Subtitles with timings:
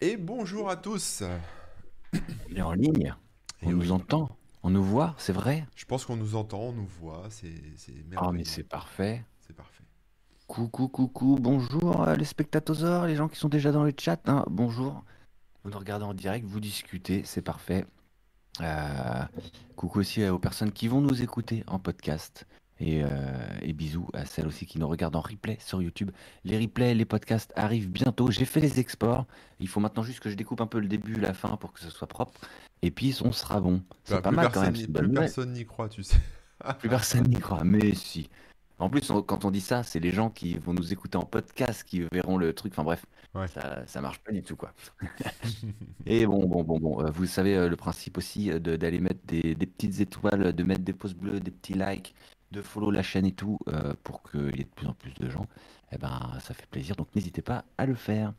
[0.00, 1.22] Et bonjour à tous.
[2.50, 3.14] On est en ligne.
[3.62, 4.28] On nous entend.
[4.62, 5.66] On nous voit, c'est vrai.
[5.76, 8.44] Je pense qu'on nous entend, on nous voit, c'est Ah, mais merveilleux.
[8.44, 9.24] c'est parfait.
[9.40, 9.84] C'est parfait.
[10.48, 14.20] Coucou, coucou, bonjour euh, les spectateurs, les gens qui sont déjà dans le chat.
[14.28, 15.04] hein, bonjour.
[15.64, 17.84] Vous nous regardez en direct, vous discutez, c'est parfait.
[18.60, 19.22] Euh,
[19.76, 22.46] coucou aussi euh, aux personnes qui vont nous écouter en podcast.
[22.78, 23.08] Et, euh,
[23.62, 26.10] et bisous à celles aussi qui nous regardent en replay sur YouTube.
[26.44, 28.30] Les replays, les podcasts arrivent bientôt.
[28.30, 29.24] J'ai fait les exports.
[29.60, 31.80] Il faut maintenant juste que je découpe un peu le début, la fin pour que
[31.80, 32.38] ce soit propre.
[32.82, 33.82] Et puis on sera bon.
[34.04, 34.74] C'est Bah, pas mal quand même.
[34.90, 36.18] bonne plus personne n'y croit, tu sais.
[36.78, 38.28] Plus personne n'y croit, mais si.
[38.78, 41.24] En plus, on- quand on dit ça, c'est les gens qui vont nous écouter en
[41.24, 42.72] podcast qui verront le truc.
[42.74, 43.48] Enfin bref, Ouais.
[43.48, 44.72] ça, ça marche pas du tout, quoi.
[46.06, 47.00] Et bon, bon, bon, bon.
[47.04, 50.62] euh, Vous savez euh, le principe aussi de- d'aller mettre des, des petites étoiles, de
[50.62, 52.14] mettre des pouces bleus, des petits likes,
[52.52, 55.14] de follow la chaîne et tout, euh, pour qu'il y ait de plus en plus
[55.14, 55.46] de gens.
[55.92, 58.34] Eh ben, ça fait plaisir, donc n'hésitez pas à le faire.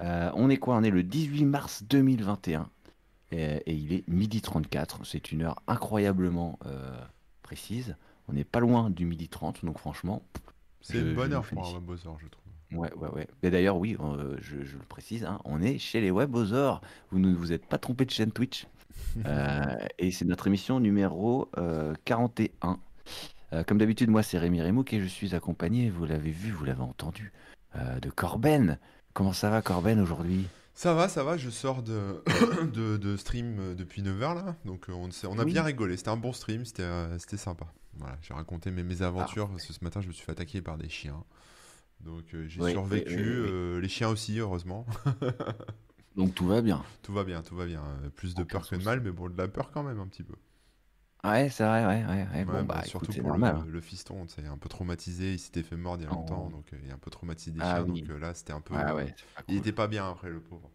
[0.00, 0.76] Euh, on est quoi?
[0.76, 2.70] On est le 18 mars 2021
[3.32, 5.04] et, et il est midi 34.
[5.04, 6.96] C'est une heure incroyablement euh,
[7.42, 7.96] précise.
[8.28, 10.22] On n'est pas loin du midi 30, donc franchement,
[10.80, 12.44] C'est une bonne heure pour un webosor, je trouve.
[12.72, 13.28] ouais, ouais, ouais.
[13.42, 13.96] Et d'ailleurs, oui,
[14.40, 16.80] je, je le précise, hein, on est chez les Webosaures.
[17.10, 18.66] Vous ne vous êtes pas trompé de chaîne Twitch.
[19.98, 22.80] Et c'est notre émission numéro euh, 41.
[23.52, 26.64] Euh, comme d'habitude, moi, c'est Rémi Remouk et je suis accompagné, vous l'avez vu, vous
[26.64, 27.32] l'avez entendu,
[27.76, 28.78] euh, de Corben.
[29.14, 30.46] Comment ça va, Corben, aujourd'hui?
[30.74, 32.22] Ça va, ça va, je sors de,
[32.74, 35.52] de, de stream euh, depuis 9h là, donc on, a Oui.
[35.52, 37.66] bien rigolé, c'était un bon stream, c'était sympa.
[37.96, 39.52] Voilà, j'ai raconté mes mésaventures Ah.
[39.54, 41.24] parce que ce matin je me suis fait attaquer par des chiens.
[42.00, 44.86] Donc j'ai Oui, survécu, oui, les chiens aussi, heureusement.
[46.16, 46.82] Donc tout va bien.
[47.02, 47.82] Tout va bien, tout va bien.
[48.14, 50.22] Plus de peur que de mal, mais bon, de la peur quand même un petit
[50.22, 50.34] peu.
[51.24, 52.44] Ouais, c'est vrai, ouais, ouais, ouais.
[52.44, 53.54] Bon, bah, bah, surtout écoute, pour normal.
[53.56, 53.66] le, hein.
[53.68, 56.46] le fiston, tu sais, un peu traumatisé, il s'était fait mordre il y a longtemps,
[56.48, 56.52] Oh.
[56.52, 58.00] donc euh, il est un peu traumatisé Ah oui.
[58.02, 58.74] donc euh, là c'était un peu...
[58.74, 60.70] Ouais, c'est pas Il était pas bien après, le pauvre.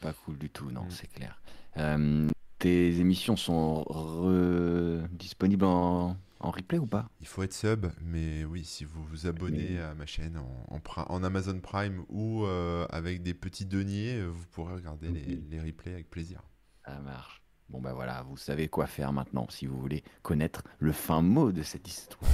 [0.00, 0.90] Pas cool du tout, non, Mm.
[0.90, 1.40] c'est clair.
[1.78, 7.08] Euh, tes émissions sont re- disponibles en, en replay ou pas?
[7.22, 10.74] Il faut être sub, mais oui, si vous vous abonnez Mais- à ma chaîne en,
[10.74, 15.08] en, pri- en Amazon Prime ou euh, avec des petits deniers, euh, vous pourrez regarder
[15.08, 15.44] les, Oui.
[15.50, 16.42] les replays avec plaisir.
[16.84, 17.39] Ça marche.
[17.70, 21.52] Bon, bah voilà, vous savez quoi faire maintenant si vous voulez connaître le fin mot
[21.52, 22.30] de cette histoire.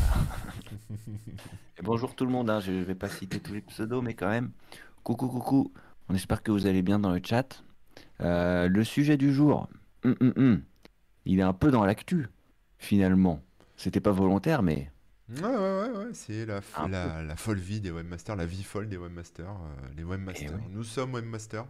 [1.79, 4.29] Et bonjour tout le monde, hein, je vais pas citer tous les pseudos, mais quand
[4.31, 4.51] même,
[5.03, 5.73] coucou, coucou.
[6.09, 7.63] On espère que vous allez bien dans le chat.
[8.21, 9.69] Euh, le sujet du jour,
[10.05, 10.63] hum, hum, hum,
[11.27, 12.29] il est un peu dans l'actu,
[12.79, 13.43] finalement.
[13.77, 14.91] C'était pas volontaire, mais
[15.29, 19.51] Ouais, ouais, ouais, ouais, c'est la, folle vie des webmasters, la vie folle des webmasters.
[19.51, 20.63] euh, les webmasters, Eh oui.
[20.71, 21.67] nous sommes webmasters.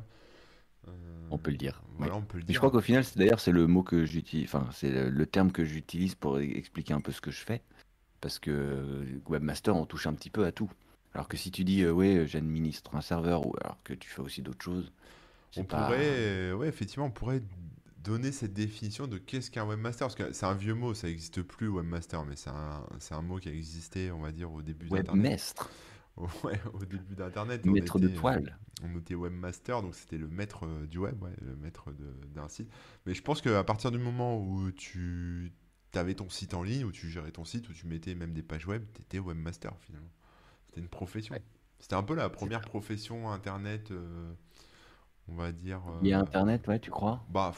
[0.88, 0.92] Euh,
[1.30, 1.82] on peut le dire.
[1.98, 4.04] Voilà, on peut le Mais je crois qu'au final, c'est d'ailleurs c'est le mot que
[4.04, 7.41] j'utilise, enfin c'est le, terme que j'utilise pour e- expliquer un peu ce que je
[7.44, 7.62] fais,
[8.20, 10.70] parce que euh, webmaster, on touche un petit peu à tout.
[11.14, 14.20] Alors que si tu dis euh, ouais, j'administre un serveur, ou alors que tu fais
[14.20, 14.92] aussi d'autres choses,
[15.56, 15.84] On pas.
[15.84, 17.42] pourrait, euh, ouais, effectivement, on pourrait
[18.04, 21.42] donner cette définition de qu'est-ce qu'un webmaster, parce que c'est un vieux mot, ça n'existe
[21.42, 24.88] plus, webmaster, mais c'est un, un mot qui a existé, on va dire, au début
[24.88, 25.25] d'Internet.
[25.25, 25.70] Webmestre,
[26.44, 28.59] Ouais, au début d'Internet, maître était, euh, toile.
[28.82, 31.93] on était webmaster, donc c'était le maître euh, du web, ouais, le maître
[32.34, 32.71] d'un site.
[33.04, 35.53] Mais je pense qu'à partir du moment où tu
[35.94, 38.43] avais ton site en ligne, où tu gérais ton site, où tu mettais même des
[38.43, 40.10] pages web, tu étais webmaster finalement.
[40.66, 41.34] C'était une profession.
[41.34, 41.43] Ouais.
[41.78, 44.32] C'était un peu la première profession Internet, euh,
[45.28, 45.82] on va dire.
[46.03, 47.25] Il y a Internet, ouais, tu crois?
[47.28, 47.55] bah,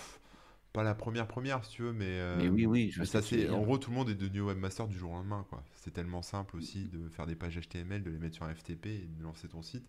[0.72, 3.22] pas la première première si tu veux, mais, euh, Mais oui, oui, je mais ça
[3.22, 3.48] c'est.
[3.50, 5.64] En gros, tout le monde est devenu webmaster du jour au lendemain, quoi.
[5.74, 8.86] C'est tellement simple aussi de faire des pages HTML, de les mettre sur un FTP
[8.86, 9.86] et de lancer ton site.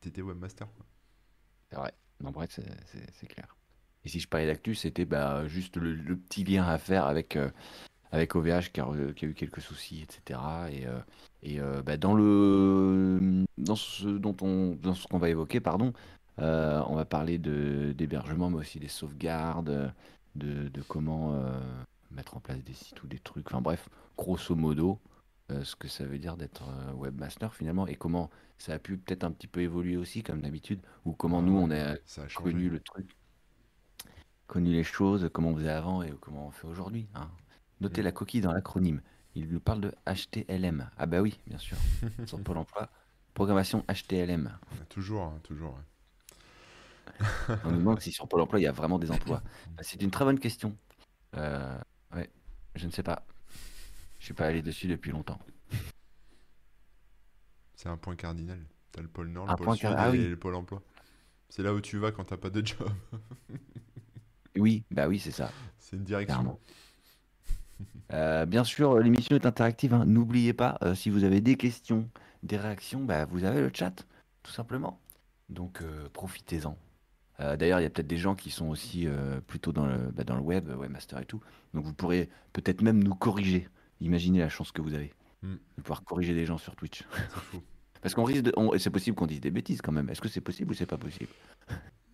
[0.00, 0.86] T'étais webmaster, quoi.
[1.70, 1.92] C'est vrai.
[2.20, 2.58] Non, bref,
[3.12, 3.56] c'est clair.
[4.04, 7.36] Et si je parlais d'actu, c'était bah, juste le, le petit lien à faire avec,
[7.36, 7.50] euh,
[8.12, 10.40] avec OVH qui a, re- qui a eu quelques soucis, etc.
[10.72, 10.98] Et, euh,
[11.42, 15.92] et euh, bah, dans, le, dans ce dont on, dans ce qu'on va évoquer, pardon,
[16.38, 19.92] euh, on va parler d'hébergement, mais aussi des sauvegardes,
[20.34, 21.60] de, de comment euh,
[22.10, 23.46] mettre en place des sites ou des trucs.
[23.48, 24.98] Enfin bref, grosso modo,
[25.52, 26.64] euh, ce que ça veut dire d'être
[26.96, 30.80] webmaster finalement et comment ça a pu peut-être un petit peu évoluer aussi, comme d'habitude,
[31.04, 32.50] ou comment nous on a Ça a changé.
[32.52, 33.10] connu le truc,
[34.46, 37.08] connu les choses, comment on faisait avant et comment on fait aujourd'hui.
[37.14, 37.28] hein.
[37.80, 38.04] Notez Mm.
[38.04, 39.00] la coquille dans l'acronyme.
[39.34, 40.88] Il nous parle de HTLM.
[40.96, 41.76] Ah bah oui, bien sûr.
[42.26, 42.88] Sur Pôle emploi,
[43.34, 44.56] programmation HTLM.
[44.88, 45.72] Toujours, hein, toujours.
[45.74, 45.80] ouais.
[47.64, 49.42] On nous demande si sur Pôle emploi il y a vraiment des emplois.
[49.76, 50.76] Bah, C'est une très bonne question.
[51.36, 51.78] Euh,
[52.14, 52.30] ouais,
[52.74, 53.26] je ne sais pas.
[54.18, 55.38] Je suis pas allé dessus depuis longtemps.
[57.76, 58.58] C'est un point cardinal.
[58.92, 60.28] T'as le pôle Nord, Un le pôle point Sud car- ah et oui.
[60.28, 60.82] le pôle emploi.
[61.48, 62.88] C'est là où tu vas quand t'as pas de job.
[64.56, 65.50] Oui, bah oui, c'est ça.
[65.78, 66.60] C'est une direction.
[68.12, 69.92] Euh, bien sûr, l'émission est interactive.
[69.94, 70.04] hein.
[70.06, 72.08] N'oubliez pas, euh, si vous avez des questions,
[72.44, 74.06] des réactions, bah, vous avez le chat,
[74.44, 75.00] tout simplement.
[75.48, 76.78] Donc euh, profitez-en.
[77.40, 80.10] Euh, D'ailleurs, il y a peut-être des gens qui sont aussi euh, plutôt dans le,
[80.12, 81.40] bah, dans le web, webmaster et tout.
[81.74, 83.68] Donc vous pourrez peut-être même nous corriger.
[84.00, 85.56] Imaginez la chance que vous avez Hmm.
[85.76, 87.02] de pouvoir corriger des gens sur Twitch.
[87.30, 87.62] Fou.
[88.00, 90.08] Parce qu'on risque de, c'est possible qu'on dise des bêtises quand même.
[90.08, 91.28] Est-ce que c'est possible ou c'est pas possible?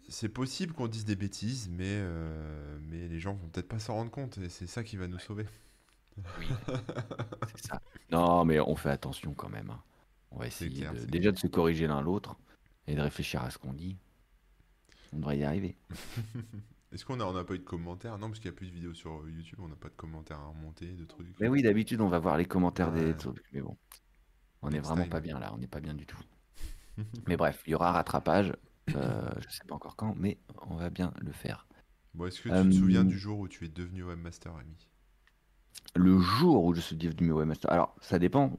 [0.09, 3.95] C'est possible qu'on dise des bêtises, mais, euh, mais les gens vont peut-être pas s'en
[3.95, 5.47] rendre compte, et c'est ça qui va nous sauver.
[6.41, 6.47] Oui.
[7.63, 7.81] ça.
[8.11, 9.71] Non, mais on fait attention quand même.
[9.71, 9.81] hein.
[10.33, 12.37] On va essayer clair, de- déjà de se corriger l'un l'autre
[12.89, 13.97] et de réfléchir à ce qu'on dit.
[15.13, 15.77] On devrait y arriver.
[16.93, 18.19] Est-ce qu'on a, on n'a pas eu de commentaires?
[18.19, 20.41] Non, parce qu'il n'y a plus de vidéos sur YouTube, on n'a pas de commentaires
[20.41, 21.29] à remonter, de trucs.
[21.39, 23.45] Mais oui, d'habitude, on va voir les commentaires des trucs.
[23.53, 23.77] Mais bon,
[24.63, 25.53] on est Next vraiment pas bien là.
[25.55, 26.19] On n'est pas bien du tout.
[27.29, 28.53] Mais bref, il y aura rattrapage.
[28.97, 31.69] Euh, je sais pas encore quand, mais on va bien le faire.
[32.13, 34.77] Bon, est-ce que tu Euh, te souviens du jour où tu es devenu webmaster, Rémi
[35.95, 38.59] Le jour où je suis devenu webmaster, alors ça dépend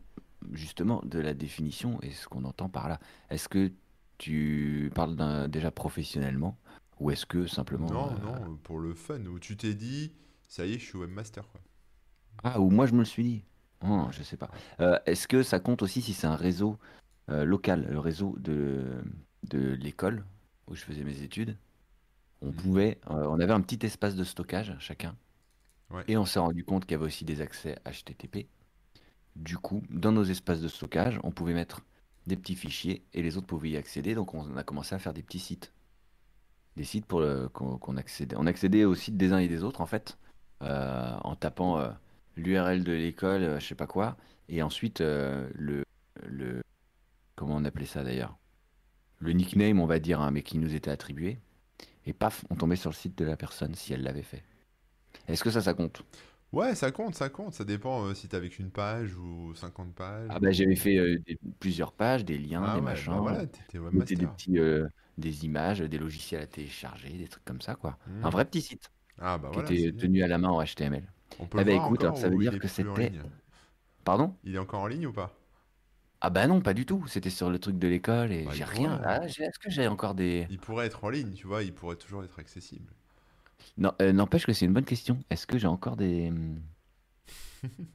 [0.53, 2.99] justement de la définition et ce qu'on entend par là.
[3.29, 3.73] Est-ce que
[4.21, 6.55] tu parles déjà professionnellement
[6.99, 10.11] ou est-ce que simplement Non, euh, non, pour le fun, où tu t'es dit,
[10.47, 11.59] ça y est, je suis webmaster, quoi.
[12.43, 13.43] Ah, ou moi je me le suis dit.
[13.83, 14.51] Oh, je sais pas.
[14.79, 16.77] Euh, est-ce que ça compte aussi si c'est un réseau
[17.29, 19.01] euh, local, le réseau de,
[19.49, 20.23] de l'école
[20.67, 21.57] où je faisais mes études?
[22.43, 22.53] On Mhm.
[22.53, 25.15] pouvait, on avait un petit espace de stockage chacun,
[25.89, 26.03] Ouais.
[26.07, 28.47] et on s'est rendu compte qu'il y avait aussi des accès HTTP.
[29.35, 31.81] Du coup, dans nos espaces de stockage, on pouvait mettre
[32.27, 34.15] des petits fichiers et les autres pouvaient y accéder.
[34.15, 35.73] Donc on a commencé à faire des petits sites,
[36.77, 37.23] des sites pour
[37.53, 38.35] qu'on accédait.
[38.37, 40.17] On accédait aux sites des uns et des autres en fait,
[40.61, 41.89] euh, en tapant euh,
[42.35, 44.17] l'URL de l'école, euh, je sais pas quoi,
[44.49, 45.83] et ensuite euh, le,
[46.25, 46.61] le
[47.35, 48.37] comment on appelait ça d'ailleurs,
[49.19, 51.39] le nickname on va dire, hein, mais qui nous était attribué.
[52.05, 54.43] Et paf, on tombait sur le site de la personne si elle l'avait fait.
[55.27, 56.03] Est-ce que ça, ça compte?
[56.51, 57.53] Ouais, ça compte, ça compte.
[57.53, 60.27] Ça dépend euh, si t'as avec une page ou 50 pages.
[60.29, 63.19] Ah bah j'avais fait euh, des- plusieurs pages, des liens, Ah des ouais, machins, bah
[63.19, 64.27] voilà, t'étais des, des webmaster.
[64.27, 64.87] petits, euh,
[65.17, 67.97] des images, des logiciels à télécharger, des trucs comme ça quoi.
[68.05, 68.23] Hmm.
[68.23, 70.07] Un vrai petit site Ah bah qui voilà, était bien.
[70.07, 71.13] tenu à la main en HTML.
[71.39, 72.59] On peut Eh le bah voir écoute, alors encore ça veut ou il dire est
[72.59, 73.23] que plus en c'était- ligne
[74.03, 74.35] Pardon?
[74.43, 75.35] Il est encore en ligne ou pas?
[76.21, 77.05] Ah bah non, pas du tout.
[77.07, 78.97] C'était sur le truc de l'école et Bah, j'ai rien.
[78.97, 79.03] pourrait.
[79.03, 80.47] Ah, j'ai- Est-ce que j'ai encore des...
[80.49, 82.93] Il pourrait être en ligne, tu vois, il pourrait toujours être accessible.
[84.01, 85.23] Euh, n'empêche que c'est une bonne question.
[85.29, 86.29] Est-ce que j'ai encore des...
[86.29, 86.61] hum,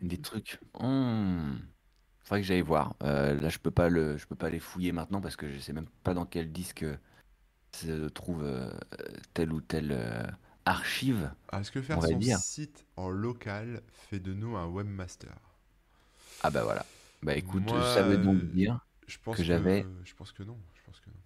[0.03, 0.59] des trucs?
[0.79, 1.55] Hmm.
[2.21, 2.95] Faudrait que j'aille voir.
[3.03, 5.59] Euh, là, je peux pas le, je peux pas les fouiller maintenant parce que je
[5.59, 6.85] sais même pas dans quel disque
[7.73, 8.73] se trouve euh,
[9.35, 10.25] telle ou telle euh,
[10.65, 11.31] archive.
[11.53, 12.39] Ah, Est-ce que faire son dire.
[12.39, 15.35] site en local fait de nous un webmaster?
[16.43, 16.85] Ah bah voilà.
[17.23, 20.59] Bah écoute, Moi, ça veut donc dire Je pense Que j'avais- Je pense que non.
[20.75, 21.17] Je pense que non.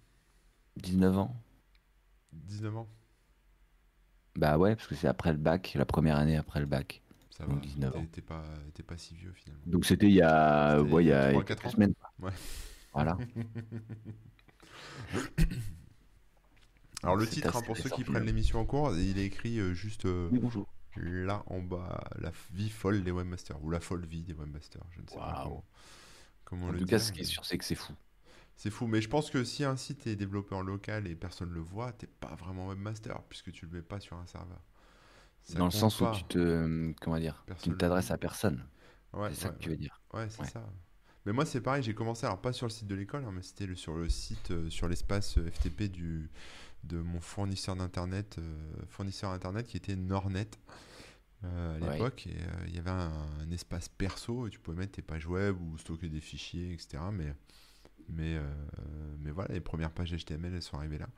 [0.77, 1.35] 19 ans.
[2.33, 2.87] 19 ans,
[4.35, 7.01] Bah ouais, parce que c'est après le bac, la première année après le bac.
[7.31, 7.61] ça Donc va.
[7.61, 8.05] 19 T'es- ans.
[8.11, 8.43] T'es pas,
[8.73, 9.63] t'es pas si vieux finalement.
[9.65, 11.71] Donc c'était il y a, ouais, il y a a trois, quelques quatre ans.
[11.71, 11.93] semaines.
[12.19, 12.31] Ouais.
[12.93, 13.17] Voilà.
[17.03, 19.73] Alors le titre, hein, pour ceux qui prennent l'émission en cours, il est écrit euh,
[19.73, 20.67] juste euh, Oui, bonjour.
[20.95, 25.01] là en bas, la vie folle des webmasters, ou la folle vie des webmasters, je
[25.01, 25.63] ne sais pas comment,
[26.45, 27.93] comment En le tout cas, ce qui est sûr, c'est que c'est fou.
[28.61, 31.49] C'est fou, mais je pense que si un site est développé en local et personne
[31.51, 34.61] le voit, t'es pas vraiment webmaster, puisque tu le mets pas sur un serveur.
[35.43, 38.63] Ça Dans le sens où tu te, euh, comment dire, tu ne t'adresses à personne.
[39.13, 39.99] Ouais, c'est ça ouais, que tu veux dire.
[40.13, 40.47] Ouais, c'est Ouais.
[40.47, 40.69] ça.
[41.25, 43.41] Mais moi, c'est pareil, j'ai commencé, alors pas sur le site de l'école, hein, mais
[43.41, 46.29] c'était le- sur le site, euh, sur l'espace euh, FTP du,
[46.83, 50.49] de mon fournisseur d'internet, euh, fournisseur internet qui était Nornet
[51.43, 51.93] euh, à Ouais.
[51.93, 52.27] l'époque.
[52.29, 55.57] Euh, il y avait un, un espace perso et tu pouvais mettre tes pages web
[55.61, 57.11] ou stocker des fichiers, etc.
[57.11, 57.33] Mais,
[58.09, 58.43] mais, euh,
[59.19, 61.09] mais voilà, les premières pages HTML, elles sont arrivées là.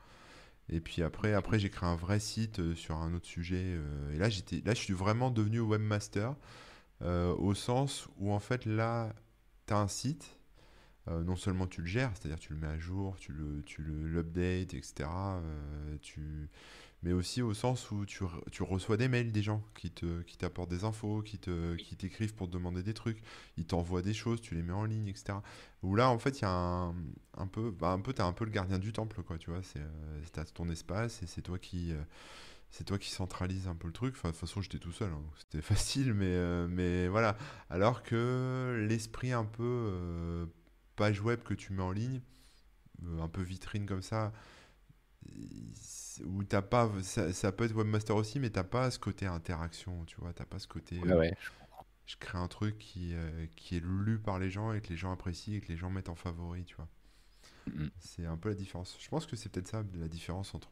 [0.69, 3.63] Et puis après, après j'ai créé un vrai site euh, sur un autre sujet.
[3.63, 6.35] euh, et là, j'étais, là, je suis vraiment devenu webmaster
[7.01, 9.13] au sens où en fait là,
[9.67, 10.39] tu as un site.
[11.07, 14.07] non seulement tu le gères, c'est-à-dire tu le mets à jour, tu le, tu le
[14.07, 15.09] l'update, etc.
[16.01, 16.49] tu...
[17.03, 20.21] Mais aussi au sens où tu, re- tu reçois des mails des gens qui te,
[20.23, 23.21] qui t'apportent des infos, qui te, qui t'écrivent pour te demander des trucs,
[23.57, 25.43] ils t'envoient des choses, tu les mets en ligne, etc.
[25.83, 26.95] Où là, en fait, il y a un,
[27.37, 29.61] un peu, bah, un peu, t'es un peu le gardien du temple, quoi, tu vois.
[29.63, 32.01] C'est, euh, ton espace et c'est toi qui, euh,
[32.71, 34.15] c'est toi qui centralise un peu le truc.
[34.17, 37.37] Enfin, de toute façon, j'étais tout seul, hein, c'était facile, mais, euh, mais voilà.
[37.69, 40.45] Alors que l'esprit un peu euh,
[40.95, 42.21] page web que tu mets en ligne,
[43.05, 44.33] euh, un peu vitrine comme ça,
[46.25, 50.05] où t'as pas, ça, ça peut être webmaster aussi, mais t'as pas ce côté interaction,
[50.05, 50.33] tu vois.
[50.33, 50.99] T'as pas ce côté.
[50.99, 51.37] Ouais, euh, ouais.
[52.05, 54.97] je crée un truc qui, euh, qui est lu par les gens et que les
[54.97, 56.87] gens apprécient et que les gens mettent en favori, tu vois.
[57.67, 57.87] Mm.
[57.99, 58.97] C'est un peu la différence.
[58.99, 60.71] Je pense que c'est peut-être ça la différence entre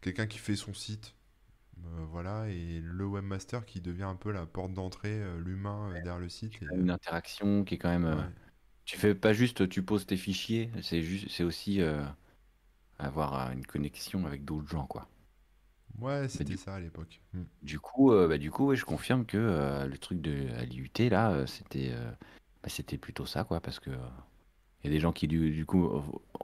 [0.00, 1.14] quelqu'un qui fait son site,
[1.78, 6.28] euh, voilà, et le webmaster qui devient un peu la porte d'entrée, l'humain derrière le
[6.28, 6.54] site.
[6.62, 8.04] Et, Une interaction qui est quand même.
[8.04, 8.24] ouais.
[8.84, 10.68] Tu fais pas juste, tu poses tes fichiers.
[10.82, 11.80] C'est juste, c'est aussi.
[13.00, 15.08] Avoir euh, une connexion avec d'autres gens, quoi.
[15.98, 17.20] Ouais, Mais c'était ça à l'époque.
[17.34, 17.44] Hmm.
[17.62, 20.64] du coup, euh, bah, du coup, ouais, je confirme que euh, le truc de à
[20.64, 21.92] l'IUT là, euh, c'était,
[22.62, 23.90] bah, c'était plutôt ça, quoi, parce que
[24.82, 25.90] il y a des gens qui du, du coup,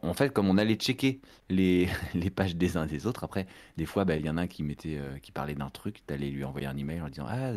[0.03, 3.47] en fait, comme on allait checker les, les pages des uns des autres, après,
[3.79, 6.31] des fois, bah, il y en a un qui mettait, qui parlait d'un truc, t'allais
[6.31, 7.53] lui envoyer un email en disant, ah,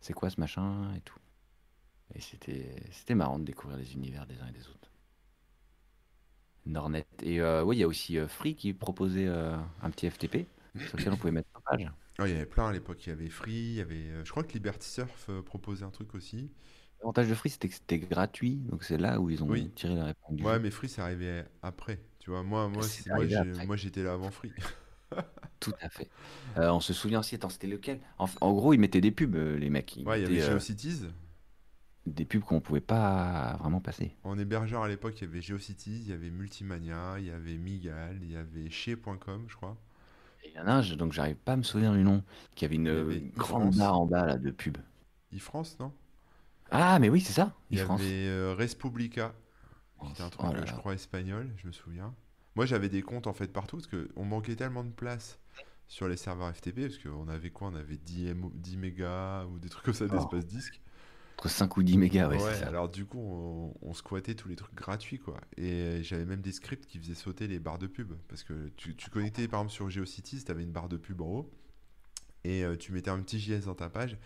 [0.00, 0.92] c'est quoi ce machin?
[0.94, 1.18] et tout.
[2.14, 4.79] Et c'était, c'était marrant de découvrir les univers des uns et des autres.
[6.66, 7.06] Nornet.
[7.22, 10.46] Et euh, oui, il y a aussi euh, Free qui proposait euh, un petit FTP
[10.86, 11.90] sur lequel on pouvait mettre pages.
[12.18, 13.06] Ouais, il y avait plein à l'époque.
[13.06, 13.94] Il y avait Free, il y avait.
[14.10, 16.50] euh, je crois que Liberty Surf proposait un truc aussi.
[17.00, 19.70] L'avantage de Free, c'était que c'était gratuit, donc c'est là où ils ont Oui.
[19.74, 21.98] tiré la réponse Ouais, mais Free, c'est arrivé après.
[22.18, 22.86] Tu vois, moi, moi,
[23.66, 24.52] moi, j'étais là avant Free.
[25.60, 26.08] tout à fait.
[26.56, 28.00] On se souvient aussi, attends, c'était lequel?
[28.18, 29.96] En, en gros, ils mettaient des pubs, les mecs.
[29.96, 31.06] Ils Ouais, il y avait GeoCities.
[32.06, 34.14] Des pubs qu'on pouvait pas vraiment passer.
[34.22, 37.58] En hébergeur à l'époque, il y avait GeoCities, il y avait Multimania, il y avait
[37.58, 39.76] Migal, il y avait Chez.com, je crois.
[40.44, 42.22] Il y en a un, je- donc j'arrive pas à me souvenir du nom,
[42.54, 44.76] qui avait une avait grande barre en bas là, de pubs.
[45.32, 45.92] iFrance, non?
[46.70, 49.34] Ah, mais oui, c'est ça, Il y avait euh, Respublica,
[50.02, 52.14] qui était un truc, Oh là euh, je crois, espagnol, je me souviens.
[52.56, 55.40] Moi, j'avais des comptes en fait partout parce qu'on manquait tellement de place
[55.88, 57.68] sur les serveurs FTP parce qu'on avait quoi?
[57.68, 60.80] On avait 10, M- 10 mégas ou des trucs comme ça Oh, d'espace disque.
[61.40, 62.66] Entre 5 ou 10 mégas, ouais, Ouais, ça.
[62.66, 65.40] alors du coup, on, on squattait tous les trucs gratuits quoi.
[65.56, 68.94] Et j'avais même des scripts qui faisaient sauter les barres de pub parce que tu,
[68.94, 71.50] tu connectais par exemple sur GeoCities, tu avais une barre de pub en haut
[72.44, 74.18] et euh, tu mettais un petit JS dans ta page.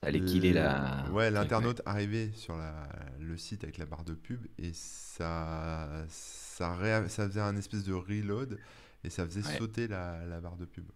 [0.00, 1.04] Allait killer Le- la.
[1.08, 2.88] Ouais, Ouais, l'internaute arrivait sur la-
[3.20, 7.84] le site avec la barre de pub et ça, ça, ré- ça faisait un espèce
[7.84, 8.58] de reload
[9.02, 9.58] et ça faisait ouais.
[9.58, 10.86] sauter la, la barre de pub.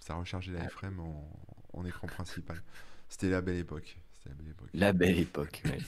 [0.00, 1.30] Ça rechargeait la Ah, iframe en,
[1.72, 2.60] en écran principal.
[3.08, 3.98] C'était la belle époque.
[4.22, 4.70] C'était la belle époque.
[4.74, 5.78] La belle époque, ouais.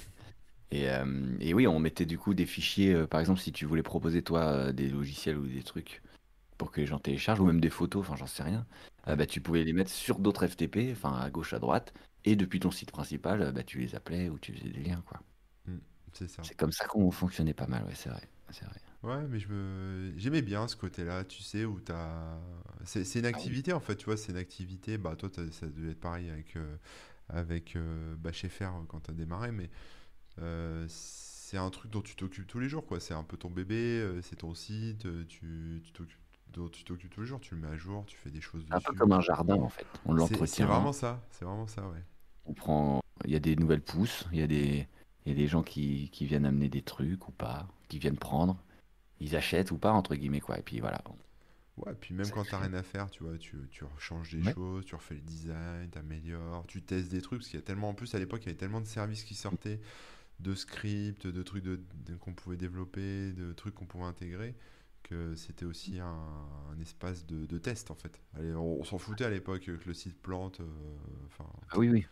[0.71, 3.67] Et, euh, et oui, on mettait du coup des fichiers, euh, par exemple, si tu
[3.67, 6.03] voulais proposer toi euh, des logiciels ou des trucs
[6.59, 8.67] pour que les gens téléchargent, ou même des photos, enfin j'en sais rien,
[9.07, 12.61] bah, tu pouvais les mettre sur d'autres FTP, enfin à gauche, à droite, et depuis
[12.61, 15.21] ton site principal, bah, tu les appelais ou tu faisais des liens, quoi.
[15.67, 15.79] Mm,
[16.13, 16.43] c'est ça.
[16.43, 18.23] C'est comme ça qu'on fonctionnait pas mal, ouais, c'est vrai.
[18.51, 18.81] C'est vrai.
[19.03, 20.13] Ouais, mais je me...
[20.17, 22.39] j'aimais bien ce côté-là, tu sais, où t'as...
[22.85, 25.67] C'est, c'est une Ah activité, en fait, tu vois, c'est une activité, bah toi, ça
[25.67, 26.77] devait être pareil avec, euh,
[27.29, 29.71] avec euh, bah, chez Fer quand t'as démarré, mais
[30.41, 33.01] euh, c'est un truc dont tu t'occupes tous les jours, quoi.
[33.01, 36.19] C'est un peu ton bébé, euh, c'est ton site, euh, tu, tu t'occupes,
[36.53, 38.65] dont tu t'occupes tous les jours, tu le mets à jour, tu fais des choses
[38.71, 39.87] Un peu comme un jardin, en fait.
[40.05, 42.03] On C'est, c'est l'entretient, vraiment ça, c'est vraiment ça, ouais.
[42.47, 43.01] on prend...
[43.25, 44.89] Il y a des nouvelles pousses, il y a des,
[45.25, 48.19] il y a des gens qui, qui viennent amener des trucs ou pas, qui viennent
[48.19, 48.63] prendre,
[49.21, 50.59] ils achètent ou pas, entre guillemets, quoi.
[50.59, 51.01] Et puis voilà,
[51.77, 54.55] Ouais, puis même quand t'as rien à faire, tu vois, tu, tu changes des Ouais.
[54.55, 57.89] choses, tu refais le design, t'améliores, tu testes des trucs, parce qu'il y a tellement,
[57.89, 59.81] en plus à l'époque, il y avait tellement de services qui sortaient,
[60.41, 64.57] de scripts, de trucs de, de- qu'on pouvait développer, de trucs qu'on pouvait intégrer,
[65.05, 66.07] que c'était aussi un,
[66.73, 68.21] un espace de, de test en fait.
[68.35, 70.67] Allez, on, on s'en foutait à l'époque que le site plante, euh,
[71.27, 72.07] enfin, Ah oui, oui.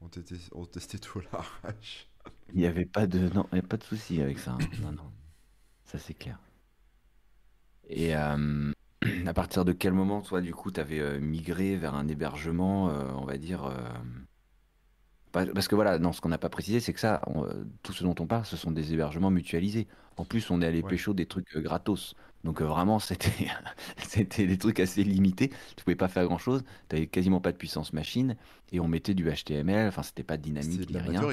[0.00, 1.22] on, testait, on testait tout à
[1.62, 2.08] l'arrache.
[2.52, 4.50] Il n'y avait pas de, non, il y a pas de souci avec ça.
[4.50, 4.68] hein.
[4.78, 5.12] Non, non,
[5.84, 6.38] ça c'est clair.
[7.88, 8.72] Et euh,
[9.26, 13.04] à partir de quel moment, toi, du coup, tu avais migré vers un hébergement, euh,
[13.16, 13.64] on va dire.
[13.66, 13.74] euh,
[15.32, 17.92] Parce que voilà, non, ce qu'on n'a pas précisé, c'est que ça, on- euh, tout
[17.92, 19.86] ce dont on parle, ce sont des hébergements mutualisés.
[20.16, 20.88] En plus, on est allé Ouais.
[20.88, 22.14] pécho des trucs euh, gratos.
[22.42, 23.48] Donc euh, vraiment, c'était
[23.98, 25.50] c'était des trucs assez limités.
[25.76, 26.64] Tu pouvais pas faire grand-chose.
[26.88, 28.36] Tu avais quasiment pas de puissance machine.
[28.72, 29.88] Et on mettait du HTML.
[29.88, 31.28] Enfin, c'était pas dynamique ni rien.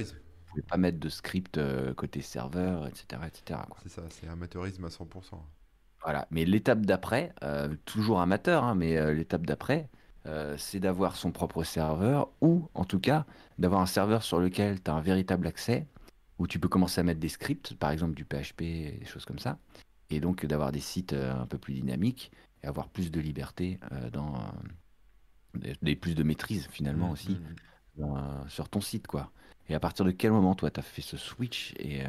[0.48, 4.86] On pouvait pas mettre de script euh, côté serveur, etc., etc., c'est ça, c'est amateurisme
[4.86, 5.46] à 100%.
[6.04, 6.28] Voilà.
[6.32, 9.90] Mais l'étape d'après, euh, toujours amateur, hein, mais euh, l'étape d'après,
[10.26, 13.26] euh, c'est d'avoir son propre serveur ou en tout cas
[13.58, 15.88] d'avoir un serveur sur lequel tu as un véritable accès
[16.40, 19.26] où tu peux commencer à mettre des scripts, par exemple du PHP, et des choses
[19.26, 19.60] comme ça,
[20.10, 22.32] et donc d'avoir des sites un peu plus dynamiques
[22.64, 23.80] et avoir plus de liberté
[24.12, 24.34] dans
[25.54, 27.56] des, plus de maîtrise finalement Mm, aussi mm, mm.
[27.98, 29.32] dans, euh, sur ton site quoi.
[29.70, 32.02] Et à partir de quel moment toi tu as fait ce switch et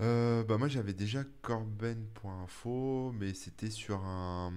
[0.00, 4.52] euh, bah moi j'avais déjà corben.info mais c'était sur un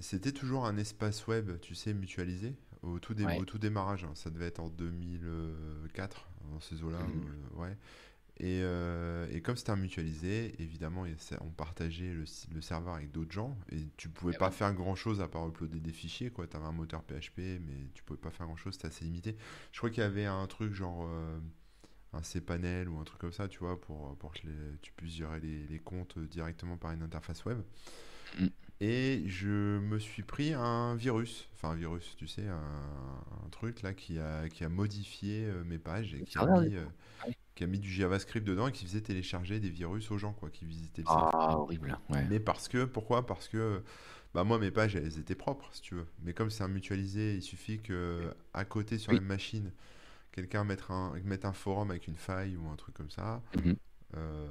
[0.00, 3.38] c'était toujours un espace web tu sais mutualisé au tout, dé- ouais.
[3.38, 4.12] au tout démarrage hein.
[4.14, 7.22] ça devait être en 2004 dans ces eaux-là Mhm.
[7.56, 7.76] euh, ouais
[8.38, 12.26] et, euh, et comme c'était un mutualisé évidemment il y a ça- on partageait le,
[12.26, 15.28] si- le serveur avec d'autres gens et tu pouvais Eh pas faire grand chose à
[15.28, 18.56] part uploader des fichiers quoi t'avais un moteur PHP mais tu pouvais pas faire grand
[18.56, 19.36] chose c'était assez limité
[19.70, 21.38] je crois qu'il y avait un truc genre euh,
[22.12, 25.14] un cPanel ou un truc comme ça, tu vois, pour, pour que les- tu puisses
[25.14, 27.58] gérer les, les comptes directement par une interface web.
[28.38, 28.46] Mm.
[28.80, 32.56] Et je me suis pris un virus, enfin un virus, tu sais, un,
[33.46, 36.74] un truc là qui a, qui a modifié euh, mes pages et qui a mis...
[36.76, 36.84] euh,
[37.22, 40.32] Ah qui a mis du JavaScript dedans et qui faisait télécharger des virus aux gens
[40.32, 41.16] quoi, qui visitaient le site.
[41.32, 41.98] Ah, horrible.
[42.08, 42.24] Ouais.
[42.30, 43.26] Mais parce que, pourquoi?
[43.26, 43.82] Parce que
[44.32, 46.06] bah moi mes pages elles étaient propres si tu veux.
[46.22, 49.18] Mais comme c'est un mutualisé, il suffit que à côté sur Oui.
[49.18, 49.70] la machine,
[50.32, 53.42] quelqu'un mette un, mette un forum avec une faille ou un truc comme ça.
[53.54, 53.76] Mhm.
[54.16, 54.46] euh,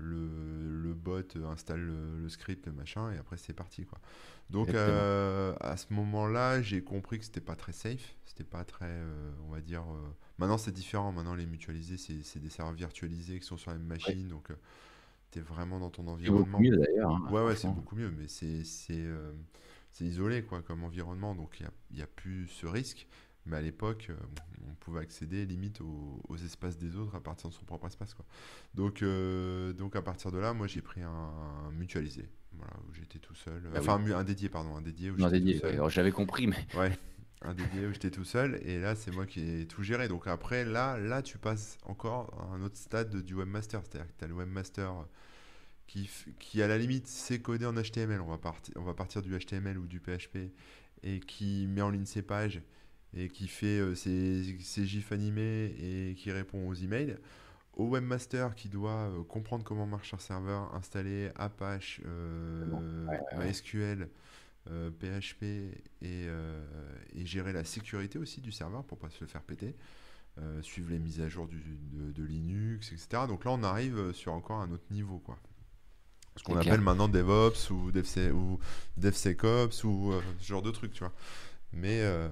[0.00, 3.98] le, le bot installe le, le script, le machin, et après c'est parti quoi.
[4.50, 8.86] Donc euh, à ce moment-là, j'ai compris que c'était pas très safe, c'était pas très,
[8.88, 9.84] euh, on va dire.
[10.38, 13.78] Maintenant c'est différent, maintenant les mutualisés c'est c'est des serveurs virtualisés qui sont sur la
[13.78, 14.54] même machine, donc euh,
[15.30, 16.58] t'es vraiment dans ton C'est beaucoup environnement.
[16.62, 17.10] mieux d'ailleurs.
[17.10, 19.04] hein, Ouais, ouais, c'est beaucoup mieux, mais c'est c'est
[19.92, 23.06] c'est isolé quoi comme environnement, donc il n'y a, a plus ce risque.
[23.46, 24.16] Mais à l'époque, euh,
[24.70, 28.14] on pouvait accéder limite aux, aux espaces des autres à partir de son propre espace
[28.14, 28.24] quoi.
[28.74, 32.94] Donc euh, donc à partir de là, moi j'ai pris un, un mutualisé, voilà, où
[32.94, 34.04] j'étais tout seul, Bah enfin un, oui.
[34.04, 35.60] mu- un dédié pardon, un dédié où Non, dédié.
[35.64, 35.90] ouais.
[35.90, 36.96] J'avais compris, mais Ouais,
[37.42, 40.08] un dédié où j'étais tout seul, et là c'est moi qui ai tout géré.
[40.08, 44.06] Donc après là là tu passes encore à un autre stade de- du webmaster, c'est-à-dire
[44.08, 44.92] que tu as le webmaster
[45.86, 46.08] qui,
[46.38, 48.40] qui à la limite sait coder en HTML, on va,
[48.76, 50.52] on va partir du HTML ou du PHP,
[51.02, 52.62] et qui met en ligne ses pages,
[53.14, 57.16] et qui fait euh, ses, ses gifs animés, et qui répond aux emails,
[57.74, 62.00] au webmaster qui doit euh, comprendre comment marche un serveur, installer Apache.
[63.38, 64.08] MySQL,
[64.70, 66.64] euh, PHP, et, euh,
[67.14, 69.74] et gérer la sécurité aussi du serveur pour pas se le faire péter.
[70.38, 71.60] euh, suivre les mises à jour du-
[71.92, 73.24] de, de Linux, etc.
[73.28, 75.36] Donc là, on arrive sur encore un autre niveau, quoi.
[76.36, 76.80] Ce qu'on appelle clair.
[76.80, 78.58] maintenant DevOps ou, DevSe- ou
[78.96, 81.12] DevSecOps ou ce genre de trucs, tu vois.
[81.72, 82.28] Mais, euh,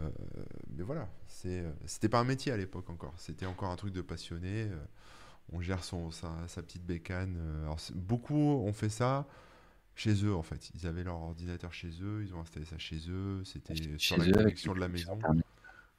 [0.68, 1.08] mais voilà,
[1.46, 3.14] euh, c'était pas un métier à l'époque encore.
[3.16, 4.64] C'était encore un truc de passionné.
[4.70, 4.78] euh,
[5.52, 7.36] on gère son, sa, sa petite bécane.
[7.38, 9.26] euh, alors, beaucoup ont fait ça
[9.96, 10.70] chez eux, en fait.
[10.74, 13.42] Ils avaient leur ordinateur chez eux, ils ont installé ça chez eux.
[13.44, 15.18] C'était sur la connexion de la maison.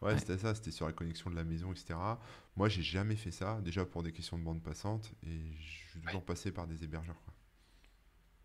[0.02, 0.20] Ouais, Ouais.
[0.20, 2.20] c'était ça, c'était sur la connexion de la maison, etc.
[2.56, 6.02] Moi, j'ai jamais fait ça, déjà pour des questions de bande passante, et je suis
[6.02, 7.34] toujours passé par des hébergeurs, quoi.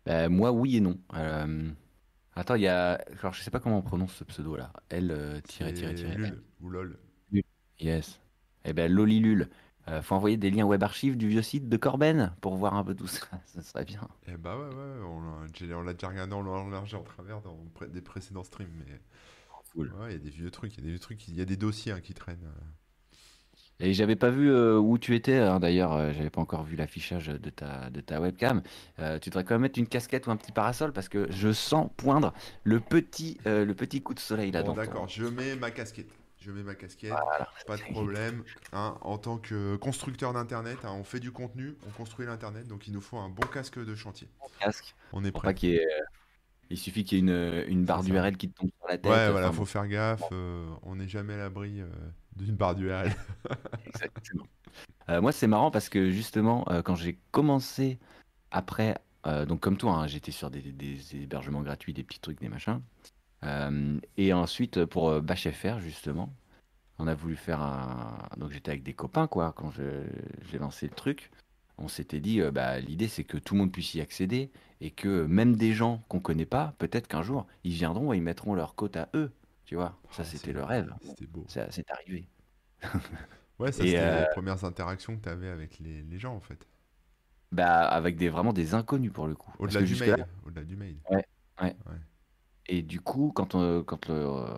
[0.05, 0.97] Bah, moi, oui et non.
[1.15, 1.71] Euh,
[2.37, 2.93] Attends, il y a.
[3.19, 4.71] Alors, je sais pas comment on prononce ce pseudo là.
[4.89, 6.15] L euh, tiré tiré tiré.
[6.15, 6.97] LUL ou LOL.
[7.79, 8.19] Yes.
[8.65, 9.49] Eh ben, Lolilul.
[9.89, 12.83] Euh, faut envoyer des liens web archives du vieux site de Corben pour voir un
[12.83, 13.25] peu tout ça.
[13.45, 14.01] Ça serait bien.
[14.27, 17.57] Eh bah ouais, ouais, on l'a déjà regardé en large en travers dans
[17.87, 18.99] des précédents streams, mais
[19.73, 19.93] Cool.
[19.93, 21.41] ouais, il y a des vieux trucs, il y a des vieux trucs, il y
[21.41, 22.51] a des dossiers hein, qui traînent.
[23.79, 26.75] Et j'avais pas vu euh, où tu étais, hein, d'ailleurs, euh, j'avais pas encore vu
[26.75, 28.63] l'affichage de ta, de ta webcam.
[28.99, 31.51] Euh, tu devrais quand même mettre une casquette ou un petit parasol parce que je
[31.53, 35.07] sens poindre le petit, euh, le petit coup de soleil là Bon, dans ton- d'accord,
[35.07, 36.09] je mets ma casquette.
[36.39, 37.49] Je mets ma casquette, Voilà.
[37.67, 38.43] pas de problème.
[38.71, 38.95] hein.
[39.01, 42.93] en tant que constructeur d'internet, hein, on fait du contenu, on construit l'internet, donc il
[42.93, 44.27] nous faut un bon casque de chantier.
[44.59, 45.49] casque On est pour prêt.
[45.49, 45.87] pas qu'il y ait,
[46.69, 48.09] Il suffit qu'il y ait une, une barre ça.
[48.09, 49.11] d'URL qui te tombe sur la tête.
[49.11, 51.87] Ouais, voilà, enfin, faut faire gaffe, euh, on n'est jamais à l'abri euh,
[52.35, 53.11] d'une barre d'URL.
[53.85, 54.45] Exactement.
[55.09, 57.97] Euh, moi, c'est marrant parce que justement, euh, quand j'ai commencé
[58.51, 62.19] après, euh, donc comme toi, hein, j'étais sur des, des- des hébergements gratuits, des petits
[62.19, 62.81] trucs, des machins.
[63.43, 66.33] Euh, et ensuite, pour euh, BashFR, justement,
[66.99, 68.17] on a voulu faire un.
[68.37, 70.05] Donc j'étais avec des copains, quoi, quand je-
[70.51, 71.31] j'ai lancé le truc.
[71.77, 74.49] On s'était dit, euh, bah, l'idée c'est que tout le monde puisse y accéder
[74.81, 78.23] et que même des gens qu'on connaît pas, peut-être qu'un jour, ils viendront et ils
[78.23, 79.31] mettront leur code à eux.
[79.65, 80.93] Tu vois, ça Ah, c'était c'est- le rêve.
[81.01, 81.43] C'était beau.
[81.47, 82.27] Ça, c'est arrivé.
[83.59, 86.39] Ouais, ça c'était euh, les premières interactions que tu avais avec les, les gens en
[86.39, 86.67] fait.
[87.51, 89.51] Bah, avec des, vraiment des inconnus pour le coup.
[89.57, 90.25] Au-delà du mail.
[90.45, 90.97] Au-delà du mail.
[92.67, 94.57] Et du coup, quand on, quand le, euh,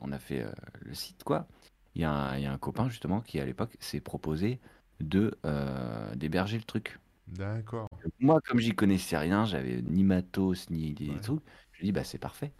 [0.00, 1.46] on a fait euh, le site, quoi,
[1.94, 4.60] il y, a un- il y a un copain justement qui à l'époque s'est proposé
[5.00, 6.98] de euh, d'héberger le truc.
[7.28, 7.88] D'accord.
[8.20, 11.20] Moi, comme j'y connaissais rien, j'avais ni matos ni des Ouais.
[11.20, 11.40] trucs,
[11.72, 12.52] je dit bah c'est parfait.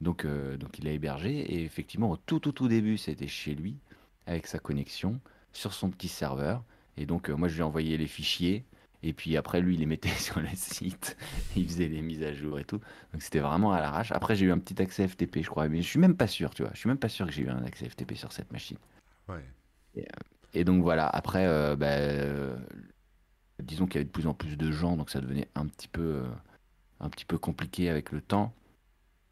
[0.00, 3.54] Donc, euh, donc il a hébergé et effectivement au tout tout tout début c'était chez
[3.54, 3.76] lui
[4.26, 5.20] avec sa connexion
[5.52, 6.64] sur son petit serveur
[6.96, 8.64] et donc euh, moi je lui ai envoyé les fichiers
[9.02, 11.16] et puis après lui il les mettait sur le site,
[11.56, 12.80] il faisait les mises à jour et tout.
[13.12, 14.12] Donc c'était vraiment à l'arrache.
[14.12, 16.54] Après j'ai eu un petit accès FTP je crois mais je suis même pas sûr
[16.54, 18.52] tu vois, je suis même pas sûr que j'ai eu un accès FTP sur cette
[18.52, 18.78] machine.
[19.28, 19.44] Ouais.
[20.52, 22.56] Et donc voilà, après, euh, bah, euh,
[23.62, 25.88] disons qu'il y avait de plus en plus de gens, donc ça devenait un petit
[25.88, 26.28] peu, euh,
[27.00, 28.54] un petit peu compliqué avec le temps.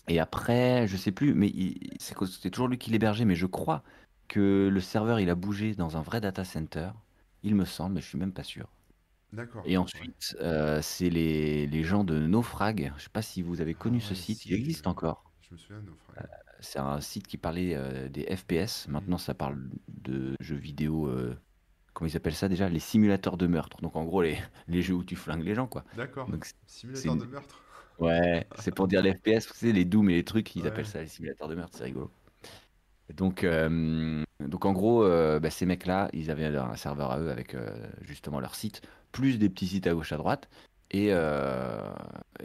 [0.08, 1.52] Et après, je sais plus, mais
[2.00, 3.84] c'était toujours lui qui l'hébergeait, mais je crois
[4.28, 6.90] que le serveur il a bougé dans un vrai data center,
[7.42, 8.68] il me semble, mais je suis même pas sûr.
[9.32, 9.64] D'accord.
[9.64, 12.92] Et ensuite, euh, c'est les, les gens de Naufrag.
[12.96, 14.88] Je sais pas si vous avez connu Ah ce ouais, site, si, il existe je-
[14.88, 15.24] encore.
[15.40, 16.28] Je me souviens de frères.
[16.60, 18.88] C'est un site qui parlait euh, des FPS.
[18.88, 21.08] Maintenant, ça parle de jeux vidéo.
[21.98, 23.80] Comment ils appellent ça déjà Les simulateurs de meurtre.
[23.82, 25.84] Donc, en gros, les, les jeux où tu flingues les gens, quoi.
[25.96, 26.28] D'accord.
[26.42, 27.60] C'est- Simulateur c'est de une- meurtre.
[27.98, 29.52] ouais, c'est pour dire les FPS.
[29.52, 30.68] Sais, les Dooms et les trucs, ils Ouais.
[30.68, 31.76] appellent ça les simulateurs de meurtre.
[31.76, 32.10] C'est rigolo.
[33.14, 37.30] Donc, euh, donc en gros, euh, bah, ces mecs-là, ils avaient un serveur à eux
[37.30, 37.68] avec euh,
[38.02, 40.48] justement leur site, plus des petits sites à gauche à droite.
[40.90, 41.12] Et, et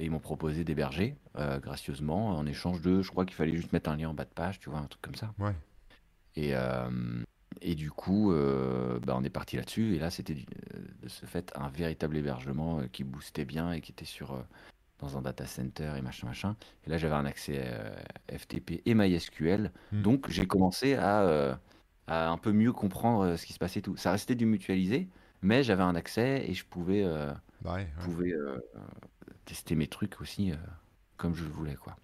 [0.02, 1.16] ils m'ont proposé d'héberger
[1.62, 4.30] gracieusement en échange de, je crois qu'il fallait juste mettre un lien en bas de
[4.34, 5.34] page, tu vois, un truc comme ça.
[5.40, 5.54] Ouais.
[6.36, 6.54] Et,
[7.62, 9.96] et du coup, euh, bah, on est parti là-dessus.
[9.96, 13.72] Et là, c'était du- euh, de ce fait un véritable hébergement euh, qui boostait bien
[13.74, 14.42] et qui était sur, euh,
[15.00, 16.56] dans un data center et machin, machin.
[16.86, 17.96] Et là, j'avais un accès euh,
[18.32, 19.72] FTP et MySQL.
[19.92, 20.02] Hmm.
[20.04, 21.56] Donc, j'ai commencé à, euh,
[22.08, 23.98] à un peu mieux comprendre euh, ce qui se passait et tout.
[23.98, 25.10] Ça restait du mutualisé,
[25.42, 27.88] mais j'avais un accès et je pouvais, euh, Bah ouais,
[28.36, 28.60] euh,
[29.46, 30.56] tester mes trucs aussi euh,
[31.18, 31.96] comme je le voulais, quoi.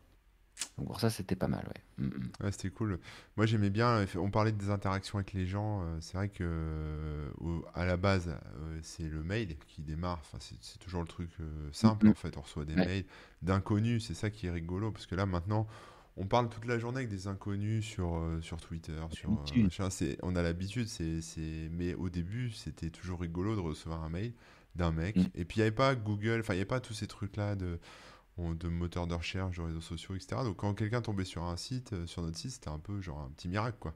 [0.77, 2.05] Donc, pour ça, c'était pas mal, ouais.
[2.05, 2.29] Mm, mm.
[2.43, 2.99] Ouais, c'était cool.
[3.37, 4.05] Moi, j'aimais bien.
[4.17, 5.81] On parlait des interactions avec les gens.
[5.83, 7.29] euh, C'est vrai que euh,
[7.73, 10.19] à la base, euh, c'est le mail qui démarre.
[10.21, 12.11] Enfin, c'est toujours le truc euh, simple Mhm.
[12.11, 12.37] en fait.
[12.37, 12.85] On reçoit des Ouais.
[12.85, 13.05] mails
[13.41, 14.05] d'inconnus.
[14.05, 15.67] C'est ça qui est rigolo parce que là maintenant,
[16.17, 19.89] on parle toute la journée avec des inconnus sur euh, sur Twitter, sur euh, machin.
[19.89, 20.87] C'est on a l'habitude.
[20.87, 21.69] C'est c'est.
[21.71, 24.33] Mais au début, c'était toujours rigolo de recevoir un mail
[24.75, 25.15] d'un mec.
[25.15, 25.23] Mm.
[25.35, 26.39] Et puis il n'y avait pas Google.
[26.41, 27.79] Enfin, il n'y avait pas tous ces trucs là de
[28.54, 30.41] de moteurs de recherche, de réseaux sociaux, etc.
[30.43, 33.19] Donc quand quelqu'un tombait sur un site, euh, sur notre site, c'était un peu genre
[33.19, 33.93] un petit miracle, quoi.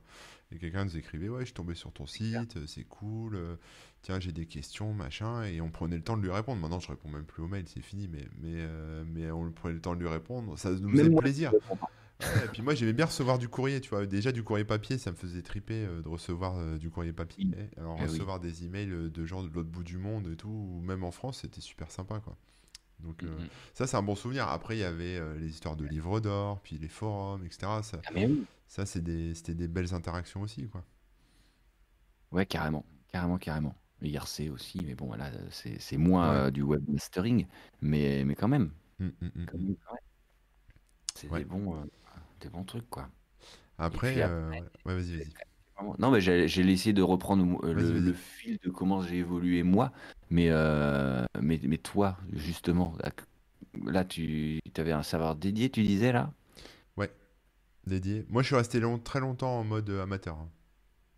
[0.51, 3.55] Et quelqu'un nous écrivait, ouais, je tombé sur ton site, euh, c'est cool, euh,
[4.03, 6.61] tiens, j'ai des questions, machin, et on prenait le temps de lui répondre.
[6.61, 9.73] Maintenant, je réponds même plus aux mails, c'est fini, mais, mais, euh, mais on prenait
[9.73, 11.51] le temps de lui répondre, ça nous faisait plaisir.
[12.19, 14.05] Ouais, et puis moi, j'aimais bien recevoir du courrier, tu vois.
[14.05, 17.47] Déjà, du courrier papier, ça me faisait triper euh, de recevoir euh, du courrier papier.
[17.77, 18.09] Alors, Eh oui.
[18.09, 21.11] recevoir des emails de gens de l'autre bout du monde et tout, ou même en
[21.11, 22.37] France, c'était super sympa, quoi.
[23.03, 23.49] Donc, euh, Mm, mm.
[23.73, 24.47] ça, c'est un bon souvenir.
[24.49, 27.83] Après, il y avait euh, les histoires de livres d'or, puis les forums, etc.
[27.83, 28.47] Ça, Ah, mais oui.
[28.67, 30.85] ça c'est des, c'était des belles interactions aussi, quoi.
[32.31, 33.75] Ouais, carrément, carrément, carrément.
[34.01, 36.43] IRC aussi, mais bon, là, c'est moins Ouais.
[36.47, 37.47] euh, du webmastering,
[37.81, 39.99] mais, mais quand même, Mm, mm, mm, quand même, ouais.
[41.15, 41.41] C'est Ouais.
[41.41, 41.89] des bons,
[42.39, 43.09] des bons trucs, quoi.
[43.77, 44.31] Après, ouais,
[44.85, 45.33] ouais, vas-y, vas-y.
[45.99, 49.91] Non, mais j'ai essayé de reprendre euh, le, fil de comment j'ai évolué moi,
[50.29, 53.11] mais, euh, mais, mais toi, justement, là,
[53.85, 56.31] là, tu avais un serveur dédié, tu disais, là?
[56.97, 57.11] Ouais,
[57.87, 58.25] dédié.
[58.29, 60.37] Moi, je suis resté long- très longtemps en mode euh, amateur.
[60.37, 60.49] hein.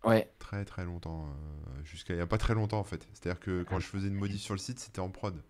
[0.04, 0.30] Ouais.
[0.38, 1.26] Très, très longtemps.
[1.26, 3.06] euh, jusqu'à il n'y a pas très longtemps, en fait.
[3.12, 5.42] C'est-à-dire que quand je faisais une modif sur le site, c'était en prod.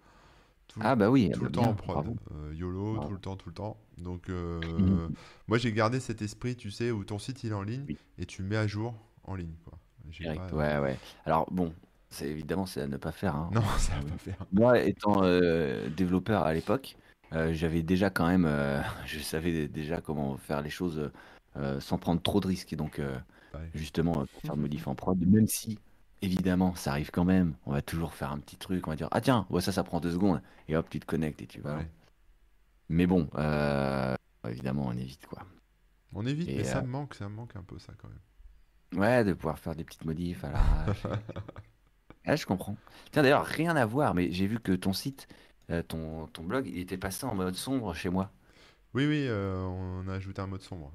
[0.69, 2.07] Tout, Ah, bah oui, tout bah le temps en prod.
[2.33, 3.09] Euh, YOLO, Bravo.
[3.09, 3.77] tout le temps, tout le temps.
[3.99, 5.15] Donc, euh, Mhm.
[5.49, 7.99] moi, j'ai gardé cet esprit, tu sais, où ton site, il est en ligne Oui.
[8.19, 9.79] et tu le mets à jour en ligne, quoi.
[10.05, 11.01] Direct, pas- ouais, ouais.
[11.25, 11.75] Alors, bon,
[12.11, 13.51] c'est évidemment, c'est à ne pas faire, hein.
[13.53, 14.47] Non, ça va pas faire.
[14.53, 16.97] Moi, étant euh, développeur à l'époque,
[17.33, 21.11] euh, j'avais déjà quand même, euh, je savais déjà comment faire les choses
[21.57, 22.73] euh, sans prendre trop de risques.
[22.73, 23.19] Et donc, euh,
[23.55, 23.71] Ouais.
[23.75, 25.79] justement, euh, pour faire de modif en prod, même si,
[26.23, 29.09] évidemment, ça arrive quand même, on va toujours faire un petit truc, on va dire,
[29.11, 31.61] ah tiens, ouais, ça, ça prend deux secondes, et hop, tu te connectes et tu
[31.61, 31.77] vas.
[31.77, 31.89] Ouais.
[32.89, 34.15] Mais bon, euh,
[34.49, 35.43] évidemment, on évite, quoi.
[36.15, 38.09] On évite, Et, mais ça euh, me manque, ça me manque un peu, ça, quand
[38.09, 39.01] même.
[39.01, 41.07] Ouais, de pouvoir faire des petites modifs à l'arrache.
[42.25, 42.77] Ah, je comprends.
[43.13, 45.29] Tiens, d'ailleurs, rien à voir, mais j'ai vu que ton site,
[45.71, 48.31] euh, ton, ton blog, il était passé en mode sombre chez moi.
[48.95, 50.93] Oui, oui, euh, on a ajouté un mode sombre.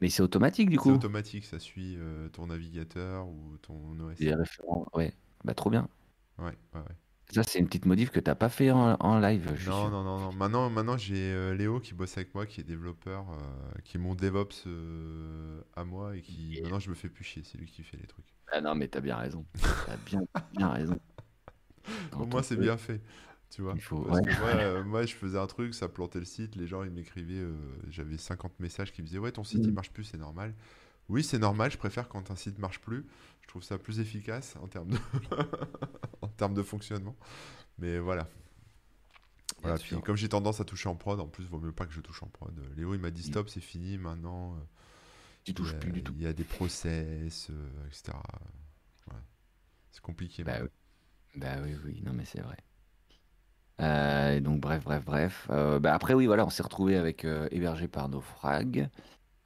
[0.00, 0.90] Mais c'est automatique du C'est coup.
[0.92, 4.18] automatique, ça suit euh, ton navigateur ou ton OS.
[4.18, 5.12] Les référents, ouais.
[5.44, 5.88] Bah trop bien.
[6.38, 6.96] Ouais, ouais, ouais.
[7.32, 10.02] Ça, c'est une petite modif que t'as pas fait en, en live, je Non, non,
[10.02, 10.32] non, non.
[10.32, 14.00] Maintenant, maintenant j'ai euh, Léo qui bosse avec moi, qui est développeur, euh, qui est
[14.00, 14.66] mon DevOps
[15.76, 17.96] à moi et qui Et- maintenant je me fais plus chier, c'est lui qui fait
[17.98, 18.24] les trucs.
[18.52, 19.44] Ah non, mais t'as bien raison.
[19.86, 20.22] T'as bien,
[20.56, 20.98] bien raison.
[22.18, 23.00] Au moins c'est bien fait,
[23.50, 23.72] tu vois.
[23.74, 24.32] Il faut, Parce ouais.
[24.32, 26.90] que moi, euh, moi, je faisais un truc, ça plantait le site, les gens ils
[26.90, 27.54] m'écrivaient, euh,
[27.88, 29.74] j'avais 50 messages qui me disaient ouais ton site il Mm.
[29.74, 30.54] marche plus, c'est normal.
[31.08, 33.04] Oui c'est normal, je préfère quand un site marche plus,
[33.42, 34.98] je trouve ça plus efficace en termes de,
[36.22, 37.16] en termes de fonctionnement.
[37.78, 38.28] Mais voilà.
[39.62, 41.92] Voilà, puis comme j'ai tendance à toucher en prod, en plus, vaut mieux pas que
[41.92, 42.54] je touche en prod.
[42.76, 43.24] Léo, il m'a dit Mm.
[43.24, 44.54] stop, c'est fini maintenant.
[44.54, 44.58] euh,
[45.44, 46.14] Tu touches plus du tout.
[46.16, 48.16] Il y a des process, euh, etc.
[49.90, 50.44] C'est compliqué.
[50.44, 50.68] Bah oui.
[51.36, 52.56] Bah oui, oui, non mais c'est vrai.
[53.80, 55.46] Euh, donc bref, bref, bref.
[55.50, 58.88] Euh, bah après oui, voilà, on s'est retrouvé avec euh, hébergé par Naufrag.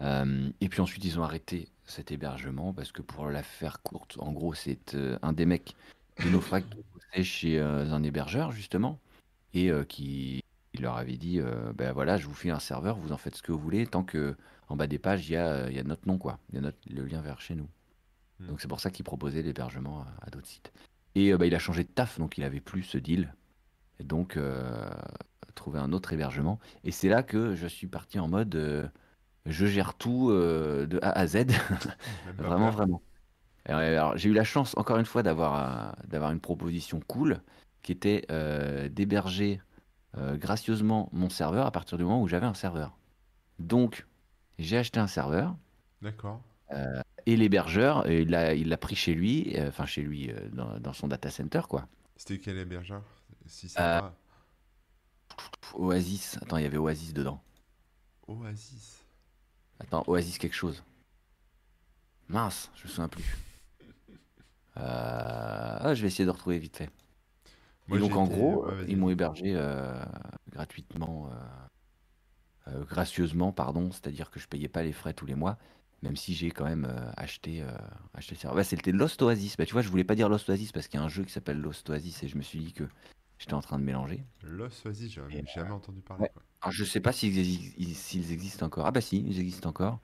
[0.02, 4.16] Euh, et puis ensuite ils ont arrêté cet hébergement parce que pour la faire courte,
[4.18, 5.76] en gros c'est un des mecs
[6.22, 8.98] de Naufrag qui bossait chez un hébergeur justement
[9.52, 10.42] et qui
[10.72, 11.40] il leur avait dit
[11.76, 14.02] ben voilà je vous file un serveur, vous en faites ce que vous voulez tant
[14.02, 14.34] que
[14.68, 16.58] en bas des pages il y a, il y a notre nom quoi, il y
[16.58, 17.68] a notre, le lien vers chez nous.
[18.40, 18.46] Hmm.
[18.48, 20.72] Donc c'est pour ça qu'il proposait l'hébergement à, à d'autres sites.
[21.14, 23.32] Et bah, il a changé de taf, donc il avait plus ce deal.
[24.00, 24.90] Et donc, euh,
[25.54, 26.58] trouver un autre hébergement.
[26.84, 28.86] Et c'est là que je suis parti en mode euh,
[29.46, 31.46] je gère tout euh, de A à Z.
[32.38, 33.02] Vraiment, vraiment.
[33.66, 37.40] Alors, j'ai eu la chance, encore une fois, d'avoir d'avoir une proposition cool
[37.82, 39.60] qui était euh, d'héberger
[40.16, 42.96] euh, gracieusement mon serveur à partir du moment où j'avais un serveur.
[43.58, 44.06] Donc,
[44.58, 45.56] j'ai acheté un serveur.
[46.02, 46.40] D'accord.
[47.26, 51.08] et l'hébergeur, il l'a il l'a pris chez lui, enfin chez lui, dans, dans son
[51.08, 51.86] data center, quoi.
[52.16, 53.02] C'était quel hébergeur?
[53.46, 54.14] Si ça
[55.74, 56.38] Oasis.
[56.42, 57.42] Attends, il y avait Oasis dedans.
[58.26, 59.04] Oasis.
[59.80, 60.82] Attends, Oasis quelque chose.
[62.28, 63.36] Mince, je me souviens plus.
[64.76, 66.90] Euh, ah, je vais essayer de retrouver vite fait.
[67.92, 69.94] et donc en gros, ils m'ont hébergé euh,
[70.50, 71.30] gratuitement,
[72.66, 75.58] euh, gracieusement, pardon, c'est-à-dire que je payais pas les frais tous les mois,
[76.02, 77.64] même si j'ai quand même acheté,
[78.14, 78.54] acheté ça.
[78.54, 79.56] Ouais, c'était Lost Oasis.
[79.56, 81.24] Bah, tu vois, je voulais pas dire Lost Oasis parce qu'il y a un jeu
[81.24, 82.84] qui s'appelle Lost Oasis et je me suis dit que
[83.44, 84.24] j'étais en train de mélanger.
[84.42, 86.30] Lost Oasis, j'ai jamais entendu parler.
[86.62, 87.38] Alors, je sais pas s'ils
[88.32, 88.86] existent encore.
[88.86, 90.00] Ah bah si, ils existent encore.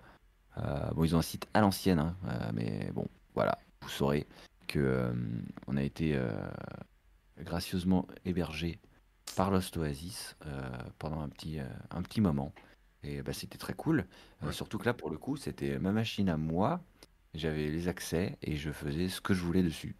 [0.94, 2.16] bon, ils ont un site à l'ancienne, hein,
[2.52, 4.26] mais bon, voilà, vous saurez
[4.66, 5.12] que euh,
[5.68, 6.30] on a été euh,
[7.38, 8.78] gracieusement hébergé
[9.36, 10.60] par Lost Oasis euh,
[10.98, 11.58] pendant un petit,
[11.90, 12.52] un petit moment.
[13.02, 14.04] Et bah, c'était très cool.
[14.50, 16.82] surtout que là, pour le coup, c'était ma machine à moi.
[17.32, 19.96] J'avais les accès et je faisais ce que je voulais dessus.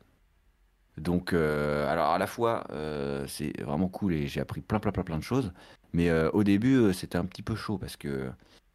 [0.96, 2.66] Donc, alors à la fois,
[3.26, 5.53] c'est vraiment cool et j'ai appris plein, plein, plein, plein de choses.
[5.92, 8.31] Mais au début, c'était un petit peu chaud parce que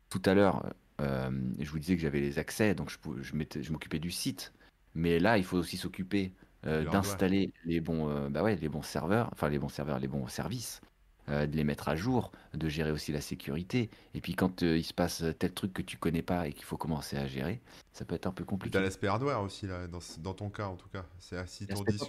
[0.10, 4.12] tout à l'heure, je vous disais que j'avais les accès, donc je, je m'occupais du
[4.12, 4.54] site.
[4.96, 6.34] Mais là, il faut aussi s'occuper
[6.66, 10.08] euh, d'installer les bons, euh, bah ouais, les bons serveurs, enfin les bons serveurs, les
[10.08, 10.82] bons services,
[11.30, 13.90] euh, de les mettre à jour, de gérer aussi la sécurité.
[14.14, 16.78] Et puis quand il se passe tel truc que tu connais pas et qu'il faut
[16.78, 17.62] commencer à gérer,
[17.94, 18.72] ça peut être un peu compliqué.
[18.72, 21.06] Tu as l'aspect hardware aussi là, dans, dans, ton cas en tout cas.
[21.20, 22.08] C'est si ton disque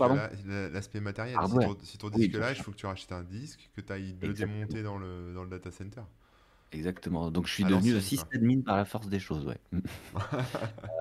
[0.72, 1.36] l'aspect matériel.
[1.82, 4.32] Si ton, disque là, il faut que tu rachètes un disque, que tu ailles le
[4.32, 6.02] démonter dans le, dans le data center.
[6.72, 7.30] Exactement.
[7.30, 9.58] Donc je suis devenu aussi admin par la force des choses, ouais.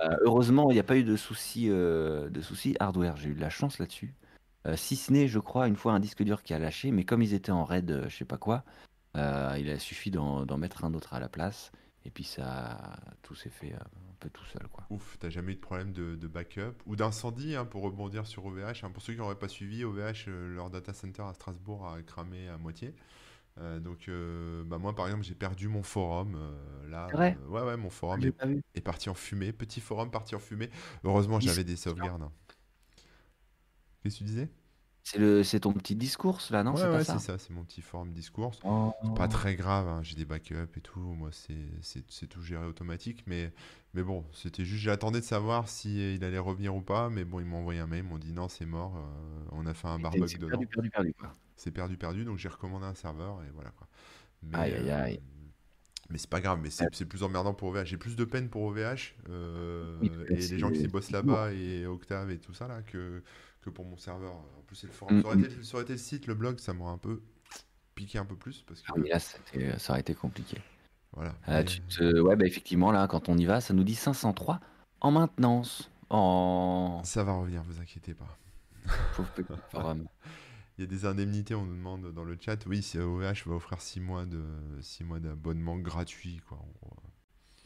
[0.04, 3.18] Euh, heureusement, il n'y a pas eu de soucis, euh, de soucis hardware.
[3.18, 4.14] J'ai eu de la chance là-dessus.
[4.66, 7.04] Euh, si ce n'est, je crois, une fois un disque dur qui a lâché, mais
[7.06, 8.64] comme ils étaient en raid, je sais pas quoi,
[9.16, 11.72] il a suffi d'en mettre un autre à la place.
[12.06, 14.86] Et puis ça, tout s'est fait un peu tout seul, quoi.
[14.92, 18.84] Ouf, t'as jamais eu de problème de, backup ou d'incendie, hein, pour rebondir sur OVH.
[18.84, 18.92] Hein.
[18.92, 22.58] pour ceux qui n'auraient pas suivi, OVH, leur data center à Strasbourg a cramé à
[22.58, 22.94] moitié.
[23.58, 26.36] Euh, donc, euh, bah moi, par exemple, j'ai perdu mon forum.
[26.36, 29.54] Euh, là, ouais, ouais, mon forum est, parti en fumée.
[29.54, 30.70] Petit forum parti en fumée.
[31.04, 32.24] Heureusement, j'avais des sauvegardes.
[32.24, 32.32] Hein.
[34.06, 34.50] Qu'est-ce que tu disais?
[35.02, 36.76] C'est le, c'est ton petit discours là, non?
[36.76, 38.54] Ouais, c'est ça, c'est mon petit forum discours.
[38.54, 39.28] C'est pas oh.
[39.28, 41.00] très grave, hein, j'ai des backups et tout.
[41.00, 43.52] Moi, c'est, tout géré automatique, mais,
[43.96, 47.40] mais bon, c'était juste, j'attendais de savoir si il allait revenir ou pas, mais bon,
[47.40, 48.94] ils m'ont envoyé un mail, ils m'ont dit non, c'est mort,
[49.52, 50.50] on a fait un barbecue dedans.
[50.50, 51.16] Perdu, perdu, perdu,
[51.56, 52.26] c'est perdu, perdu.
[52.26, 53.88] Donc j'ai recommandé un serveur et voilà quoi.
[54.44, 55.16] Mais, aïe, aïe, aïe.
[55.16, 55.36] Euh,
[56.12, 57.86] mais c'est pas grave, mais c'est plus emmerdant pour OVH.
[57.86, 59.98] J'ai plus de peine pour OVH euh,
[60.30, 63.24] et les gens qui bossent là-bas et Octave et tout ça là que,
[63.66, 64.34] que pour mon serveur.
[64.34, 65.18] En plus, c'est le forum.
[65.18, 65.46] Mm, ça, aurait mm.
[65.46, 67.22] été, ça, aurait été, le site, le blog, ça m'aurait un peu
[67.96, 68.64] piqué un peu plus.
[68.68, 68.88] Parce que...
[68.92, 70.62] Ah, mais là, ça aurait été compliqué.
[71.14, 71.34] Voilà.
[71.48, 71.62] Ah,
[72.00, 74.60] ouais, bah, effectivement, là, quand on y va, ça nous dit 503
[75.02, 75.90] en maintenance.
[76.10, 77.02] En...
[77.04, 78.38] Ça va revenir, vous inquiétez pas.
[79.72, 80.08] forum.
[80.78, 82.66] Il y a des indemnités, on nous demande dans le chat.
[82.68, 84.44] Oui, OVH va offrir 6 mois de
[84.82, 86.42] six mois d'abonnement gratuit.
[86.50, 86.60] Quoi,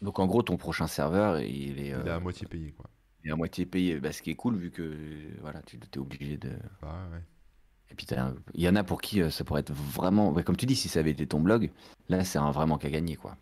[0.03, 1.87] Donc en gros, ton prochain serveur, il est.
[1.87, 2.71] Il est à euh, moitié payé.
[2.71, 2.87] Quoi.
[3.25, 3.99] Est à moitié payé.
[3.99, 4.95] Bah, ce qui est cool, vu que
[5.41, 6.51] voilà, tu es obligé de.
[6.81, 7.21] Bah, ouais.
[7.91, 8.05] Et puis
[8.53, 10.33] il y en a pour qui euh, ça pourrait être vraiment.
[10.43, 11.71] comme tu dis, si ça avait été ton blog,
[12.07, 13.15] là, c'est un vraiment qu'à gagner.
[13.15, 13.35] Quoi.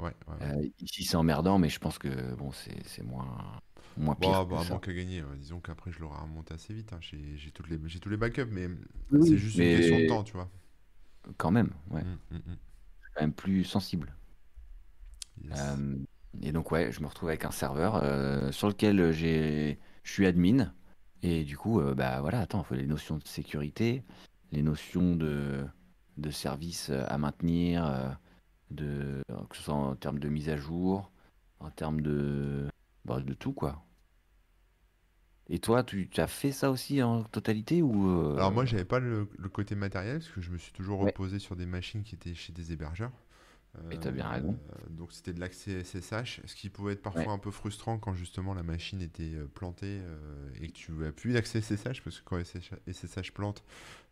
[0.00, 3.60] Ouais, euh, ici, c'est emmerdant, mais je pense que bon, c'est moins
[3.96, 4.44] moins pire.
[4.46, 5.22] Bah, bah, qu'à gagner.
[5.38, 6.92] Disons qu'après, je l'aurai remonté assez vite.
[6.92, 6.98] Hein.
[7.00, 8.68] J'ai tous les backups, mais
[9.22, 10.50] c'est juste une question de temps, tu vois.
[11.38, 12.02] Quand même, ouais.
[12.02, 12.56] Mmh, mmh, mmh.
[13.14, 14.14] Quand même plus sensible.
[15.52, 15.96] Euh,
[16.42, 20.72] et donc, ouais, je me retrouve avec un serveur euh, sur lequel je suis admin.
[21.22, 24.02] Et du coup, euh, bah voilà, attends, il faut les notions de sécurité,
[24.52, 25.64] les notions de,
[26.18, 28.18] de service à maintenir,
[28.70, 31.10] de, que ce soit en termes de mise à jour,
[31.60, 32.66] en termes de,
[33.04, 33.84] bah, de tout, quoi.
[35.50, 38.98] Et toi, tu, as fait ça aussi en totalité ou euh, Alors moi, j'avais pas
[38.98, 42.34] le, côté matériel parce que je me suis toujours reposé sur des machines qui étaient
[42.34, 43.12] chez des hébergeurs.
[43.90, 44.56] Et tu as bien raison.
[44.72, 48.14] Euh, donc c'était de l'accès SSH, ce qui pouvait être parfois un peu frustrant quand
[48.14, 50.00] justement la machine était euh, plantée
[50.60, 53.64] et que tu n'avais plus d'accès SSH parce que quand SSH plante,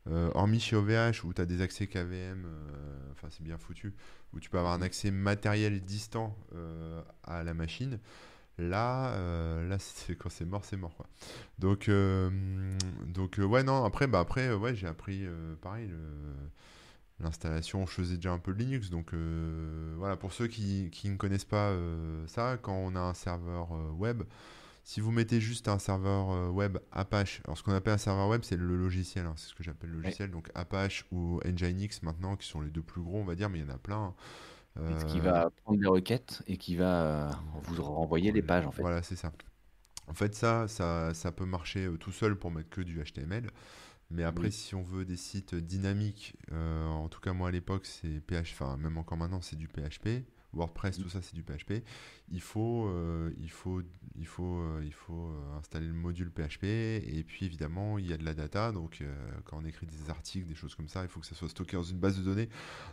[0.06, 2.46] hormis chez OVH où tu as des accès KVM,
[3.12, 3.94] enfin c'est bien foutu,
[4.32, 6.36] où tu peux avoir un accès matériel distant
[7.24, 7.98] à la machine.
[8.58, 11.06] Là, euh, là c'est quand c'est mort, c'est mort quoi.
[11.58, 12.30] Donc, euh,
[13.06, 13.84] donc euh, ouais non.
[13.84, 15.24] Après, bah après, ouais, j'ai appris
[15.62, 15.90] pareil
[17.22, 17.86] l'installation.
[17.86, 19.12] Je faisais déjà un peu de Linux, donc
[19.96, 20.16] voilà.
[20.16, 21.74] Pour ceux qui, qui, ne connaissent pas
[22.26, 24.22] ça, quand on a un serveur web,
[24.84, 28.42] si vous mettez juste un serveur web Apache, alors ce qu'on appelle un serveur web,
[28.44, 32.36] c'est le logiciel, hein, c'est ce que j'appelle le logiciel, donc Apache ou Nginx maintenant,
[32.36, 34.14] qui sont les deux plus gros, on va dire, mais il y en a plein.
[34.88, 37.30] Et qui Euh, va prendre les requêtes et qui va euh,
[37.64, 38.82] vous renvoyer les pages en fait.
[38.82, 39.32] Voilà, c'est ça.
[40.08, 43.50] En fait, ça, ça, ça peut marcher euh, tout seul pour mettre que du HTML.
[44.12, 44.52] Mais après, Oui.
[44.52, 48.52] si on veut des sites dynamiques, euh, en tout cas moi à l'époque, c'est PH,
[48.52, 50.24] enfin même encore maintenant, c'est du PHP.
[50.54, 51.82] WordPress, tout ça, c'est du PHP.
[52.32, 53.82] Il faut, euh, il faut,
[54.16, 56.64] il faut, euh, il faut euh, installer le module PHP.
[56.64, 58.72] Et puis évidemment, il y a de la data.
[58.72, 59.14] Donc euh,
[59.44, 61.76] quand on écrit des articles, des choses comme ça, il faut que ça soit stocké
[61.76, 62.48] dans une base de données.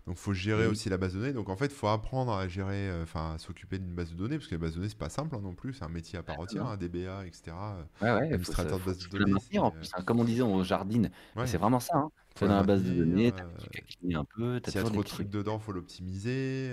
[0.05, 0.67] Donc il faut gérer Oui.
[0.67, 1.33] aussi la base de données.
[1.33, 4.47] Donc en fait, il faut apprendre à gérer, enfin s'occuper d'une base de données, parce
[4.49, 5.73] que la base de données, c'est pas simple hein, non plus.
[5.73, 7.85] C'est un métier à part entière, un DBA, etc.
[8.01, 9.89] Ouais, ouais, faut, Administrateur de faut, base de faut données, maintenir en c'est, plus.
[9.93, 10.03] hein.
[10.03, 11.11] Comme on disait, on jardine.
[11.35, 11.97] Ouais, C'est vraiment ça.
[11.97, 12.11] Hein.
[12.35, 13.43] Tu faut dans la base de données, t'as
[14.13, 16.69] un peu, s'il y a trop de trucs dedans, faut l'optimiser.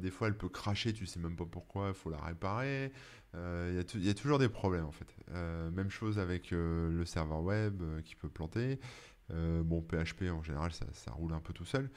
[0.00, 2.92] des fois, elle peut cracher, tu sais même pas pourquoi, il faut la réparer.
[3.34, 5.06] Euh, Il il y, a toujours des problèmes en fait.
[5.30, 8.78] Euh, même chose avec euh, le serveur web euh, qui peut planter.
[9.30, 11.90] Euh, bon, PHP en général, ça, roule un peu tout seul.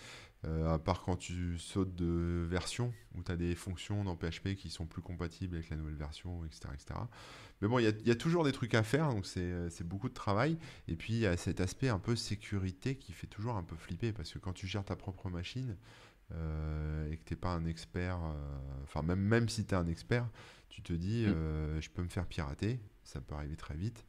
[0.45, 4.53] Euh, à part quand tu sautes de version, où tu as des fonctions dans PHP
[4.55, 6.69] qui sont plus compatibles avec la nouvelle version, etc.
[6.73, 6.99] etc.
[7.61, 10.13] Mais bon, il y y a toujours des trucs à faire, donc c'est beaucoup de
[10.13, 10.57] travail.
[10.87, 13.75] Et puis, il y a cet aspect un peu sécurité qui fait toujours un peu
[13.75, 15.75] flipper, parce que quand tu gères ta propre machine
[16.33, 19.77] euh, et que tu n'es pas un expert, euh, enfin, même, même si tu es
[19.77, 20.29] un expert,
[20.69, 21.35] tu te dis, Mm.
[21.35, 24.05] euh, je peux me faire pirater, ça peut arriver très vite.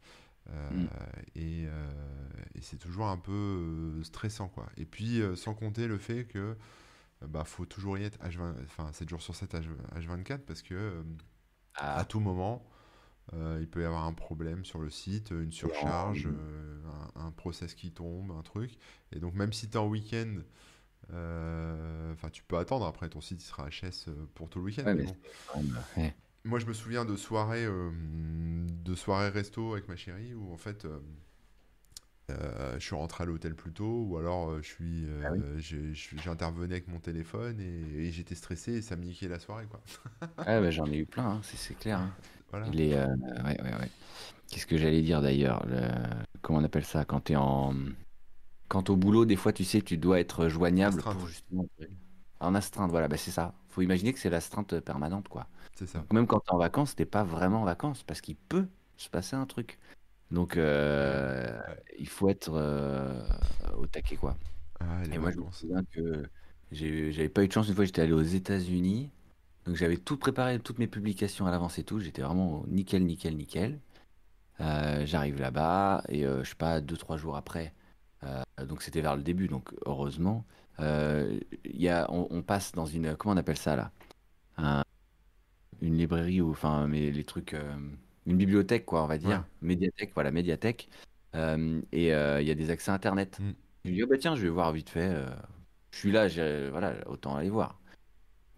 [0.70, 0.86] Mm.
[1.34, 1.64] et,
[2.54, 4.68] et c'est toujours un peu stressant quoi.
[4.76, 6.56] Et puis sans compter le fait que
[7.26, 10.74] bah faut toujours y être H20, enfin 7 jours sur 7 H, H24 parce que
[10.74, 11.02] euh,
[11.94, 12.66] à Ah, tout moment
[13.34, 16.80] euh, il peut y avoir un problème sur le site, une surcharge, euh,
[17.16, 18.78] un, un process qui tombe, un truc.
[19.12, 20.36] Et donc même si tu es en week-end,
[21.10, 24.84] enfin tu peux attendre après ton site il sera HS pour tout le week-end.
[24.84, 25.16] ouais, mais bon.
[25.96, 26.14] ouais.
[26.44, 27.90] Moi, je me souviens de soirées, euh,
[28.84, 31.00] de soirées resto avec ma chérie où en fait, euh,
[32.30, 35.40] euh, je suis rentré à l'hôtel plus tôt ou alors euh, je suis, Ah oui.
[35.42, 39.66] euh, j'intervenais avec mon téléphone et, et j'étais stressé et ça me niquait la soirée
[39.66, 39.80] quoi.
[40.38, 42.00] Ouais, bah, j'en ai eu plein, hein, c'est clair.
[42.00, 42.10] hein.
[42.50, 42.66] Voilà.
[42.72, 43.06] Il est, euh,
[43.44, 43.90] ouais, ouais, ouais.
[44.48, 45.80] Qu'est-ce que j'allais dire d'ailleurs le...
[46.42, 47.74] Comment on appelle ça quand t'es en.
[48.68, 51.18] Quand au boulot, des fois, tu sais, tu dois être joignable Astreinte.
[51.18, 51.66] pour justement.
[52.40, 53.54] En astreinte, voilà, bah, c'est ça.
[53.68, 55.46] Faut imaginer que c'est l'astreinte permanente, quoi.
[55.74, 56.04] C'est ça.
[56.12, 59.36] Même quand t'es en vacances, t'es pas vraiment en vacances parce qu'il peut se passer
[59.36, 59.78] un truc.
[60.30, 61.82] Donc, euh, Ouais.
[61.98, 63.22] il faut être euh,
[63.78, 64.36] au taquet, quoi.
[64.80, 66.24] Ah, Et moi, je me souviens que
[66.72, 67.68] j'avais pas eu de chance.
[67.68, 69.10] Une fois, j'étais allé aux États-Unis.
[69.64, 72.00] Donc, j'avais tout préparé, toutes mes publications à l'avance et tout.
[72.00, 73.78] J'étais vraiment nickel, nickel, nickel.
[74.60, 77.72] Euh, j'arrive là-bas et je sais pas, deux, trois jours après.
[78.24, 79.48] Euh, donc, c'était vers le début.
[79.48, 80.44] Donc, heureusement,
[80.80, 83.16] euh, y a, on, on passe dans une.
[83.16, 83.92] Comment on appelle ça là?
[84.58, 84.84] Un-
[85.82, 87.54] une librairie ou enfin, mais les trucs.
[87.54, 87.76] euh,
[88.26, 89.28] une bibliothèque, quoi, on va dire.
[89.40, 89.68] Ouais.
[89.68, 90.88] Médiathèque, voilà, médiathèque.
[91.34, 93.38] Euh, et euh, il y a des accès Internet.
[93.40, 93.50] Mm.
[93.84, 95.08] Je me dis, oh, bah tiens, je vais voir vite fait.
[95.08, 95.28] euh,
[95.92, 96.28] je suis là,
[96.70, 97.78] voilà, autant aller voir.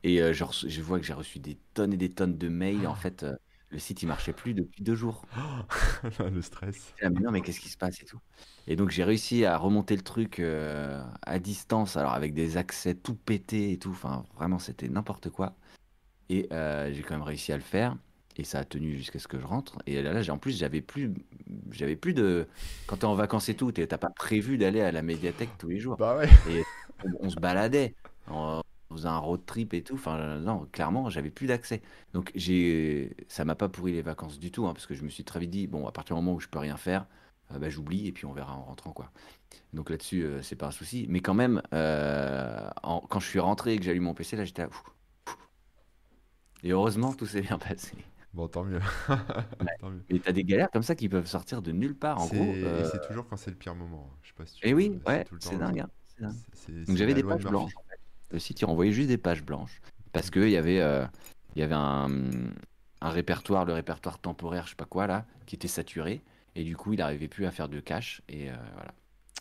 [0.05, 2.87] Et je, je vois que j'ai reçu des tonnes et des tonnes de mails.
[2.87, 3.27] En fait,
[3.71, 5.27] le site, il marchait plus depuis deux jours.
[6.21, 6.95] le stress.
[7.03, 8.21] Là, mais non, mais qu'est-ce qui se passe et tout.
[8.67, 12.95] Et donc, j'ai réussi à remonter le truc euh, à distance, alors avec des accès
[12.95, 13.91] tout pétés et tout.
[13.91, 15.55] Enfin, vraiment, c'était n'importe quoi.
[16.31, 17.97] Et euh, j'ai quand même réussi à le faire.
[18.37, 19.79] Et ça a tenu jusqu'à ce que je rentre.
[19.87, 21.13] Et là, là j'ai- en plus, j'avais plus,
[21.73, 22.47] j'avais plus de.
[22.87, 25.81] Quand t'es en vacances et tout, t'as pas prévu d'aller à la médiathèque tous les
[25.81, 25.97] jours.
[25.97, 26.29] Bah ouais.
[26.49, 26.63] Et
[27.05, 27.95] on, on se baladait,
[28.31, 28.63] on
[28.97, 29.95] faisait un road trip et tout.
[29.95, 31.83] Enfin, non, clairement, j'avais plus d'accès.
[32.15, 35.09] Donc, j'ai, ça m'a pas pourri les vacances du tout, hein, parce que je me
[35.11, 37.07] suis très vite dit, bon, à partir du moment où je peux rien faire,
[37.53, 39.11] euh, bah, j'oublie et puis on verra en rentrant, quoi.
[39.75, 41.07] Donc là-dessus, euh, c'est pas un souci.
[41.09, 44.45] Mais quand même, euh, en- quand je suis rentré et que j'ai mon PC, là,
[44.45, 44.83] j'étais ouf.
[46.63, 47.97] Et heureusement, tout s'est bien passé.
[48.33, 48.81] Bon, tant mieux.
[49.79, 50.05] Tant mieux.
[50.11, 52.21] Mais t'as des galères comme ça qui peuvent sortir de nulle part.
[52.21, 54.11] En gros, Et euh, c'est toujours quand c'est le pire moment.
[54.23, 55.81] Je sais pas si tu et oui, c'est ouais, tout le c'est dingue.
[55.81, 56.37] hein, c'est dingue.
[56.87, 57.79] Donc j'avais des pages blanches.
[58.31, 59.81] Le site, il renvoyait juste des pages blanches.
[60.13, 61.07] Parce qu'il y avait, euh,
[61.57, 62.09] il y avait un,
[63.01, 66.23] un répertoire, le répertoire temporaire, je sais pas quoi, là, qui était saturé.
[66.55, 68.23] Et du coup, il n'arrivait plus à faire de cache.
[68.29, 68.93] Et euh, voilà.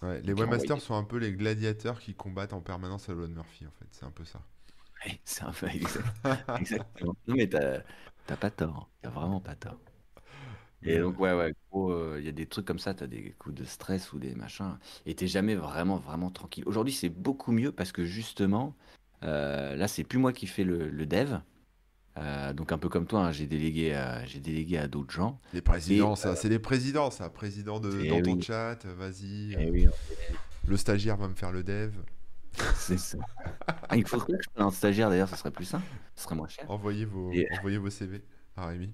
[0.02, 0.82] Ouais, les Donc, webmasters envoyé.
[0.82, 3.88] sont un peu les gladiateurs qui combattent en permanence la loi de Murphy, en fait.
[3.91, 4.41] C'est un peu ça.
[5.06, 6.15] Ouais, c'est un peu exact-
[6.56, 7.15] exactement.
[7.28, 7.82] Non, mais t'as
[8.26, 8.89] t'as pas tort.
[9.02, 9.80] T'as vraiment pas tort.
[10.88, 13.32] Et Mais, donc, ouais, ouais, euh, il y a des trucs comme ça, t'as des
[13.38, 14.78] coups de stress ou des machins.
[15.06, 16.64] Et t'es jamais vraiment, vraiment tranquille.
[16.66, 18.74] Aujourd'hui, c'est beaucoup mieux parce que justement,
[19.24, 21.39] euh, là, c'est plus moi qui fais le, le dev.
[22.18, 25.39] Euh, donc, un peu comme toi, hein, j'ai délégué, à- j'ai délégué à d'autres gens.
[25.53, 27.30] Les présidents, Et, ça, c'est les présidents, ça.
[27.30, 29.53] Président de, Eh dans ton chat, vas-y.
[29.59, 29.88] Eh euh, oui,
[30.68, 31.91] Le stagiaire va me faire le dev.
[32.76, 33.18] c'est ça.
[33.89, 35.86] Ah, il faudrait que je prenne un stagiaire d'ailleurs, ça serait plus simple,
[36.16, 36.70] ce serait moins cher.
[36.70, 38.22] Envoyez vos, Et- envoyez vos CV
[38.58, 38.93] à Rémi.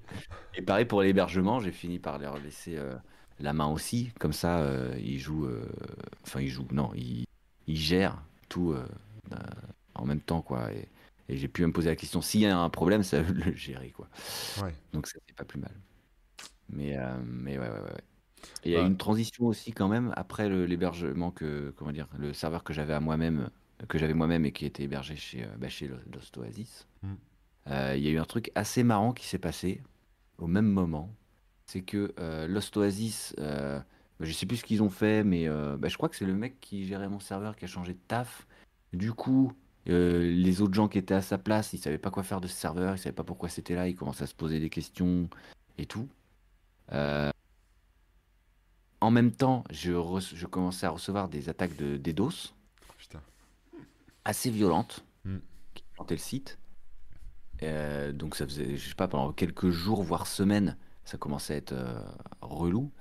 [0.55, 2.95] Et pareil pour l'hébergement, j'ai fini par leur laisser euh,
[3.39, 4.11] la main aussi.
[4.19, 5.45] Comme ça, euh, ils jouent.
[5.45, 5.67] euh,
[6.23, 6.67] Enfin, ils jouent.
[6.71, 7.25] Non, ils,
[7.67, 8.85] ils gèrent tout euh,
[9.33, 9.37] euh,
[9.95, 10.71] en même temps, quoi.
[10.73, 10.87] Et,
[11.29, 13.55] Et j'ai pu me poser la question, s'il y a un problème, ça veut le
[13.55, 14.07] gérer, quoi.
[14.55, 14.75] Ouais.
[14.93, 15.71] Donc ça, c'est pas plus mal.
[16.69, 18.03] Mais, euh, mais ouais, ouais, ouais.
[18.63, 22.07] Et il y a Bah, une transition aussi quand même après l'hébergement que, comment dire,
[22.17, 23.49] le serveur que j'avais à moi-même,
[23.89, 26.87] que j'avais moi-même et qui était hébergé chez, bah, chez Lo- Lost Oasis.
[27.03, 27.17] Mm.
[27.67, 29.81] Euh, Il y a eu un truc assez marrant qui s'est passé
[30.37, 31.13] au même moment.
[31.67, 33.79] C'est que euh, Lost Oasis, euh,
[34.19, 36.25] bah, je sais plus ce qu'ils ont fait, mais euh, bah, je crois que c'est
[36.25, 38.47] le mec qui gérait mon serveur qui a changé de taf.
[38.91, 39.53] Du coup,
[39.89, 42.47] euh, les autres gens qui étaient à sa place, ils savaient pas quoi faire de
[42.47, 45.29] ce serveur, ils savaient pas pourquoi c'était là, ils commençaient à se poser des questions
[45.77, 46.07] et tout.
[49.01, 52.53] En même temps, je, commençais à recevoir des attaques de DDoS
[52.97, 53.21] putain.
[54.23, 55.37] assez violentes Mm.
[55.73, 56.57] qui plantaient le site.
[57.61, 61.57] Euh, donc ça faisait, je sais pas, pendant quelques jours, voire semaines, ça commençait à
[61.57, 61.99] être euh,
[62.41, 62.91] relou.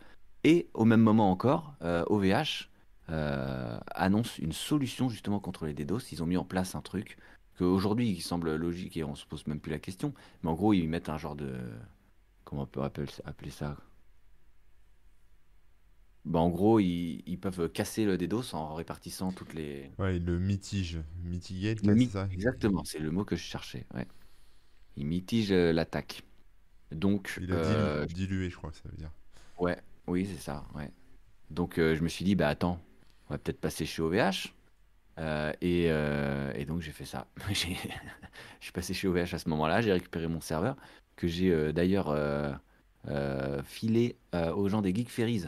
[0.45, 2.71] Et au même moment encore, euh, OVH
[3.11, 6.13] euh, annonce une solution justement contre les DDoS.
[6.13, 7.19] Ils ont mis en place un truc
[7.59, 10.15] qu'aujourd'hui il semble logique et on se pose même plus la question.
[10.43, 11.55] Mais en gros, ils mettent un genre de...
[12.45, 13.77] Comment on peut appeler, ça?
[16.25, 19.91] Bah, En gros, ils, ils peuvent casser le DDoS en répartissant toutes les...
[19.99, 20.99] Ouais, le mitige.
[21.25, 22.29] Mitigate, Le là, mi- c'est ça?
[22.31, 23.87] Exactement, c'est le mot que je cherchais.
[23.95, 24.07] Ouais.
[24.97, 26.23] Il mitige euh, l'attaque.
[26.93, 29.11] Donc, Il a euh, dilu- dilué, je crois, ça veut dire.
[29.59, 30.65] ouais, oui, c'est ça.
[30.75, 30.91] Ouais.
[31.51, 32.81] Donc, euh, je me suis dit, bah attends,
[33.29, 34.55] on va peut-être passer chez OVH.
[35.19, 37.27] Euh, et, euh, et donc, j'ai fait ça.
[37.53, 37.77] J'ai-
[38.61, 39.83] Je suis passé chez OVH à ce moment-là.
[39.83, 40.77] J'ai récupéré mon serveur
[41.17, 42.15] que j'ai euh, d'ailleurs
[43.65, 45.45] filé aux gens des Geek Ferries.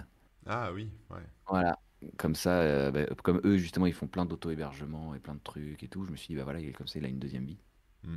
[0.46, 1.22] Ah oui, ouais.
[1.48, 1.78] Voilà.
[2.18, 5.88] Comme ça, bah, comme eux, justement, ils font plein d'auto-hébergement et plein de trucs et
[5.88, 6.04] tout.
[6.04, 7.58] Je me suis dit, bah voilà, il est comme ça, il a une deuxième vie.
[8.04, 8.16] Mm.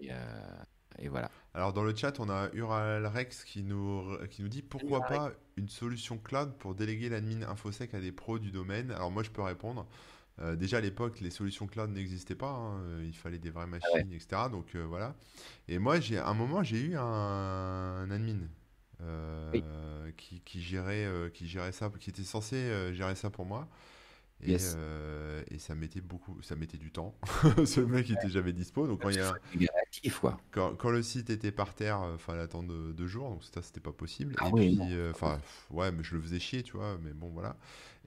[0.00, 0.14] Et, euh,
[0.98, 1.30] et voilà.
[1.54, 5.68] Alors dans le chat, on a Uralrex qui nous, qui nous dit pourquoi pas une
[5.68, 8.90] solution cloud pour déléguer l'admin infosec à des pros du domaine.
[8.90, 9.86] Alors moi je peux répondre.
[10.40, 12.50] Euh, déjà à l'époque, les solutions cloud n'existaient pas.
[12.50, 13.02] hein.
[13.04, 14.42] Il fallait des vraies machines, etc.
[14.50, 15.14] Donc euh, voilà.
[15.68, 18.38] Et moi, j'ai à un moment, j'ai eu un, un admin
[19.02, 19.64] euh, Oui.
[20.16, 23.68] qui, qui gérait, euh, qui gérait ça, qui était censé euh, gérer ça pour moi.
[24.42, 24.74] Et, Yes.
[24.78, 27.14] euh, et ça mettait beaucoup, ça mettait du temps.
[27.66, 28.86] Ce mec il était jamais dispo.
[28.86, 29.38] Donc quand il y a,
[30.50, 33.62] quand, quand le site était par terre, euh, fallait attendre deux, deux jours, donc ça
[33.62, 34.34] c'était pas possible.
[34.38, 36.98] Ah et oui, puis, euh, enfin, pff, ouais, mais je le faisais chier, tu vois,
[37.02, 37.56] mais bon, voilà.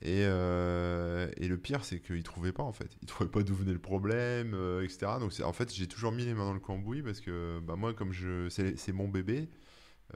[0.01, 2.97] Et, euh, et le pire, c'est qu'il trouvait pas en fait.
[3.01, 5.13] Il trouvait pas d'où venait le problème, euh, etc.
[5.19, 7.93] Donc en fait, j'ai toujours mis les mains dans le cambouis parce que bah, moi,
[7.93, 9.49] comme je, c'est mon bébé,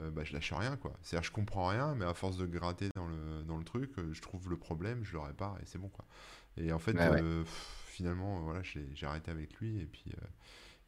[0.00, 0.92] euh, bah, je lâche rien quoi.
[1.02, 4.12] C'est-à-dire, je comprends rien, mais à force de gratter dans le, dans le truc, euh,
[4.12, 6.04] je trouve le problème, je le répare et c'est bon quoi.
[6.56, 7.22] Et en fait, Ouais, ouais.
[7.22, 10.12] euh, pff, finalement, euh, voilà, j'ai j'ai arrêté avec lui et puis.
[10.22, 10.26] euh,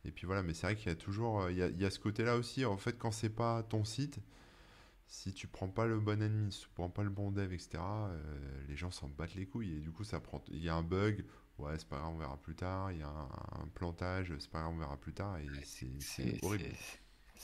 [0.05, 1.85] et puis voilà, mais c'est vrai qu'il y a toujours, il y a, il y
[1.85, 2.65] a ce côté-là aussi.
[2.67, 4.21] En fait, quand c'est pas ton site,
[5.09, 8.11] si tu prends pas le bon admin, si tu prends pas le bon dev, etc.,
[8.69, 9.77] les gens s'en battent les couilles.
[9.79, 10.43] Et du coup, ça prend.
[10.49, 11.25] Il y a un bug,
[11.59, 12.93] ouais, c'est pas grave, on verra plus tard.
[12.93, 15.39] Il y a un, un plantage, c'est pas grave, on verra plus tard.
[15.39, 16.67] Et c'est C'est horrible.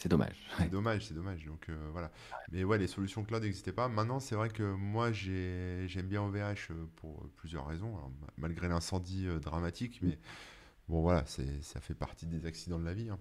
[0.03, 0.36] C'est- dommage.
[0.59, 1.44] C'est dommage, c'est dommage.
[1.47, 2.11] Donc euh, voilà.
[2.53, 3.88] Mais ouais, les solutions cloud n'existaient pas.
[3.88, 7.97] Maintenant, c'est vrai que moi, j'ai- j'aime bien OVH euh, pour euh, plusieurs raisons.
[7.97, 10.18] Alors, malgré l'incendie dramatique, mais
[10.88, 13.11] bon, voilà, ça fait partie des accidents de la vie.
[13.11, 13.18] hein.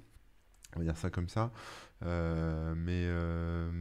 [0.76, 1.51] On va dire ça comme ça.
[2.03, 3.71] Euh, mais, euh,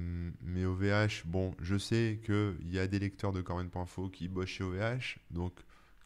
[0.42, 4.64] mais OVH, bon, je sais qu'il y a des lecteurs de Corben.info qui bossent chez
[4.64, 5.18] OVH.
[5.30, 5.54] Donc,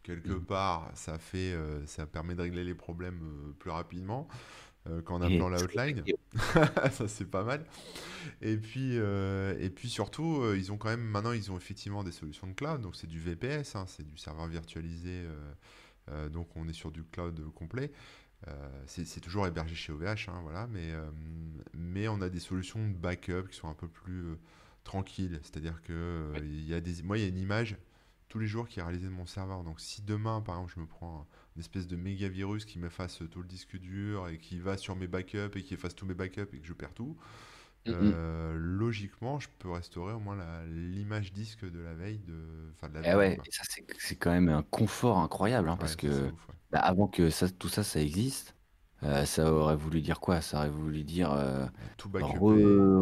[0.03, 0.41] quelque Mhm.
[0.45, 3.21] part, ça, fait, ça permet de régler les problèmes
[3.59, 4.27] plus rapidement
[4.87, 6.03] euh, qu'en appelant la hotline.
[6.91, 7.65] ça c'est pas mal.
[8.41, 12.03] Et puis, euh, et puis surtout, euh, ils ont quand même maintenant ils ont effectivement
[12.03, 12.81] des solutions de cloud.
[12.81, 15.23] Donc c'est du VPS, hein, c'est du serveur virtualisé.
[16.09, 17.91] euh, donc on est sur du cloud complet.
[18.87, 20.67] C'est toujours hébergé chez OVH, hein, voilà.
[20.67, 20.93] Mais
[21.73, 24.23] mais on a des solutions de backup qui sont un peu plus
[24.83, 25.39] tranquilles.
[25.43, 26.39] C'est-à-dire que Ouais.
[26.41, 27.77] il y a des, moi il y a une image
[28.29, 29.63] tous les jours qui est réalisée de mon serveur.
[29.63, 31.27] Donc si demain par exemple je me prends un-
[31.59, 34.95] une espèce de méga virus qui m'efface tout le disque dur et qui va sur
[34.95, 37.17] mes backups et qui efface tous mes backups et que je perds tout,
[37.89, 40.37] euh, logiquement, je peux restaurer au moins
[40.67, 42.33] l'image disque de la veille, de,
[42.89, 43.63] de la Eh veille, ouais, et ça
[43.97, 46.55] c'est quand même un confort incroyable, hein, parce Ouais, que ouf, ouais.
[46.71, 48.55] bah, avant que ça, tout ça, ça existe,
[49.03, 50.41] euh, ça aurait voulu dire quoi?
[50.41, 51.65] Ça aurait voulu dire euh,
[51.97, 52.97] Tout re-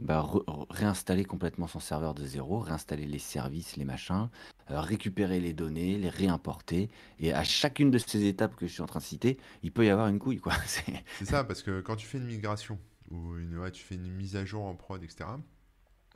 [0.00, 4.28] bah, re- re- réinstaller complètement son serveur de zéro, réinstaller les services, les machins,
[4.70, 6.88] euh, récupérer les données, les réimporter.
[7.18, 9.84] Et à chacune de ces étapes que je suis en train de citer, il peut
[9.86, 10.52] y avoir une couille, quoi.
[10.66, 12.78] C'est- C'est ça, parce que quand tu fais une migration
[13.10, 15.24] ou une, ouais, tu fais une mise à jour en prod, etc.,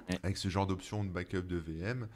[0.09, 0.19] Ouais.
[0.25, 2.09] avec ce genre d'option de backup de VM,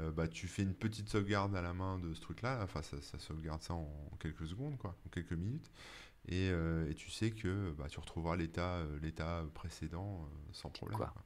[0.00, 3.00] euh, bah, tu fais une petite sauvegarde à la main de ce truc-là, enfin ça,
[3.00, 3.88] ça sauvegarde ça en
[4.20, 5.70] quelques secondes, quoi, en quelques minutes,
[6.28, 10.68] et, euh, et tu sais que bah, tu retrouveras l'état euh, l'état précédent euh, sans
[10.68, 10.98] problème.
[10.98, 11.08] quoi.
[11.08, 11.24] quoi.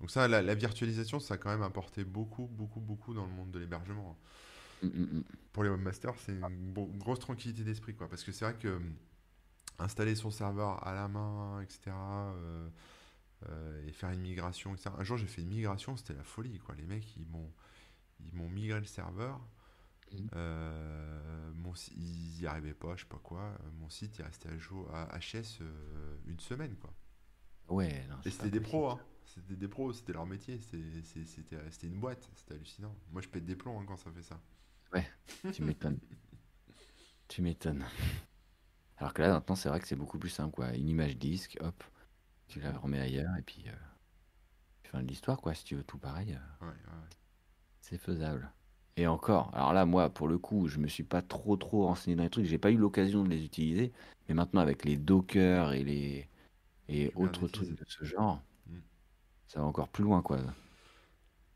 [0.00, 3.32] Donc ça, la, la virtualisation, ça a quand même apporté beaucoup, beaucoup, beaucoup dans le
[3.32, 4.18] monde de l'hébergement.
[4.82, 5.24] Mm, mm, mm.
[5.52, 8.80] Pour les webmasters, c'est une grosse tranquillité d'esprit, quoi, parce que c'est vrai que
[9.78, 11.90] installer son serveur à la main, etc.
[13.86, 14.90] et faire une migration, etc.
[14.98, 16.74] Un jour, j'ai fait une migration, c'était la folie, quoi.
[16.76, 17.50] Les mecs, ils m'ont,
[18.26, 19.40] ils m'ont migré le serveur.
[20.12, 20.28] Mhm.
[20.34, 23.42] Euh, mon, ils y arrivaient pas, je sais pas quoi.
[23.42, 26.92] Euh, Mon site, il restait à jour à HS euh, une semaine, quoi.
[27.68, 29.00] Ouais, non, Et c'était des pros, hein.
[29.24, 30.58] C'était des pros, c'était leur métier.
[30.58, 31.30] C'était
[31.70, 32.94] c'était une boîte, c'était hallucinant.
[33.12, 34.40] Moi, je pète des plombs hein, quand ça fait ça.
[34.92, 35.08] Ouais,
[35.52, 36.00] tu m'étonnes.
[37.28, 37.84] Tu m'étonnes.
[38.96, 40.74] Alors que là, maintenant, c'est vrai que c'est beaucoup plus simple, quoi.
[40.74, 41.84] Une image disque, hop,
[42.48, 43.72] tu la remets ailleurs, et puis, euh,
[44.82, 45.54] fin de l'histoire, quoi.
[45.54, 47.08] Si tu veux tout pareil, Ouais, ouais.
[47.80, 48.52] C'est faisable.
[48.96, 52.16] Et encore, alors là, moi, pour le coup, je me suis pas trop, trop renseigné
[52.16, 52.44] dans les trucs.
[52.46, 53.92] J'ai pas eu l'occasion de les utiliser.
[54.28, 56.28] Mais maintenant, avec les Docker et les
[56.88, 58.80] et autres trucs de ce genre, Mm.
[59.48, 60.38] ça va encore plus loin, quoi.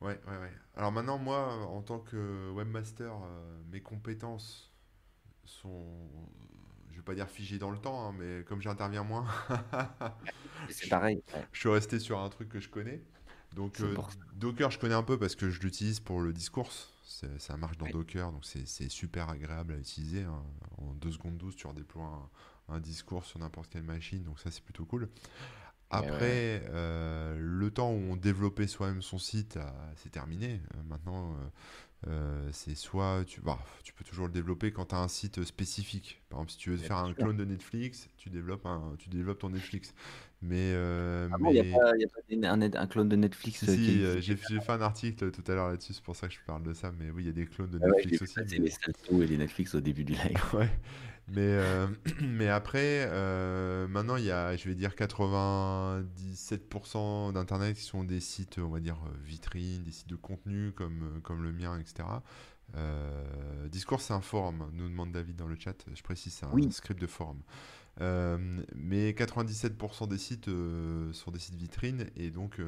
[0.00, 0.52] Ouais, ouais, ouais.
[0.74, 4.72] Alors maintenant, moi, en tant que webmaster, euh, mes compétences
[5.44, 6.10] sont,
[6.90, 9.26] je vais pas dire figées dans le temps, hein, mais comme j'interviens moins,
[10.66, 11.22] C'est pareil.
[11.32, 11.48] ouais.
[11.52, 13.02] je suis resté sur un truc que je connais.
[13.54, 13.96] Donc euh.
[14.34, 16.70] Docker, je connais un peu parce que je l'utilise pour le discours.
[17.38, 17.92] Ça marche dans Ouais.
[17.92, 20.22] Docker, donc c'est super agréable à utiliser.
[20.24, 20.42] hein.
[20.78, 22.04] En 2 secondes 12, tu redéploies
[22.68, 25.02] un, un discours sur n'importe quelle machine, donc ça c'est plutôt cool.
[25.04, 25.08] Ouais.
[25.90, 30.60] Après, euh, le temps où on développait soi-même son site, euh, c'est terminé.
[30.88, 31.36] Maintenant,
[32.06, 35.42] euh, c'est soit tu, bah, tu peux toujours le développer quand tu as un site
[35.44, 36.22] spécifique.
[36.28, 39.38] Par exemple, si tu veux faire un clone de Netflix, tu développes un, tu développes
[39.38, 39.94] ton Netflix.
[40.42, 43.08] Mais, euh, Ah bon, il n'y a mais pas, y a pas un, un clone
[43.08, 46.04] de Netflix si, euh, qui euh, j'ai fait un article tout à l'heure là-dessus, c'est
[46.04, 46.92] pour ça que je parle de ça.
[46.98, 48.40] Mais oui, il y a des clones de Ah ouais, Netflix vu aussi.
[48.50, 50.42] Mais les Salto et les Netflix au début du live.
[50.52, 50.70] Ouais,
[51.28, 51.86] mais, euh,
[52.22, 58.20] mais après, euh, maintenant, il y a, je vais dire, 97% d'Internet qui sont des
[58.20, 62.08] sites, on va dire, euh, vitrines, des sites de contenu comme, comme le mien, etc.
[62.76, 65.84] Euh, Discours, c'est un forum, nous demande David dans le chat.
[65.94, 66.70] Je précise, c'est un Oui.
[66.72, 67.40] script de forum.
[68.00, 72.60] Euh, mais 97% des sites euh, sont des sites vitrines et donc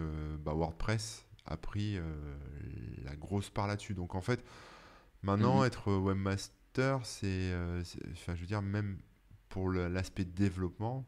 [0.45, 1.99] bah, WordPress a pris
[3.05, 3.95] la grosse part là-dessus.
[3.95, 4.45] Donc en fait,
[5.23, 5.67] Maintenant, Mhm.
[5.67, 6.55] être webmaster,
[7.05, 8.99] c'est, euh, c'est- enfin, je veux dire, même
[9.49, 11.05] pour l'aspect développement,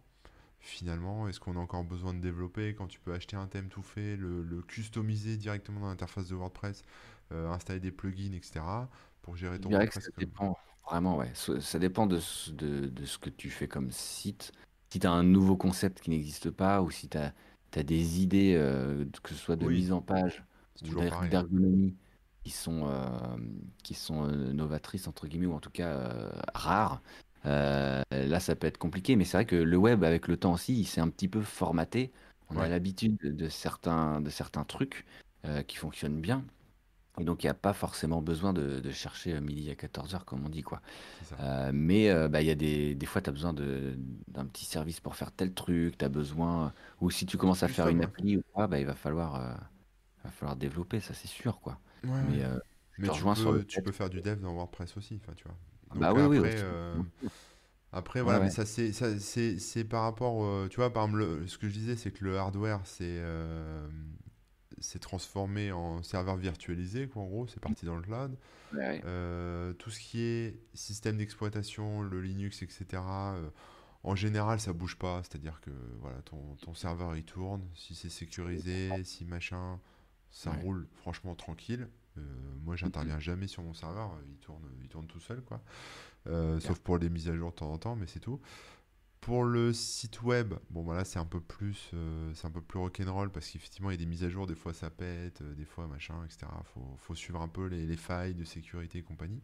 [0.60, 3.82] finalement, est-ce qu'on a encore besoin de développer quand tu peux acheter un thème tout
[3.82, 6.84] fait, le, le customiser directement dans l'interface de WordPress,
[7.32, 8.90] euh, installer des plugins, etc.,
[9.22, 10.26] pour gérer ton WordPress ça comme...
[10.26, 10.56] dépend,
[10.88, 11.32] vraiment, ouais.
[11.34, 14.52] Ça dépend de, ce- de, de ce que tu fais comme site.
[14.90, 17.34] Si tu as un nouveau concept qui n'existe pas, ou si tu as,
[17.84, 20.44] des idées, euh, que ce soit de Oui, mise en page
[20.74, 21.28] c'est ou pareil.
[21.28, 21.94] d'ergonomie,
[22.48, 23.36] qui sont, euh,
[23.82, 27.02] qui sont euh, novatrices, entre guillemets, ou en tout cas euh, rares,
[27.44, 29.16] là, ça peut être compliqué.
[29.16, 31.42] Mais c'est vrai que le web, avec le temps aussi, il s'est un petit peu
[31.42, 32.10] formaté.
[32.50, 35.04] On a l'habitude de, certains, de certains trucs
[35.66, 36.42] qui fonctionnent bien.
[37.20, 40.24] Et donc, il n'y a pas forcément besoin de, de chercher midi à 14 heures,
[40.24, 40.80] comme on dit, quoi.
[41.40, 44.64] Euh, mais euh, bah, il y a des, des fois, tu as besoin d'un petit
[44.64, 47.98] service pour faire tel truc, tu as besoin, ou si tu commences à faire une
[47.98, 48.04] ouais.
[48.04, 49.54] appli ou quoi, bah, il va falloir, euh,
[50.24, 51.78] va falloir développer, ça c'est sûr, quoi.
[52.04, 52.58] Ouais, Mais euh,
[52.98, 55.20] Mais tu rejoins sur le peux, tu fait peux faire du dev dans WordPress aussi,
[55.22, 55.56] enfin, tu vois.
[55.94, 57.00] Donc Bah oui, oui, après, euh,
[57.92, 61.04] après Ouais, voilà, mais ça c'est ça c'est c'est par rapport, euh, tu vois, par
[61.04, 63.88] exemple, le- ce que je disais, c'est que le hardware, c'est euh,
[64.80, 68.36] c'est transformé en serveur virtualisé, quoi, en gros, c'est parti dans le cloud.
[68.72, 69.02] Ouais, ouais.
[69.04, 73.34] Euh, tout ce qui est système d'exploitation, le Linux, etc.
[73.36, 73.50] euh,
[74.04, 75.22] en général, ça bouge pas.
[75.24, 75.70] C'est-à-dire que
[76.00, 79.80] voilà, ton, ton serveur il tourne, si c'est sécurisé, si machin,
[80.30, 80.60] ça Ouais.
[80.62, 81.88] roule franchement tranquille.
[82.16, 82.20] Euh,
[82.64, 85.62] moi, j'interviens jamais sur mon serveur, il tourne, il tourne tout seul, quoi.
[86.26, 88.40] Euh, sauf pour les mises à jour de temps en temps, mais c'est tout.
[89.20, 92.78] Pour le site web, bon voilà, c'est un peu plus, euh, c'est un peu plus
[92.78, 95.54] rock'n'roll parce qu'effectivement il y a des mises à jour, des fois ça pète, euh,
[95.54, 96.46] des fois machin, etc.
[96.72, 99.42] Faut, faut suivre un peu les, les failles de sécurité et compagnie.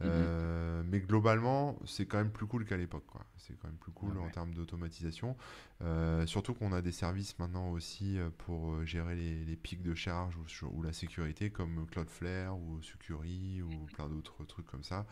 [0.00, 0.08] Mhm.
[0.10, 3.04] Euh, mais globalement, c'est quand même plus cool qu'à l'époque.
[3.36, 5.36] C'est quand même plus cool Ouais, en termes d'automatisation.
[5.82, 9.94] Euh, surtout qu'on a des services maintenant aussi euh, pour gérer les, les pics de
[9.94, 15.06] charge ou, la sécurité, comme Cloudflare ou Sucuri ou plein d'autres trucs comme ça,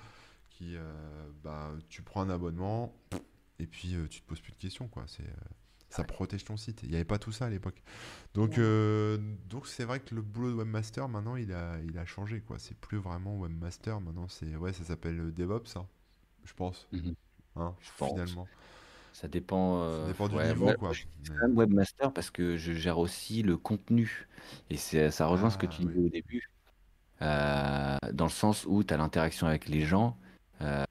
[0.50, 2.94] qui, euh, bah, tu prends un abonnement
[3.58, 5.04] et puis tu te poses plus de questions, quoi.
[5.06, 5.30] C'est,
[5.90, 6.06] ça Ouais.
[6.06, 6.82] protège ton site.
[6.82, 7.82] Il n'y avait pas tout ça à l'époque.
[8.34, 8.58] Donc, Ouais.
[8.58, 9.18] euh,
[9.48, 12.58] donc c'est vrai que le boulot de webmaster maintenant il a, il a changé quoi.
[12.58, 14.28] C'est plus vraiment webmaster maintenant.
[14.28, 15.88] C'est ouais, ça s'appelle euh, DevOps, hein,
[16.44, 16.88] je pense.
[16.92, 17.14] Mhm.
[17.56, 18.10] Hein, Je pense.
[18.10, 18.48] finalement,
[19.12, 19.82] Ça dépend.
[19.90, 20.92] ça euh, dépend du ouais, niveau moi, quoi.
[20.92, 24.28] je suis quand même webmaster parce que je gère aussi le contenu.
[24.70, 26.06] Et ça rejoint ce que Ah tu disais oui.
[26.06, 26.50] au début,
[27.22, 30.18] euh, dans le sens où tu as l'interaction avec les gens.
[30.62, 30.84] Euh,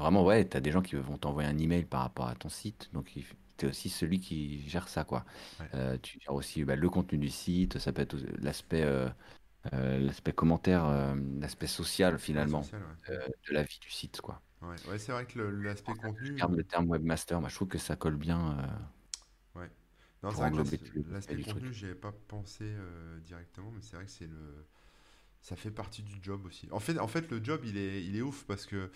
[0.00, 2.48] vraiment, ouais, tu as des gens qui vont t'envoyer un email par rapport à ton
[2.48, 2.90] site.
[2.92, 3.12] Donc,
[3.56, 5.24] tu es aussi celui qui gère ça, quoi.
[5.60, 5.66] Ouais.
[5.74, 9.08] Euh, tu gères aussi bah, le contenu du site, ça peut être l'aspect euh,
[9.72, 13.18] euh, l'aspect commentaire, l'aspect social finalement social, ouais.
[13.48, 14.40] de la vie du site, quoi.
[14.62, 16.34] Ouais, ouais, c'est vrai que l'aspect Je contenu.
[16.34, 18.56] garde le terme webmaster, moi je trouve que ça colle bien
[19.54, 19.70] Ouais.
[20.22, 22.72] Non, c'est vrai que l'aspect contenu, j'y avais pas pensé
[23.24, 24.66] directement, mais c'est vrai que c'est le,
[25.42, 26.68] ça fait partie du job aussi.
[26.70, 28.90] En fait, en fait, le job, il est, il est ouf parce que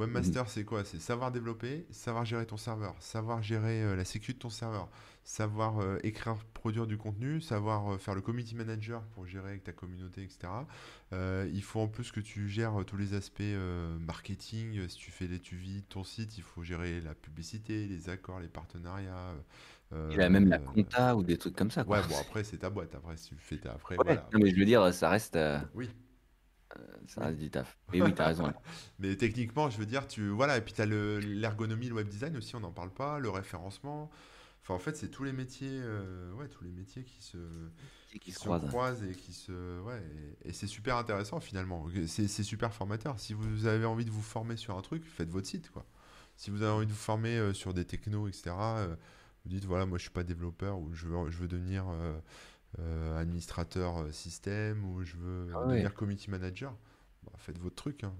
[0.00, 0.84] Webmaster, c'est quoi?
[0.84, 4.88] C'est savoir développer, savoir gérer ton serveur, savoir gérer euh, la sécu de ton serveur,
[5.24, 9.64] savoir euh, écrire, produire du contenu, savoir euh, faire le community manager pour gérer avec
[9.64, 10.48] ta communauté, etc.
[11.12, 13.42] Il faut en plus que tu gères tous les aspects
[14.00, 14.88] marketing.
[14.88, 18.40] Si tu fais les tu vis ton site, il faut gérer la publicité, les accords,
[18.40, 19.34] les partenariats.
[20.10, 22.00] Il a même la compta ou des trucs comme ça, quoi.
[22.00, 22.94] Ouais, bon, après, c'est ta boîte.
[22.94, 23.72] Après, si tu fais ta.
[23.72, 24.28] Après, Ouais, voilà.
[24.32, 25.36] non, mais je veux dire, ça reste,
[25.74, 25.90] Oui,
[27.06, 27.76] ça reste du taf.
[27.92, 28.52] Mais oui, t'as raison.
[28.98, 30.28] Mais techniquement, je veux dire, tu.
[30.28, 33.30] Voilà, et puis tu as l'ergonomie, le web design aussi, on n'en parle pas, le
[33.30, 34.10] référencement.
[34.62, 37.38] Enfin, en fait, c'est tous les métiers, euh, ouais, tous les métiers qui se,
[38.12, 38.68] Qui qui se se croisent.
[38.68, 39.80] croisent et qui se.
[39.80, 40.02] Ouais,
[40.44, 41.86] et, et c'est super intéressant finalement.
[42.06, 43.18] C'est c'est super formateur.
[43.18, 45.86] Si vous avez envie de vous former sur un truc, faites votre site, quoi.
[46.36, 48.94] Si vous avez envie de vous former euh, sur des technos, etc., euh,
[49.44, 51.84] vous dites, voilà, moi je suis pas développeur ou je veux, je veux devenir
[52.78, 55.74] euh, administrateur euh, système ou je veux Ah ouais.
[55.74, 56.74] devenir community manager,
[57.24, 58.04] bah, faites votre truc.
[58.04, 58.14] hein.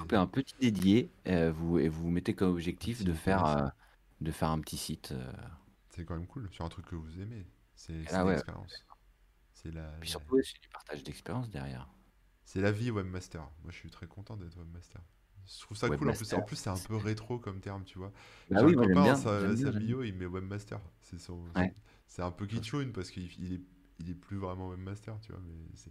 [0.00, 3.66] Coupez un petit dédié euh, vous, et vous vous mettez comme objectif de faire, euh,
[4.20, 5.12] de faire un petit site.
[5.12, 5.32] euh.
[5.90, 7.46] C'est quand même cool sur un truc que vous aimez.
[7.74, 8.84] C'est l'expérience.
[9.52, 11.88] C'est la, Puis surtout, c'est du partage d'expérience derrière.
[12.44, 13.40] c'est la vie webmaster.
[13.62, 15.00] Moi, je suis très content d'être webmaster.
[15.46, 15.96] Je trouve ça cool.
[15.96, 16.38] En plus, Webmaster.
[16.38, 18.12] en plus, c'est un peu rétro comme terme, tu vois.
[18.50, 19.14] Bah oui, copain, bien.
[19.14, 20.80] sa, bien, bio, il met webmaster.
[21.02, 21.72] C'est son, Ouais.
[22.06, 23.60] c'est un peu kitschune parce qu'il il est,
[24.00, 25.40] il est plus vraiment webmaster, tu vois.
[25.46, 25.90] Mais c'est,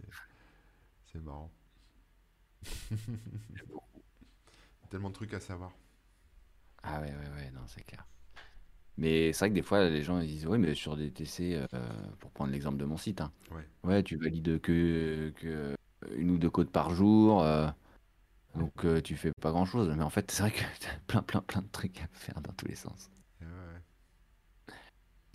[1.12, 1.50] c'est marrant.
[4.90, 5.72] Tellement de trucs à savoir.
[6.82, 8.06] Ah ouais, ouais, ouais, non, c'est clair.
[8.98, 11.60] Mais c'est vrai que des fois, les gens ils disent, ouais, mais sur des TC,
[11.74, 11.78] euh,
[12.20, 13.66] pour prendre l'exemple de mon site, hein, Ouais.
[13.84, 15.74] ouais, tu valides que, que
[16.16, 17.68] une ou deux codes par jour, euh,
[18.56, 19.92] donc euh, tu fais pas grand-chose.
[19.96, 22.52] Mais en fait, c'est vrai que t'as plein, plein, plein de trucs à faire dans
[22.52, 23.10] tous les sens.
[23.40, 23.46] Ouais.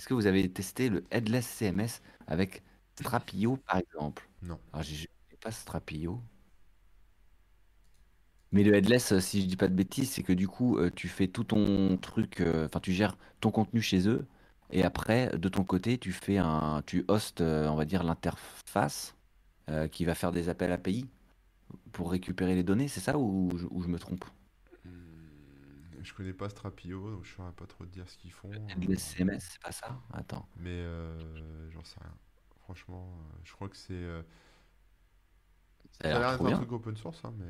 [0.02, 2.64] Est-ce que vous avez testé le Headless CMS avec
[3.00, 4.28] Strapio, par exemple?
[4.42, 4.60] Non.
[4.74, 6.20] Alors, j'ai j'ai pas Strapio.
[8.52, 10.90] Mais le headless, euh, si je dis pas de bêtises, c'est que du coup, euh,
[10.94, 14.26] tu fais tout ton truc, euh, enfin, tu gères ton contenu chez eux,
[14.72, 19.16] et après, de ton côté, tu fais un, tu hostes, on va dire, l'interface
[19.70, 21.08] euh, qui va faire des appels API
[21.94, 24.26] pour récupérer les données, c'est ça ou je me trompe?
[26.04, 28.52] Je connais pas Strapio, donc je saurais pas trop te dire ce qu'ils font.
[28.70, 30.00] Headless CMS, c'est pas ça?
[30.14, 30.48] Attends.
[30.58, 32.16] mais euh, j'en sais rien.
[32.64, 33.94] Franchement, euh, je crois que c'est.
[33.94, 34.22] euh,
[35.92, 37.46] Ça a l'air d'être un truc open source, hein, mais.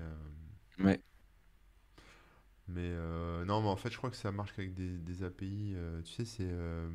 [0.83, 1.01] Ouais.
[2.67, 5.73] Mais euh, non, mais en fait, je crois que ça marche avec des, des API.
[5.75, 6.47] euh, tu sais, c'est.
[6.49, 6.89] euh,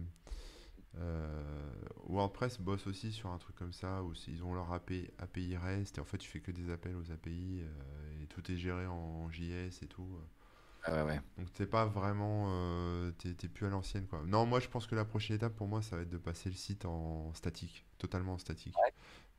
[2.09, 5.99] WordPress bosse aussi sur un truc comme ça où ils ont leur API, API REST
[5.99, 7.63] et en fait, tu fais que des appels aux API
[8.23, 10.09] et tout est géré en JS et tout.
[10.89, 11.21] Ouais, ouais.
[11.39, 12.47] Donc, t'es pas vraiment.
[12.51, 14.23] euh, t'es plus à l'ancienne, quoi.
[14.27, 16.49] Non, moi, je pense que la prochaine étape pour moi, ça va être de passer
[16.49, 18.75] le site en statique, totalement en statique.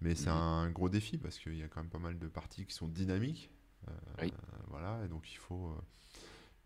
[0.02, 0.36] Mais c'est Mhm.
[0.38, 2.88] un gros défi parce qu'il y a quand même pas mal de parties qui sont
[2.88, 3.50] dynamiques.
[3.88, 3.91] Euh,
[4.22, 4.34] Oui.
[4.70, 5.82] voilà, et donc il faut, euh,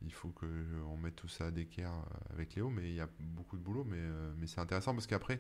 [0.02, 2.96] il faut que je- on mette tout ça à d'équerre euh, avec Léo, mais il
[2.96, 5.40] y a beaucoup de boulot, mais, euh, mais c'est intéressant parce qu'après,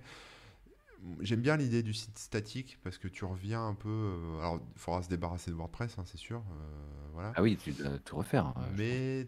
[1.21, 3.89] j'aime bien l'idée du site statique parce que tu reviens un peu.
[3.89, 7.33] euh, alors, il faudra se débarrasser de WordPress, hein, c'est sûr, euh, voilà.
[7.35, 8.53] Ah oui, tu dois tout refaire.
[8.53, 8.63] pense.
[8.77, 9.27] Mais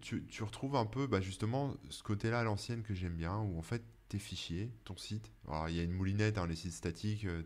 [0.00, 3.58] tu, tu retrouves un peu bah, justement ce côté-là à l'ancienne que j'aime bien, où
[3.58, 6.72] en fait tes fichiers, ton site, alors il y a une moulinette, hein, les sites
[6.72, 7.42] statiques, euh,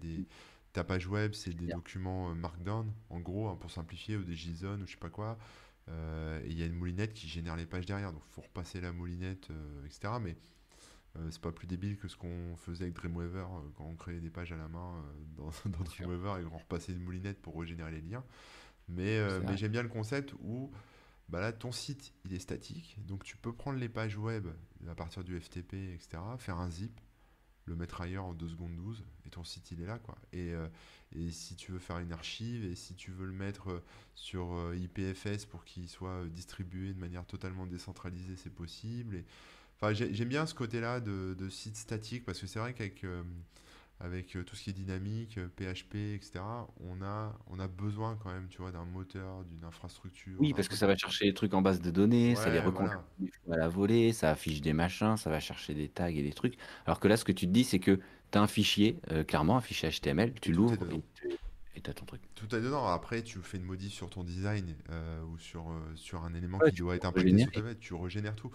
[0.00, 0.26] des,
[0.72, 1.76] ta page web, c'est des bien.
[1.76, 5.38] documents Markdown, en gros, hein, pour simplifier, ou des JSON, ou je sais pas quoi.
[5.88, 8.42] Euh, et il y a une moulinette qui génère les pages derrière, donc il faut
[8.42, 10.14] repasser la moulinette, euh, etc.
[10.20, 10.36] Mais
[11.30, 14.30] c'est pas plus débile que ce qu'on faisait avec Dreamweaver euh, quand on créait des
[14.30, 14.94] pages à la main
[15.40, 15.84] euh, dans.
[15.84, 18.24] Dreamweaver et qu'on repassait une moulinette pour régénérer les liens.
[18.88, 20.70] Mais, euh, j'aime bien le concept où
[21.28, 24.48] bah là, ton site il est statique, donc tu peux prendre les pages web
[24.88, 27.00] à partir du FTP, etc., faire un zip,
[27.64, 30.18] le mettre ailleurs en 2 secondes 12, et ton site il est là, quoi.
[30.32, 30.66] Et, euh,
[31.14, 33.82] et si tu veux faire une archive, et si tu veux le mettre euh,
[34.14, 39.16] sur euh, IPFS pour qu'il soit euh, distribué de manière totalement décentralisée, c'est possible.
[39.16, 39.24] Et,
[39.82, 43.22] enfin, j'aime bien ce côté-là de, de site statique, parce que c'est vrai qu'avec euh,
[44.02, 46.40] avec euh, tout ce qui est dynamique, euh, PHP, etc.,
[46.80, 50.66] on a, on a besoin quand même, tu vois, d'un moteur, d'une infrastructure, Oui, parce
[50.66, 53.62] que ça va chercher les trucs en base de données, ça les reconstruit voilà.
[53.62, 56.56] à la volée, ça affiche des machins, ça va chercher des tags et des trucs.
[56.84, 58.00] Alors que là, ce que tu te dis, c'est que
[58.32, 60.84] tu as un fichier, euh, clairement, un fichier HTML, tu l'ouvres
[61.74, 62.22] et tu as ton truc.
[62.34, 62.86] Tout est dedans.
[62.88, 66.70] Après, tu fais une modif sur ton design euh, ou sur, sur un élément Ouais,
[66.70, 68.50] qui doit être impacté sur ta tu régénères tout.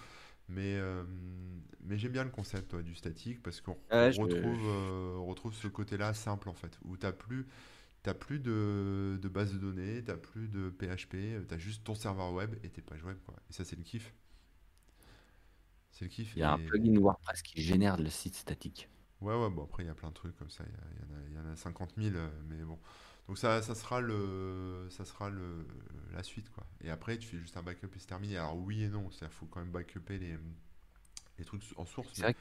[0.50, 1.04] Mais, euh,
[1.82, 3.78] mais j'aime bien le concept ouais, du statique parce qu'on
[4.16, 7.48] retrouve, euh, retrouve ce côté-là simple en fait, où t'as plus,
[8.04, 11.18] T'as plus de, de base de données, t'as plus de PHP,
[11.48, 13.36] t'as juste ton serveur web et tes pages web, quoi.
[13.50, 14.14] Et ça, c'est le kiff.
[15.92, 16.34] C'est le kiff.
[16.38, 18.88] Il y a un plugin WordPress qui génère le site statique.
[19.22, 20.64] Ouais, ouais, bon, après, il y a plein de trucs comme ça.
[20.68, 22.64] Il y, a- il y en a, il y en a 50 000, euh, mais
[22.64, 22.80] bon.
[23.28, 25.66] Donc, ça, ça sera, le, ça sera le,
[26.14, 26.66] la suite, quoi.
[26.82, 28.38] Et après, tu fais juste un backup et c'est terminé.
[28.38, 29.10] Alors, oui et non.
[29.22, 30.38] Il faut quand même backuper les,
[31.40, 32.10] les trucs en source.
[32.14, 32.40] C'est mais- vrai que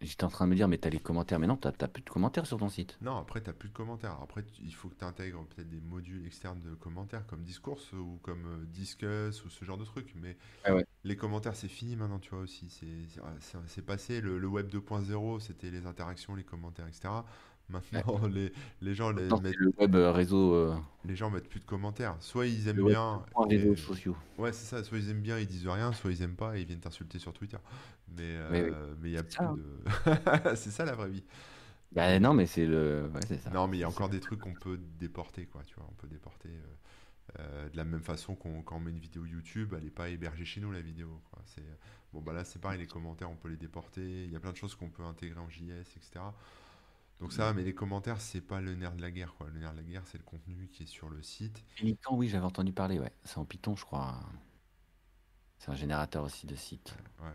[0.00, 1.38] j'étais en train de me dire, mais t'as les commentaires.
[1.38, 2.98] Mais non, t'as t'as plus de commentaires sur ton site.
[3.02, 4.18] Non, après, tu plus de commentaires.
[4.22, 7.92] Après, tu- il faut que tu intègres peut-être des modules externes de commentaires, comme Discourse
[7.92, 10.14] ou comme euh, Discuss ou ce genre de trucs.
[10.16, 10.36] Mais
[10.68, 10.86] ouais.
[11.04, 12.68] les commentaires, c'est fini maintenant, tu vois, aussi.
[12.70, 14.20] C'est c'est- c'est- c'est passé.
[14.20, 17.24] Le, le web 2.0, c'était les interactions, les commentaires, etc.
[17.70, 21.60] Maintenant, les, les gens les mettent, le web euh, réseau, euh, les gens mettent plus
[21.60, 22.16] de commentaires.
[22.20, 24.16] Soit ils aiment web bien, et- réseaux sociaux.
[24.38, 24.84] ouais, c'est ça.
[24.84, 25.92] Soit ils aiment bien, ils disent rien.
[25.92, 27.58] Soit ils aiment pas et ils viennent t'insulter sur Twitter.
[28.08, 28.70] Mais Oui, oui.
[28.72, 29.54] euh, mais il y a ça, plus hein.
[29.56, 30.54] de.
[30.56, 31.24] c'est ça la vraie vie.
[31.92, 33.10] Bah, non, mais c'est le.
[33.14, 33.50] Ouais, c'est ça.
[33.50, 35.62] Non, mais il y a encore des trucs qu'on peut déporter, quoi.
[35.64, 38.90] Tu vois, on peut déporter euh, euh, de la même façon qu'on quand on met
[38.90, 41.20] une vidéo YouTube, elle n'est pas hébergée chez nous la vidéo.
[41.30, 41.42] Quoi.
[41.46, 41.62] C'est
[42.12, 44.24] bon, bah là c'est pareil, les commentaires on peut les déporter.
[44.24, 46.20] Il y a plein de choses qu'on peut intégrer en JS, etc.
[47.20, 49.48] Donc ça, mais les commentaires c'est pas le nerf de la guerre, quoi.
[49.50, 51.64] Le nerf de la guerre c'est le contenu qui est sur le site.
[51.76, 53.12] Pelican, oui, j'avais entendu parler, ouais.
[53.24, 54.20] C'est en Python, je crois.
[55.58, 56.98] C'est un générateur aussi de sites.
[57.18, 57.32] Ouais, ouais.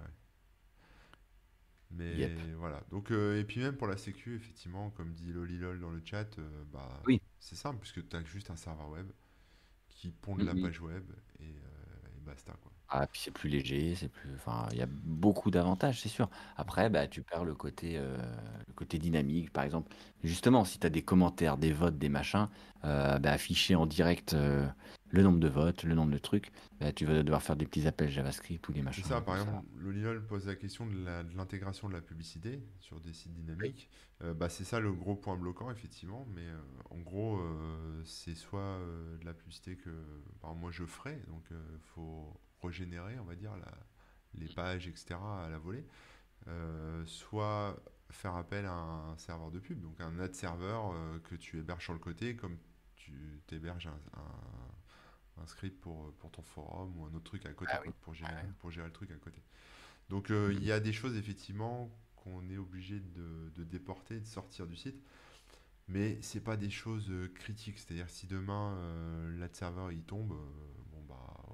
[1.92, 2.42] Mais Yep.
[2.56, 2.82] voilà.
[2.90, 6.38] Donc euh, et puis même pour la sécu, effectivement, comme dit Lolilol dans le chat,
[6.40, 7.22] euh, bah Oui.
[7.40, 9.12] c'est simple puisque tu as juste un serveur web
[9.90, 10.62] qui pond de la Mhm.
[10.62, 12.74] page web et, euh, et basta quoi.
[12.88, 14.36] Ah, puis c'est plus léger, c'est plus.
[14.36, 16.30] Enfin, il y a beaucoup d'avantages, c'est sûr.
[16.56, 18.18] Après, bah, tu perds le côté, euh,
[18.68, 19.92] le côté dynamique, par exemple.
[20.24, 22.48] Justement, si tu as des commentaires, des votes, des machins,
[22.84, 24.68] euh, bah, afficher en direct euh,
[25.10, 27.88] le nombre de votes, le nombre de trucs, bah, tu vas devoir faire des petits
[27.88, 29.04] appels JavaScript ou les C'est machins.
[29.04, 32.64] ça, par comme exemple, Lolilol pose la question de la- de l'intégration de la publicité
[32.80, 33.90] sur des sites dynamiques.
[34.22, 36.48] Bah, c'est ça le gros point bloquant, effectivement, mais
[36.90, 37.42] en gros,
[38.06, 38.80] c'est soit
[39.20, 39.90] de la publicité que
[40.40, 43.78] par exemple, moi je ferais, donc il faut régénérer, on va dire, la-
[44.36, 45.86] les pages, etc., à la volée,
[46.48, 47.78] euh, soit
[48.12, 51.84] faire appel à un serveur de pub, donc un ad serveur euh, que tu héberges
[51.86, 52.58] sur le côté, comme
[52.96, 53.14] tu
[53.48, 57.72] t'héberges un, un- un script pour, pour ton forum ou un autre truc à côté
[57.72, 57.94] Ah quoi, oui.
[58.02, 59.42] pour, gérer, Ah pour gérer le truc à côté.
[60.10, 64.26] Donc euh, il y a des choses effectivement qu'on est obligé de, de déporter, de
[64.26, 65.02] sortir du site,
[65.88, 67.80] mais c'est pas des choses euh, critiques.
[67.80, 70.38] C'est-à-dire si demain euh, l'ad serveur il tombe, euh,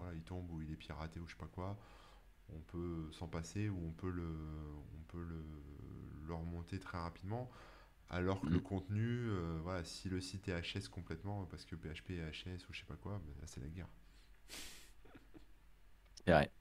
[0.02, 1.78] voilà il tombe ou il est piraté ou je sais pas quoi,
[2.54, 4.28] on peut s'en passer ou on peut le,
[5.00, 5.44] on peut le,
[6.28, 7.50] le remonter très rapidement.
[8.10, 8.62] Alors que le Mhm.
[8.62, 12.74] contenu, euh, voilà, si le site est HS complètement parce que PHP est HS ou
[12.74, 13.90] je sais pas quoi, bah, là c'est la guerre.
[16.28, 16.52] Vrai.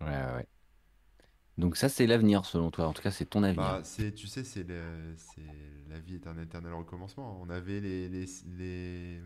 [0.00, 0.46] Ouais, ouais, ouais.
[1.58, 2.88] Donc ça, c'est l'avenir, selon toi.
[2.88, 3.76] En tout cas, c'est ton avenir.
[3.76, 4.64] Bah, c'est, tu sais, c'est
[5.88, 7.38] la vie est un éternel recommencement.
[7.42, 9.20] On avait les, les, les,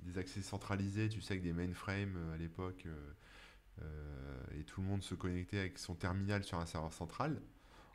[0.00, 3.12] des accès centralisés, tu sais, avec des mainframes euh, à l'époque, euh,
[3.82, 7.40] euh, et tout le monde se connectait avec son terminal sur un serveur central.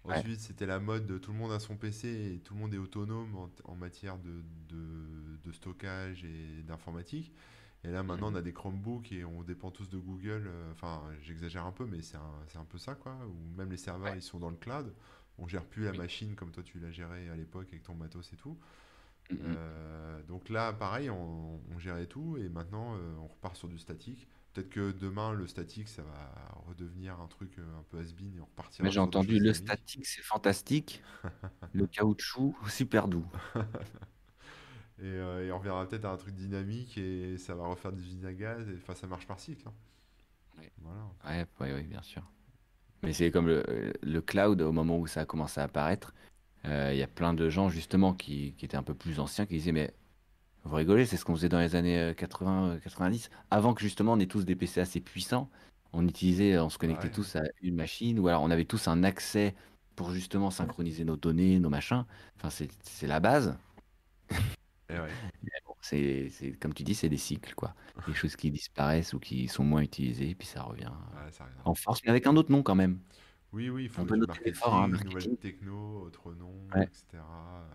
[0.06, 0.16] Ouais.
[0.18, 2.74] Ensuite, c'était la mode de tout le monde a son PC et tout le monde
[2.74, 7.34] est autonome en, en matière de, de, de stockage et d'informatique.
[7.86, 10.50] Et là, maintenant, on a des Chromebooks et on dépend tous de Google.
[10.72, 13.18] Enfin, j'exagère un peu, mais c'est un, c'est un peu ça, quoi.
[13.28, 14.18] Ou même les serveurs, Ouais.
[14.20, 14.94] ils sont dans le cloud.
[15.38, 15.98] On gère plus la Oui.
[15.98, 18.58] machine comme toi tu l'as géré à l'époque avec ton matos et tout.
[19.40, 19.58] Mhm.
[19.58, 23.78] Euh, donc là, pareil, on, on gérait tout et maintenant euh, on repart sur du
[23.80, 24.28] statique.
[24.54, 26.32] Peut-être que demain, le statique, ça va
[26.68, 30.06] redevenir un truc euh, un peu has-been et on repartira Mais j'ai entendu le statique,
[30.06, 31.02] c'est fantastique.
[31.74, 33.26] Le caoutchouc, super doux.
[35.00, 38.02] Et, euh, et on reviendra peut-être à un truc dynamique et ça va refaire des
[38.04, 38.68] usines à gaz.
[38.70, 39.68] Et, enfin, ça marche par cycle.
[39.68, 39.74] hein.
[40.58, 40.72] Ouais.
[40.78, 41.10] Voilà.
[41.26, 42.24] Ouais, ouais, ouais, bien sûr.
[43.04, 46.14] Mais c'est comme le, le cloud, au moment où ça a commencé à apparaître,
[46.66, 49.56] il y a plein de gens justement qui, qui étaient un peu plus anciens qui
[49.56, 49.94] disaient mais
[50.64, 53.82] vous rigolez, c'est ce qu'on faisait dans les années euh, 80, euh, 90, avant que
[53.82, 55.50] justement on ait tous des PC assez puissants,
[55.92, 57.12] on utilisait, on se connectait Ouais.
[57.14, 59.56] tous à une machine, ou alors on avait tous un accès
[59.98, 62.06] pour justement synchroniser nos données, nos machins.
[62.38, 63.58] Enfin, c'est la base.
[64.90, 65.10] Et ouais.
[65.66, 67.76] Bon, c'est c'est- comme tu dis, c'est des cycles, quoi.
[68.08, 71.56] Des choses qui disparaissent ou qui sont moins utilisées, puis ça revient Ouais, ça revient.
[71.66, 73.00] en force, mais avec un autre nom quand même.
[73.54, 75.38] Oui, oui, il faut du noter marketing, l'effort, hein, marketing.
[75.38, 76.84] techno, autre nom, Ouais.
[76.86, 77.24] etc.
[77.24, 77.68] Euh,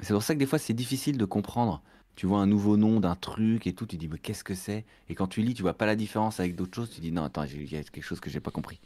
[0.00, 1.82] C'est pour ça que des fois c'est difficile de comprendre.
[2.16, 4.84] Tu vois un nouveau nom d'un truc et tout, tu dis mais qu'est-ce que c'est?
[5.08, 7.24] Et quand tu lis, tu vois pas la différence avec d'autres choses, tu dis non,
[7.24, 8.80] attends, il y a quelque chose que j'ai pas compris.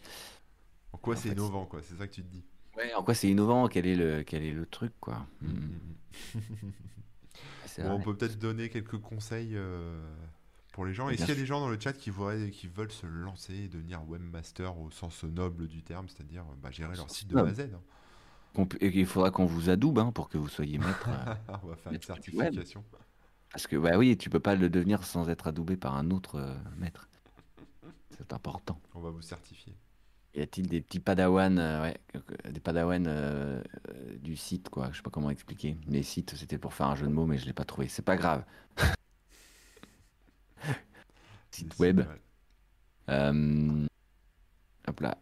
[0.92, 1.82] En quoi c'est innovant, quoi?
[1.82, 2.44] C'est ça que tu te dis.
[2.76, 3.68] Ouais, en quoi c'est innovant?
[3.68, 5.26] Quel est le, quel est le truc, quoi?
[5.42, 5.54] Mm, Mhm.
[6.34, 6.72] mm, mm.
[7.66, 10.00] C'est Bon, on peut peut-être donner quelques conseils euh,
[10.74, 11.06] pour les gens.
[11.06, 13.54] Bien qu'il y a des gens dans le chat qui, voudraient- qui veulent se lancer
[13.54, 17.42] et devenir webmaster au sens noble du terme, c'est-à-dire bah, gérer leur site de A
[17.42, 17.54] à.
[17.54, 17.80] Z hein
[18.80, 21.08] et il faudra qu'on vous adoube hein, pour que vous soyez maître.
[21.08, 22.84] euh, On va faire une certification.
[23.50, 26.36] Parce que bah oui, tu peux pas le devenir sans être adoubé par un autre
[26.40, 27.08] euh, maître.
[28.16, 28.80] C'est important.
[28.94, 29.74] On va vous certifier.
[30.34, 31.96] Y a-t-il des petits padawans, euh, ouais,
[32.50, 33.62] des padawans euh,
[34.20, 34.88] du site, quoi?
[34.90, 35.76] Je sais pas comment expliquer.
[35.86, 37.86] Les sites, c'était pour faire un jeu de mots, mais je l'ai pas trouvé.
[37.86, 38.44] C'est pas grave.
[41.54, 41.98] Site web.
[42.00, 42.06] ouais.
[43.10, 43.86] Euh,
[44.88, 45.18] Hop là.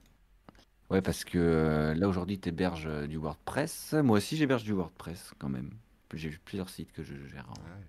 [0.90, 3.94] Ouais, parce que euh, là aujourd'hui, tu héberges du WordPress.
[3.94, 5.70] Moi aussi, j'héberge du WordPress quand même.
[6.14, 7.86] J'ai plusieurs sites que je gère en, Ouais.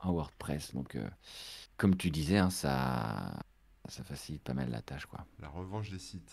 [0.00, 0.72] en WordPress.
[0.74, 1.08] Donc, euh,
[1.76, 3.34] comme tu disais, hein, ça,
[3.88, 5.26] ça facilite pas mal la tâche, quoi.
[5.40, 6.32] La revanche des sites.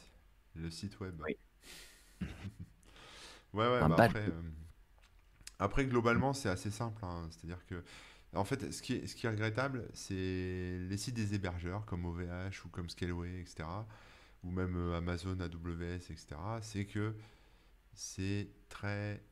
[0.54, 1.20] Le site web.
[1.26, 1.36] Oui.
[3.54, 4.30] ouais, bah euh,
[5.58, 7.04] après, globalement, c'est assez simple.
[7.04, 7.28] hein.
[7.32, 7.84] C'est-à-dire que,
[8.36, 12.06] en fait, ce qui est, ce qui est regrettable, c'est les sites des hébergeurs comme
[12.06, 13.68] OVH ou comme Scaleway, etc.
[14.44, 16.28] Ou même euh, Amazon, AWS, etc.
[16.62, 17.16] C'est que
[17.94, 19.24] c'est très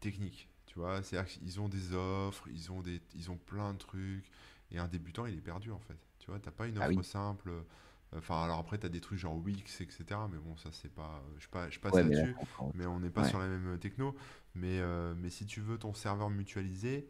[0.00, 0.48] technique.
[0.66, 4.30] Tu vois, c'est-à-dire qu'ils ont des offres, ils ont, des, ils ont plein de trucs.
[4.70, 5.98] Et un débutant, il est perdu, en fait.
[6.18, 7.04] Tu vois, t'as pas une Ah offre oui.
[7.04, 7.52] simple.
[8.16, 10.04] Enfin, alors après, tu as des trucs genre Wix, etc.
[10.30, 11.22] Mais bon, ça, c'est pas.
[11.38, 12.36] Je, pas, je passe Ouais, mais là, là-dessus,
[12.74, 13.28] mais on n'est pas Ouais.
[13.28, 14.14] sur la même techno.
[14.54, 17.06] Mais, euh, mais si tu veux ton serveur mutualisé,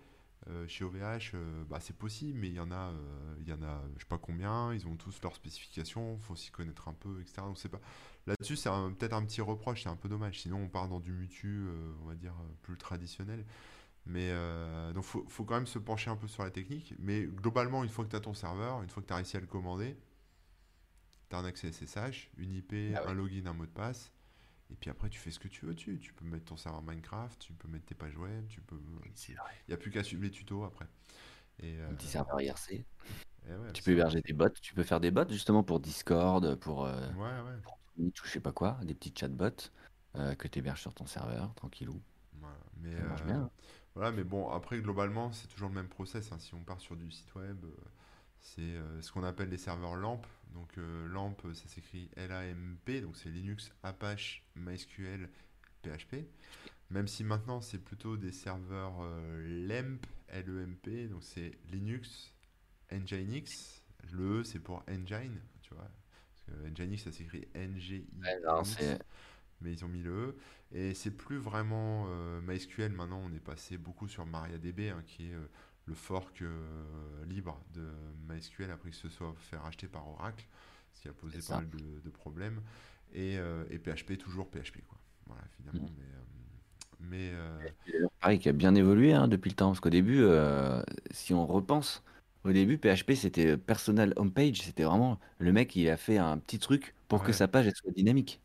[0.49, 3.53] euh, chez OVH, euh, bah, c'est possible, mais il y en a, euh, il y
[3.53, 6.95] en a, je sais pas combien, ils ont tous leurs spécifications, faut s'y connaître un
[6.95, 7.43] peu, etc.
[7.43, 7.81] Donc c'est pas.
[8.27, 10.41] Là-dessus, c'est peut-être un petit reproche, c'est un peu dommage.
[10.41, 11.67] Sinon, on part dans du mutu,
[12.03, 13.45] on va dire, plus traditionnel.
[14.07, 16.95] Mais euh, donc, faut, faut quand même se pencher un peu sur la technique.
[16.99, 19.37] Mais globalement, une fois que tu as ton serveur, une fois que tu as réussi
[19.37, 19.97] à le commander,
[21.31, 23.11] tu as un accès SSH, une IP, Ah ouais.
[23.11, 24.13] un login, un mot de passe.
[24.73, 25.99] Et puis après, tu fais ce que tu veux dessus.
[26.01, 28.77] Tu peux mettre ton serveur Minecraft, tu peux mettre tes pages web, tu peux.
[28.77, 29.11] Vrai.
[29.19, 29.35] Il
[29.69, 30.87] n'y a plus qu'à suivre les tutos après.
[31.63, 32.73] Et, Un euh, petit serveur IRC.
[32.73, 32.85] et
[33.49, 34.49] ouais, Tu peux héberger des bots.
[34.49, 37.59] Tu peux faire des bots justement pour Discord, pour euh, Ouais, ouais.
[37.97, 39.71] Twitch ou je sais pas quoi, des petits chatbots
[40.17, 42.01] euh, que tu héberges sur ton serveur, tranquillou.
[42.41, 42.57] Voilà.
[42.81, 43.51] Mais, Ça marche euh, bien.
[43.95, 46.33] Voilà, mais bon, après, globalement, c'est toujours le même process.
[46.33, 46.39] hein.
[46.39, 47.69] Si on part sur du site web, euh,
[48.41, 50.23] c'est euh, ce qu'on appelle les serveurs LAMP.
[50.53, 55.29] Donc, euh, LAMP, ça s'écrit L-A-M-P, donc c'est Linux, Apache, MySQL,
[55.83, 56.27] PHP.
[56.91, 62.33] Même si maintenant, c'est plutôt des serveurs euh, LEMP, L-E-M-P, donc c'est Linux,
[62.91, 63.83] Nginx.
[64.13, 65.89] Le E, c'est pour Engine, tu vois.
[66.47, 68.99] Parce que Nginx, ça s'écrit Ouais, N-G-I-N-X c'est-
[69.61, 70.37] mais ils ont mis le E.
[70.73, 72.93] Et c'est plus vraiment euh, MySQL.
[72.93, 75.47] Maintenant, on est passé beaucoup sur MariaDB, hein, qui est euh,
[75.87, 77.87] le fork euh, libre de
[78.29, 80.47] MySQL après que ce soit fait racheter par Oracle,
[80.93, 82.61] ce qui a posé pas mal de, de problèmes.
[83.15, 84.99] Et, euh, et PHP, toujours PHP, quoi.
[85.27, 85.89] Voilà, finalement.
[85.89, 85.93] Mm.
[87.01, 89.69] Mais, euh, mais euh, Pareil, qui a bien évolué hein, depuis le temps.
[89.69, 92.03] Parce qu'au début, euh, si on repense,
[92.45, 94.63] au début, PHP, c'était personal homepage.
[94.63, 97.77] C'était vraiment le mec, il a fait un petit truc pour que sa page elle
[97.77, 98.41] soit dynamique.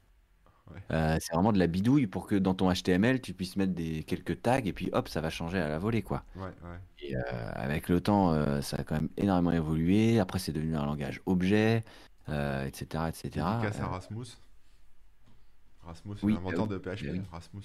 [0.73, 0.81] Ouais.
[0.91, 4.03] Euh, c'est vraiment de la bidouille pour que dans ton HTML, tu puisses mettre des,
[4.03, 6.23] quelques tags et puis hop, ça va changer à la volée, quoi.
[6.35, 6.79] ouais, ouais.
[6.99, 7.21] Et euh,
[7.53, 10.19] avec le temps, euh, ça a quand même énormément évolué.
[10.19, 11.83] Après, c'est devenu un langage objet,
[12.27, 13.29] etc., etc.
[13.29, 14.25] Dédicace à Rasmus.
[15.83, 17.21] Rasmus, Oui, l'inventeur bah de PHP, bah oui.
[17.31, 17.61] Rasmus.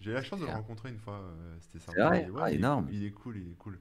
[0.00, 1.20] J'ai eu la chance de le rencontrer une fois,
[1.60, 2.08] c'était sympa.
[2.08, 2.28] vrai?
[2.40, 2.88] Ah, il, est, énorme.
[2.90, 3.78] il est cool, il est cool.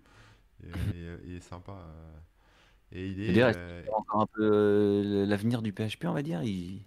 [0.63, 1.77] Et, et- il est sympa.
[2.91, 3.27] et il est.
[3.27, 6.43] d'ailleurs, c'est encore un peu l'avenir du PHP, on va dire?
[6.43, 6.81] Il...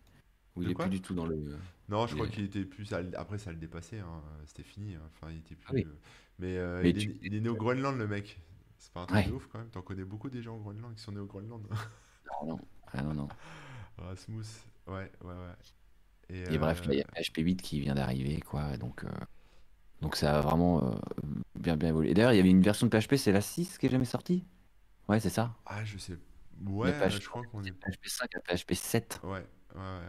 [0.56, 1.58] Ou il est plus du tout dans le.
[1.88, 2.84] Non, je Il crois est- qu'il était plus.
[2.86, 4.00] ça- Après, ça le dépassait.
[4.00, 4.94] hein, C'était fini.
[4.94, 5.66] hein, Enfin, il était plus.
[5.68, 5.84] Ah oui.
[5.86, 5.94] euh,
[6.38, 8.40] Mais, euh, Mais il, tu- est, il est né au Groenland, le mec.
[8.78, 9.26] C'est pas un truc Ouais.
[9.28, 9.68] de ouf quand même.
[9.70, 11.66] T'en connais beaucoup des gens au Groenland qui sont nés au Groenland.
[12.42, 12.58] Non, non.
[12.92, 13.28] Ah, non, non.
[13.98, 14.44] Rasmus.
[14.86, 15.54] Ouais, ouais, ouais.
[16.28, 18.76] Et, Et bref, là, il y euh, a PHP 8 qui vient d'arriver, quoi.
[18.76, 19.08] Donc, euh,
[20.00, 20.96] donc ça a vraiment euh,
[21.54, 22.14] bien, bien évolué.
[22.14, 24.44] D'ailleurs, il y avait une version de PHP, c'est la 6 qui est jamais sortie?
[25.08, 25.54] Ouais, c'est ça?
[25.66, 26.16] Ah, je sais.
[26.66, 27.72] Ouais, PHP, je crois qu'on est.
[27.72, 29.20] PHP 5 à PHP 7.
[29.22, 29.46] Ouais, ouais, ouais.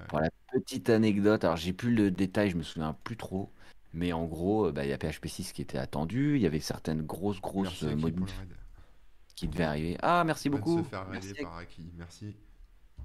[0.10, 3.52] Pour la petite anecdote, alors j'ai plus le détail, je me souviens plus trop.
[3.94, 6.36] Mais en gros, euh, bah, il y a PHP 6 qui était attendu.
[6.36, 8.50] Il y avait certaines grosses, grosses euh, modifs raid.
[9.36, 9.98] qui devaient arriver.
[10.02, 10.80] Ah, merci de beaucoup.
[10.80, 11.28] se faire Merci.
[11.30, 11.92] raider par Aki.
[11.96, 12.36] Merci.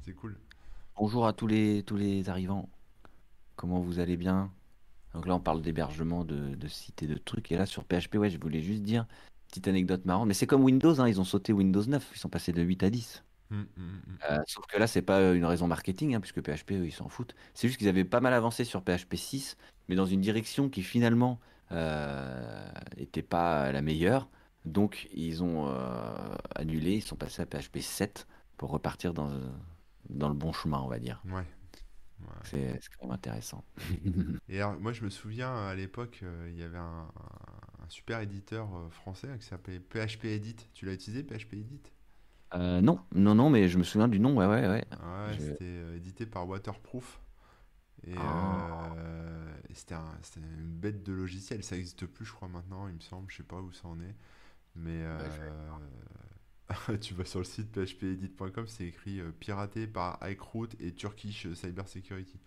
[0.02, 0.38] C'est cool.
[0.96, 2.68] Bonjour à tous les, tous les arrivants.
[3.56, 4.50] Comment vous allez bien?
[5.12, 7.52] Donc là, on parle d'hébergement de, de sites et de trucs.
[7.52, 9.06] Et là, sur PHP, ouais, je voulais juste dire,
[9.48, 10.28] petite anecdote marrante.
[10.28, 12.12] Mais c'est comme Windows, hein, ils ont sauté Windows 9.
[12.14, 13.24] Ils sont passés de 8 à 10.
[13.51, 14.18] Hum, hum, hum.
[14.30, 16.92] Euh, sauf que là, c'est pas euh, une raison marketing, hein, puisque PHP, eux, ils
[16.92, 17.34] s'en foutent.
[17.55, 19.57] C'est juste qu'ils avaient pas mal avancé sur PHP 6,
[19.88, 21.40] mais dans une direction qui finalement
[21.72, 24.28] euh, était pas la meilleure.
[24.64, 28.26] Donc, ils ont euh, annulé, ils sont passés à PHP 7
[28.57, 29.40] pour repartir dans, euh,
[30.11, 31.22] dans le bon chemin, on va dire.
[31.26, 31.44] Ouais.
[32.20, 32.26] Ouais.
[32.42, 33.64] C'est quand même intéressant.
[34.49, 37.09] Et alors, moi, je me souviens à l'époque, euh, il y avait un,
[37.88, 40.57] super éditeur euh, français hein, qui s'appelait PHP Edit.
[40.74, 41.92] Tu l'as utilisé, PHP Edit?
[42.55, 44.84] Euh, non, non, non, mais je me souviens du nom, ouais, ouais, ouais.
[44.92, 47.20] Ouais, Je- c'était euh, édité par Waterproof.
[48.07, 48.94] Et Ah.
[48.96, 51.62] euh, et c'était un- c'était une bête de logiciel.
[51.64, 53.30] Ça n'existe plus, je crois, maintenant, il me semble.
[53.30, 54.14] Je sais pas où ça en est.
[54.76, 55.24] Mais Bah,
[56.68, 56.68] euh,
[57.01, 62.38] tu vas sur le site phpedit.com, c'est écrit piraté par iCroot et Turkish Cyber Security.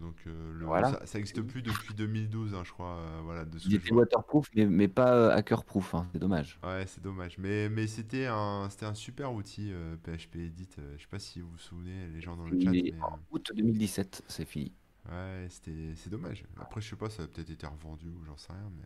[0.00, 0.90] Donc euh, le, Voilà.
[0.92, 2.96] ça, ça existe plus depuis 2012, hein, je crois.
[2.96, 6.58] euh, voilà, de ce Il était waterproof, mais, mais pas euh, hackerproof, hein, c'est dommage.
[6.62, 7.36] Ouais, c'est dommage.
[7.38, 10.68] Mais, mais c'était un, super outil euh, PHP Edit.
[10.78, 12.70] Euh, je sais pas si vous vous souvenez, les gens dans le chat.
[12.70, 14.72] Mais, en août 2017, c'est fini.
[15.10, 16.44] ouais, c'était, c'est dommage.
[16.60, 18.70] Après, je sais pas, ça a peut-être été revendu ou j'en sais rien.
[18.76, 18.84] Mais,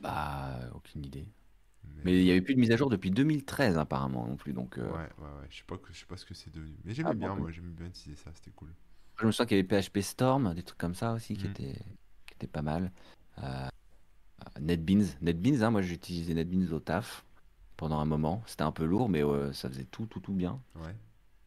[0.00, 1.28] Bah, aucune idée.
[2.04, 4.76] mais, il n'y avait plus de mise à jour depuis 2013 apparemment non plus, donc...
[4.76, 5.46] ouais, ouais, ouais.
[5.50, 6.76] Je sais pas, que- je sais pas ce que c'est devenu.
[6.84, 7.40] Mais j'aimais Ah, bon, bien, oui.
[7.40, 8.68] moi, j'aimais bien utiliser ça, c'était cool.
[9.20, 11.50] Je me souviens qu'il y avait PHP Storm, des trucs comme ça aussi qui Mm.
[11.50, 11.78] étaient,
[12.26, 12.92] qui étaient pas mal.
[13.42, 13.68] Euh,
[14.60, 17.24] NetBeans, NetBeans, hein, moi j'ai utilisé NetBeans au taf
[17.76, 18.42] pendant un moment.
[18.46, 20.60] C'était un peu lourd, mais euh, ça faisait tout, tout, tout bien.
[20.76, 20.94] Ouais.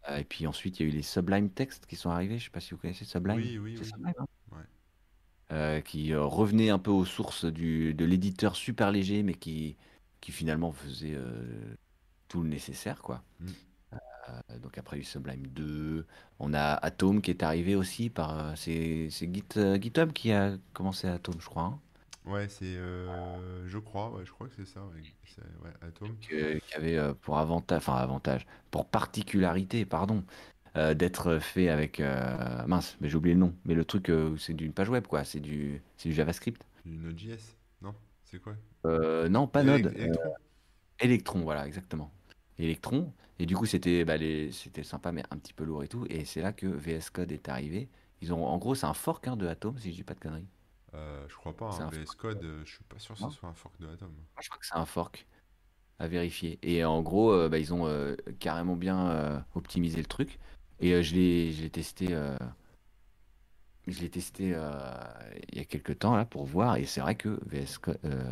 [0.10, 2.40] Euh, et puis ensuite, il y a eu les Sublime Text qui sont arrivés.
[2.40, 3.38] Je sais pas si vous connaissez Sublime.
[3.38, 3.86] Oui, oui, oui.
[3.86, 4.26] Sublime, hein
[5.50, 5.84] Ouais.
[5.86, 9.76] Qui revenait un peu aux sources du, de l'éditeur super léger, mais qui,
[10.22, 11.18] qui finalement faisait
[12.30, 13.22] tout le nécessaire, quoi.
[13.42, 13.48] Mm.
[14.50, 16.06] Euh, donc après, eu Sublime 2.
[16.40, 18.38] On a Atom qui est arrivé aussi par.
[18.38, 21.64] euh, c'est Git, euh, GitHub qui a commencé Atom, je crois.
[21.64, 21.80] hein,
[22.26, 22.66] Ouais, c'est.
[22.76, 24.82] euh, je crois, ouais, je crois que c'est ça.
[25.64, 26.16] Ouais, Atom.
[26.20, 26.36] qui
[26.76, 30.24] avait euh, pour avantage, enfin avantage, pour particularité, pardon,
[30.76, 32.00] d'être fait avec.
[32.68, 33.54] mince, mais j'ai oublié le nom.
[33.66, 35.24] Mais le truc, c'est d'une page web, quoi.
[35.24, 36.62] C'est du, c'est du JavaScript.
[36.86, 37.94] Du Node.js Non?
[38.24, 38.54] C'est quoi?
[38.86, 39.94] Euh, non, pas Node.
[39.96, 40.34] Electron
[41.00, 42.12] Electron, voilà, exactement.
[42.60, 43.12] Electron.
[43.40, 46.06] Et du coup, c'était bah, les- c'était sympa, mais un petit peu lourd et tout.
[46.10, 47.90] Et c'est là que VS Code est arrivé.
[48.22, 50.20] Ils ont, en gros, c'est un fork hein, de Atom, si je dis pas de
[50.20, 50.48] conneries.
[50.94, 51.70] Euh, Je crois pas.
[51.82, 54.10] Hein, VS Code, euh, je suis pas sûr que ce soit un fork de Atom.
[54.10, 55.26] Moi, je crois que c'est un fork
[56.00, 56.60] à vérifier.
[56.62, 60.38] Et en gros, euh, bah, ils ont euh, carrément bien euh, optimisé le truc.
[60.80, 62.38] Et euh, je l'ai testé, euh,
[63.88, 64.72] je l'ai testé euh,
[65.52, 66.78] il y a quelques temps là pour voir.
[66.78, 68.24] Et c'est vrai que VS Code, euh,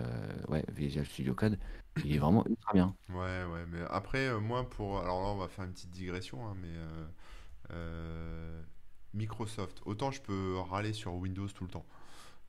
[0.49, 1.57] ouais, Visual Studio Code,
[2.03, 2.95] il est vraiment ultra bien.
[3.09, 4.99] Ouais, ouais, mais après, euh, moi, pour.
[4.99, 6.67] Alors là, on va faire une petite digression, hein, mais.
[6.69, 7.07] euh,
[7.71, 8.63] euh,
[9.15, 11.85] Microsoft, autant je peux râler sur Windows tout le temps,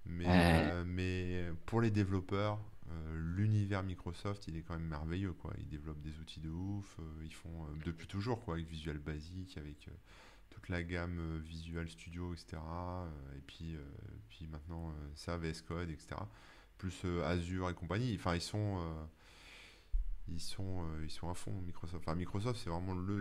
[0.07, 0.71] mais, Ouais.
[0.71, 5.53] euh, mais pour les développeurs, euh, l'univers Microsoft, il est quand même merveilleux, quoi.
[5.59, 8.99] Ils développent des outils de ouf, euh, ils font euh, depuis toujours, quoi, avec Visual
[8.99, 9.93] Basic, avec euh,
[10.51, 13.07] toute la gamme euh, Visual Studio, etc.
[13.07, 13.81] euh, et puis, euh,
[14.29, 16.29] puis maintenant, euh, ça, VS Code, etc.
[16.79, 18.15] Plus euh, Azure et compagnie.
[18.17, 18.79] Enfin, ils sont.
[18.81, 19.05] euh,
[20.31, 22.05] ils sont, euh, ils sont à fond, Microsoft.
[22.07, 23.21] Enfin, Microsoft, c'est vraiment le,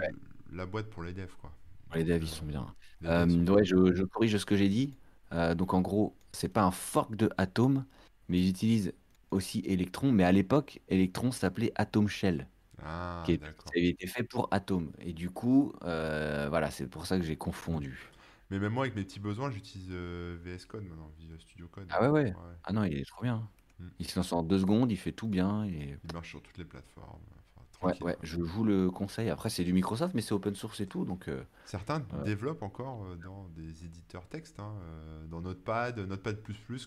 [0.52, 1.52] la boîte pour les devs, quoi.
[1.94, 2.76] Les devs, ils sont bien.
[3.02, 4.96] Sont- Euh, ouais, je, je corrige ce que j'ai dit.
[5.34, 7.86] Euh, donc en gros, c'est pas un fork de Atom,
[8.28, 8.94] mais ils utilisent
[9.32, 10.12] aussi Electron.
[10.12, 12.48] Mais à l'époque, Electron s'appelait Atom Shell,
[12.82, 13.34] Ah, qui
[13.76, 14.92] avait été fait pour Atom.
[15.00, 18.12] Et du coup, euh, voilà, c'est pour ça que j'ai confondu.
[18.50, 21.88] Mais même moi, avec mes petits besoins, j'utilise euh, VS Code maintenant, Visual Studio Code.
[21.90, 22.34] Ah ouais, ouais.
[22.64, 23.48] Ah non, il est trop bien.
[24.00, 25.66] Il se lance en deux secondes, il fait tout bien.
[25.66, 25.98] Et...
[26.04, 27.22] Il marche sur toutes les plateformes.
[27.82, 29.30] Enfin, Ouais, je vous le conseille.
[29.30, 31.06] Après, c'est du Microsoft, mais c'est open source et tout.
[31.06, 36.36] Donc, euh, Certains développent encore euh, dans des éditeurs texte, hein, euh, dans Notepad, Notepad++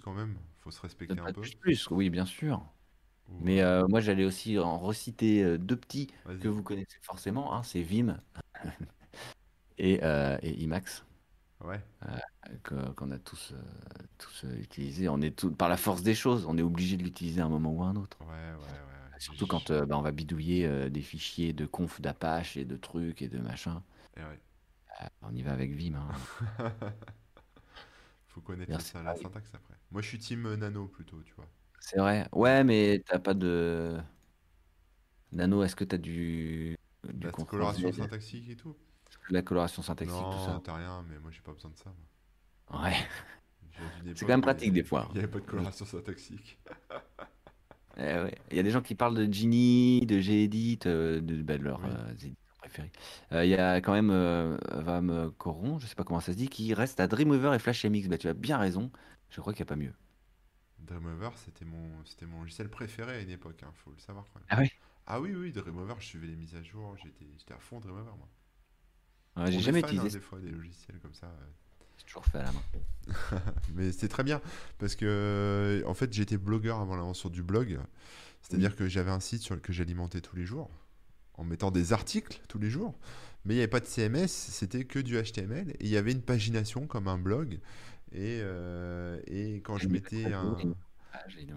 [0.05, 0.36] quand même.
[0.61, 1.95] Faut se respecter un Notepad++, peu.
[1.95, 2.62] oui, bien sûr.
[3.40, 6.09] Mais euh, moi, j'allais aussi en reciter euh, deux petits
[6.40, 7.55] que vous connaissez forcément.
[7.55, 8.18] hein, c'est Vim
[9.78, 11.05] et, euh, et Emacs.
[11.64, 11.80] Ouais.
[12.64, 13.62] qu'on a tous, euh,
[14.23, 15.09] tous euh, utilisé.
[15.09, 17.49] On est tout, par la force des choses, on est obligé de l'utiliser à un
[17.49, 18.18] moment ou à un autre.
[18.20, 19.18] Ouais, ouais, ouais.
[19.18, 22.77] Surtout quand euh, bah, on va bidouiller euh, des fichiers de conf d'Apache et de
[22.77, 23.83] trucs et de machin.
[24.16, 24.41] Et ouais.
[25.03, 25.95] Euh, on y va avec Vim.
[25.95, 26.11] hein.
[28.29, 29.75] Faut connaître la, la syntaxe après.
[29.91, 31.47] Moi, je suis team nano plutôt, tu vois.
[31.81, 32.27] C'est vrai.
[32.33, 33.99] Ouais, mais t'as pas de.
[35.33, 36.77] Nano, est-ce que t'as du.
[37.05, 38.77] du La contrôle coloration syntaxique et tout.
[39.31, 40.61] La coloration syntaxique, tout Non, ça?
[40.64, 41.93] t'as rien, mais moi, j'ai pas besoin de ça.
[42.70, 42.83] moi.
[42.83, 42.97] Ouais.
[44.14, 45.09] C'est quand même il pratique des fois.
[45.11, 46.59] Il n'y avait pas de coloration syntaxique.
[47.99, 48.35] Eh ouais.
[48.51, 51.62] Il y a des gens qui parlent de Genie, de Gedit, euh, de, bah, de
[51.64, 51.91] leurs Oui.
[51.91, 52.93] euh, éditeurs préférés.
[53.33, 56.37] Euh, Il y a quand même euh, Vam Coron, je sais pas comment ça se
[56.39, 58.09] dit, qui reste à Dreamweaver et FlashMX.
[58.09, 58.91] Bah, tu as bien raison.
[59.31, 59.93] Je crois qu'il n'y a pas mieux.
[60.81, 64.41] Dreamweaver, c'était mon, c'était mon logiciel préféré à une époque, hein, faut le savoir quand
[64.41, 64.49] même.
[64.49, 64.70] Ah ouais?
[65.07, 68.16] Ah oui, oui, Dreamweaver, je suivais les mises à jour, j'étais, j'étais à fond Dreamweaver,
[68.18, 68.29] moi.
[69.37, 70.11] Ouais, On j'ai jamais fan, hein, utilisé.
[70.11, 71.29] des fois des logiciels comme ça.
[72.07, 72.62] Toujours fait à la main.
[73.74, 74.40] Mais c'était très bien
[74.78, 77.78] parce que euh, en fait j'étais blogueur avant l'aventure du blog,
[78.42, 80.70] c'est-à-dire que j'avais un site sur lequel j'alimentais tous les jours
[81.34, 82.94] en mettant des articles tous les jours,
[83.44, 86.12] mais il n'y avait pas de CMS, c'était que du HTML et il y avait
[86.12, 87.59] une pagination comme un blog.
[88.14, 90.55] Et, euh, et quand je mettais un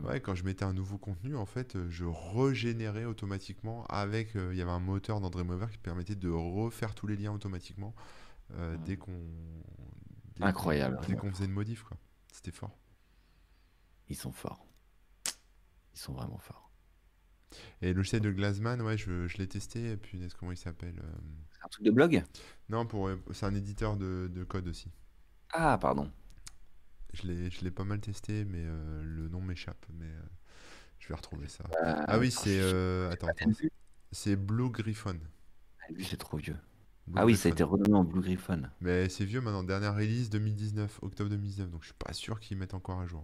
[0.03, 4.57] ouais, quand je mettais un nouveau contenu en fait je régénérais automatiquement avec euh, il
[4.57, 7.93] y avait un moteur dans Dreamweaver qui permettait de refaire tous les liens automatiquement
[8.53, 9.11] euh, qu'on dès qu'on-
[10.41, 10.99] Incroyable.
[11.07, 11.97] dès qu'on faisait une modif quoi.
[12.31, 12.77] C'était fort.
[14.09, 14.65] Ils sont forts.
[15.93, 16.71] Ils sont vraiment forts.
[17.81, 19.91] Et le logiciel de Glassman, ouais, je, je l'ai testé.
[19.91, 21.17] Et puis, comment il s'appelle euh,
[21.51, 22.23] C'est un truc de blog?
[22.69, 24.91] Non, pour, c'est un éditeur de, de code aussi.
[25.53, 26.11] Ah, pardon.
[27.13, 29.85] Je l'ai, je l'ai pas mal testé, mais euh, le nom m'échappe.
[29.93, 30.21] Mais euh,
[30.99, 31.63] je vais retrouver ça.
[31.81, 32.59] ah oui, c'est.
[33.11, 33.51] attends, attends.
[34.11, 35.19] C'est Blue Griffon.
[35.81, 36.57] Ah, lui, c'est trop vieux.
[37.13, 38.63] Ah oui, ça a été renommé en Blue Griffon.
[38.81, 39.63] Mais c'est vieux maintenant.
[39.63, 41.69] Dernière release 2019, octobre 2019.
[41.69, 43.23] Donc je suis pas sûr qu'ils mettent encore à jour.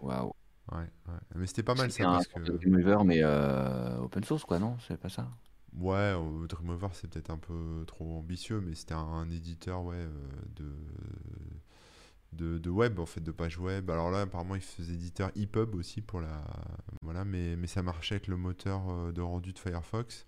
[0.00, 0.32] Waouh.
[0.72, 1.14] Ouais, ouais.
[1.34, 2.04] Mais c'était pas mal ça.
[2.04, 2.52] parce que...
[2.52, 4.76] Dreamweaver, mais euh, open source, quoi, non?
[4.86, 5.28] C'est pas ça?
[5.76, 6.14] Ouais,
[6.48, 10.08] Dreamweaver, c'est peut-être un peu trop ambitieux, mais c'était un, éditeur ouais, euh,
[10.56, 10.72] de,
[12.32, 13.90] de, de, web, en fait, de page web.
[13.90, 16.42] Alors là, apparemment, il faisait éditeur EPUB aussi pour la.
[17.02, 20.26] Voilà, mais, mais ça marchait avec le moteur euh, de rendu de Firefox.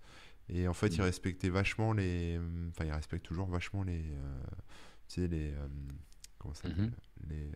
[0.49, 1.05] Et en fait, il mm.
[1.05, 2.38] respectait vachement les.
[2.70, 4.03] Enfin, il respecte toujours vachement les.
[5.09, 5.55] tu sais, les.
[6.38, 6.90] comment ça mm-hmm.
[7.28, 7.51] Les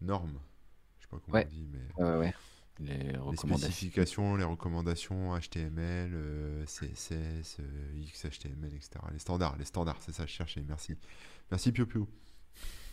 [0.00, 0.38] normes
[1.06, 2.04] sais pas comment on dit, mais.
[2.04, 2.34] Ouais, ouais.
[2.78, 8.90] Les, spécifications, les recommandations HTML, euh, CSS, euh, XHTML, etc.
[9.12, 10.62] Les standards, les standards, c'est ça que je cherchais.
[10.68, 10.94] Merci.
[11.50, 12.06] Merci Pio Pio.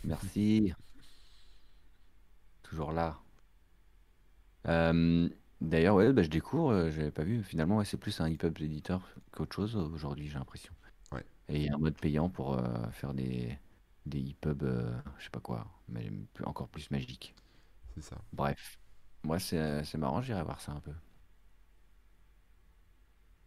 [0.05, 0.73] Merci.
[2.63, 3.19] Toujours là.
[4.69, 5.27] Euh,
[5.63, 7.43] d'ailleurs, ouais, bah, je découvre, j'avais pas vu.
[7.43, 9.01] Finalement, ouais, c'est plus un EPUB éditeur
[9.31, 10.73] qu'autre chose aujourd'hui, j'ai l'impression.
[11.11, 11.25] Ouais.
[11.49, 12.59] Et il y a un mode payant pour
[12.91, 13.57] faire des,
[14.05, 14.63] des EPUB,
[15.17, 16.11] je sais pas quoi, mais
[16.45, 17.33] encore plus magique.
[17.95, 18.17] C'est ça.
[18.33, 18.77] Bref.
[19.23, 20.91] Moi, c'est c'est marrant, j'irai voir ça un peu.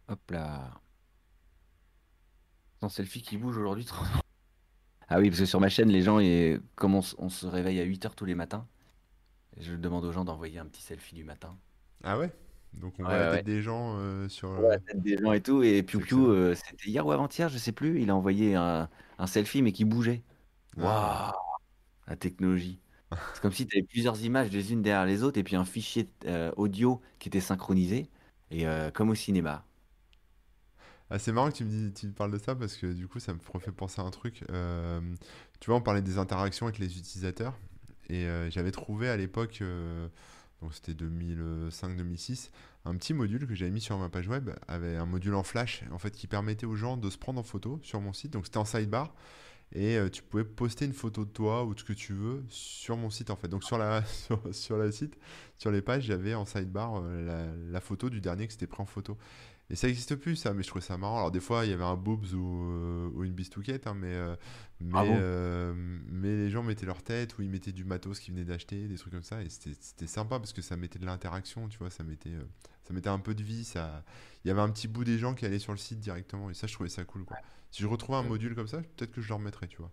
[0.09, 0.81] Hop là.
[2.79, 3.85] Sans selfie qui bouge aujourd'hui.
[3.85, 4.03] trop-
[5.09, 7.83] Ah oui, parce que sur ma chaîne, les gens, et comme on, se réveille à
[7.85, 8.67] 8h tous les matins,
[9.59, 11.57] je demande aux gens d'envoyer un petit selfie du matin.
[12.03, 12.31] Ah ouais?
[12.73, 14.61] Donc on voit la tête des gens euh, sur.
[14.61, 15.63] la tête des gens et tout.
[15.63, 18.01] Et Piu Piu, euh, c'était hier ou avant-hier, je sais plus.
[18.01, 20.23] Il a envoyé un, un selfie, mais qui bougeait.
[20.77, 21.31] Ah.
[21.31, 21.33] Waouh!
[22.07, 22.79] La technologie.
[23.33, 25.65] C'est comme si tu avais plusieurs images les unes derrière les autres et puis un
[25.65, 28.09] fichier euh, audio qui était synchronisé,
[28.51, 29.65] et euh, comme au cinéma.
[31.09, 33.19] Ah, c'est marrant que tu me, dis, tu parles de ça parce que du coup,
[33.19, 34.43] ça me fait penser à un truc.
[35.59, 37.57] Tu vois, on parlait des interactions avec les utilisateurs.
[38.09, 39.63] Et j'avais trouvé à l'époque,
[40.61, 42.49] donc c'était 2005-2006,
[42.85, 45.83] un petit module que j'avais mis sur ma page web, avait un module en flash
[45.91, 48.31] en fait qui permettait aux gens de se prendre en photo sur mon site.
[48.31, 49.13] Donc c'était en sidebar
[49.73, 52.43] et euh, tu pouvais poster une photo de toi ou de ce que tu veux
[52.49, 53.49] sur mon site en fait.
[53.49, 54.03] Donc sur la
[54.51, 55.17] sur, la site,
[55.57, 58.85] sur les pages, j'avais en sidebar euh, la, photo du dernier que c'était pris en
[58.85, 59.17] photo.
[59.69, 61.17] Et ça n'existe plus ça, mais je trouvais ça marrant.
[61.17, 64.15] Alors des fois il y avait un boobs ou, euh, ou une bistouquette, hein, mais
[64.79, 65.73] mais, ah
[66.07, 68.95] mais les gens mettaient leur tête ou ils mettaient du matos qu'ils venaient d'acheter, des
[68.95, 72.03] trucs comme ça, et c'était sympa parce que ça mettait de l'interaction, tu vois, ça
[72.03, 72.33] mettait
[72.85, 74.05] ça mettait un peu de vie, ça
[74.45, 76.53] il y avait un petit bout des gens qui allaient sur le site directement, et
[76.53, 77.37] ça je trouvais ça cool quoi.
[77.71, 79.91] Si je retrouvais un module comme ça, peut-être que je le remettrais, tu vois.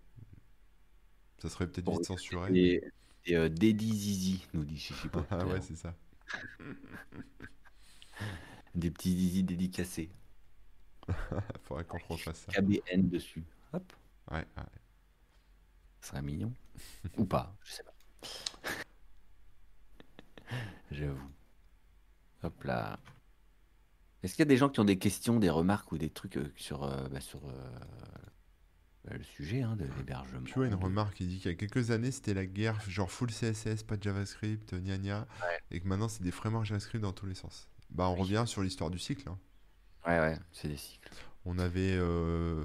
[1.39, 2.51] Ça serait peut-être vite censuré.
[2.55, 2.85] Et,
[3.27, 5.95] et euh, Zizi, nous dit Chichi Ah ouais, c'est ça.
[8.75, 10.11] Des petits Zizi dédicacés.
[11.64, 12.53] Faudrait qu'on refasse ça.
[12.53, 13.45] KBN dessus.
[13.72, 13.93] Hop.
[14.31, 14.62] Ouais, ouais.
[16.01, 16.53] Ça serait mignon.
[17.16, 17.95] Ou pas, je sais pas.
[20.91, 21.31] J'avoue.
[22.43, 22.99] Hop là.
[24.25, 26.39] Est-ce qu'il y a des gens qui ont des questions, des remarques ou des trucs
[26.39, 27.70] euh, sur, euh, bah, sur euh,
[29.05, 30.45] bah, le sujet hein, de l'hébergement?
[30.45, 33.11] Tu vois, une remarque qui dit qu'il y a quelques années, c'était la guerre, genre
[33.11, 35.27] full CSS, pas de JavaScript, gna gna,
[35.70, 37.68] et que maintenant, c'est des frameworks JavaScript dans tous les sens.
[37.95, 39.28] Bah, on revient sur l'histoire du cycle.
[39.28, 39.38] Hein.
[40.07, 41.11] Ouais, ouais, c'est des cycles.
[41.47, 41.99] On avait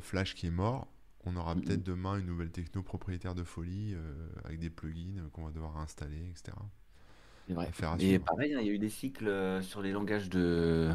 [0.02, 0.88] Flash qui est mort.
[1.26, 3.96] On aura peut-être demain une nouvelle techno propriétaire de folie
[4.46, 6.58] avec des plugins qu'on va devoir installer, etc.
[7.48, 7.72] C'est vrai.
[8.00, 10.94] Et pareil, hein, il y a eu des cycles sur les langages de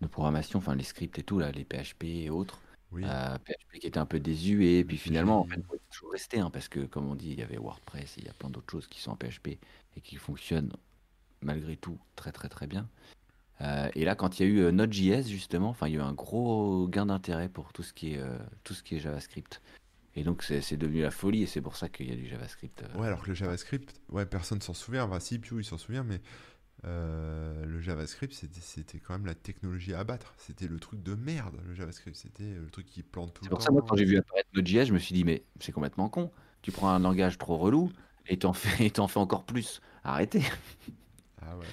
[0.00, 2.60] de programmation, enfin les scripts et tout, là, les PHP et autres.
[2.92, 3.38] PHP euh,
[3.80, 6.50] qui était un peu désuet, et puis finalement, en fait, il faut toujours rester, hein,
[6.50, 8.70] parce que comme on dit, il y avait WordPress, et il y a plein d'autres
[8.70, 9.58] choses qui sont en PHP
[9.96, 10.72] et qui fonctionnent
[11.42, 12.88] malgré tout très très très bien.
[13.60, 16.00] Euh, et là, quand il y a eu euh, Node.js, justement, enfin, il y a
[16.00, 18.20] eu un gros gain d'intérêt pour tout ce qui est,
[18.64, 19.62] tout ce qui est JavaScript.
[20.16, 22.84] Et donc, c'est devenu la folie, et c'est pour ça qu'il y a du JavaScript.
[22.96, 25.04] Ouais, alors que le JavaScript, ouais, personne s'en souvient.
[25.04, 26.20] Enfin, si, Pew, il s'en souvient, mais
[26.86, 30.34] euh, le JavaScript, c'était quand même la technologie à abattre.
[30.36, 32.16] C'était le truc de merde, le JavaScript.
[32.16, 33.46] C'était le truc qui plante tout le.
[33.46, 36.08] C'est pour ça, quand j'ai vu apparaître Node.js, je me suis dit, mais c'est complètement
[36.08, 36.30] con.
[36.62, 37.90] Tu prends un langage trop relou
[38.26, 39.80] et t'en fais, en fais encore plus.
[40.02, 40.42] Arrêtez.
[41.40, 41.66] Ah ouais.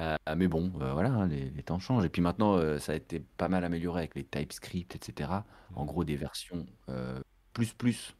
[0.00, 2.04] Euh, mais bon, euh, voilà, hein, les, temps changent.
[2.04, 5.30] Et puis maintenant, ça a été pas mal amélioré avec les TypeScript, etc.
[5.74, 6.66] En gros, des versions
[7.52, 8.16] plus plus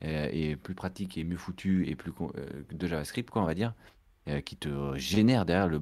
[0.00, 2.12] et, plus pratiques et mieux foutues et plus
[2.70, 3.74] de JavaScript, quoi, on va dire.
[4.28, 5.80] Euh, qui te génère derrière le,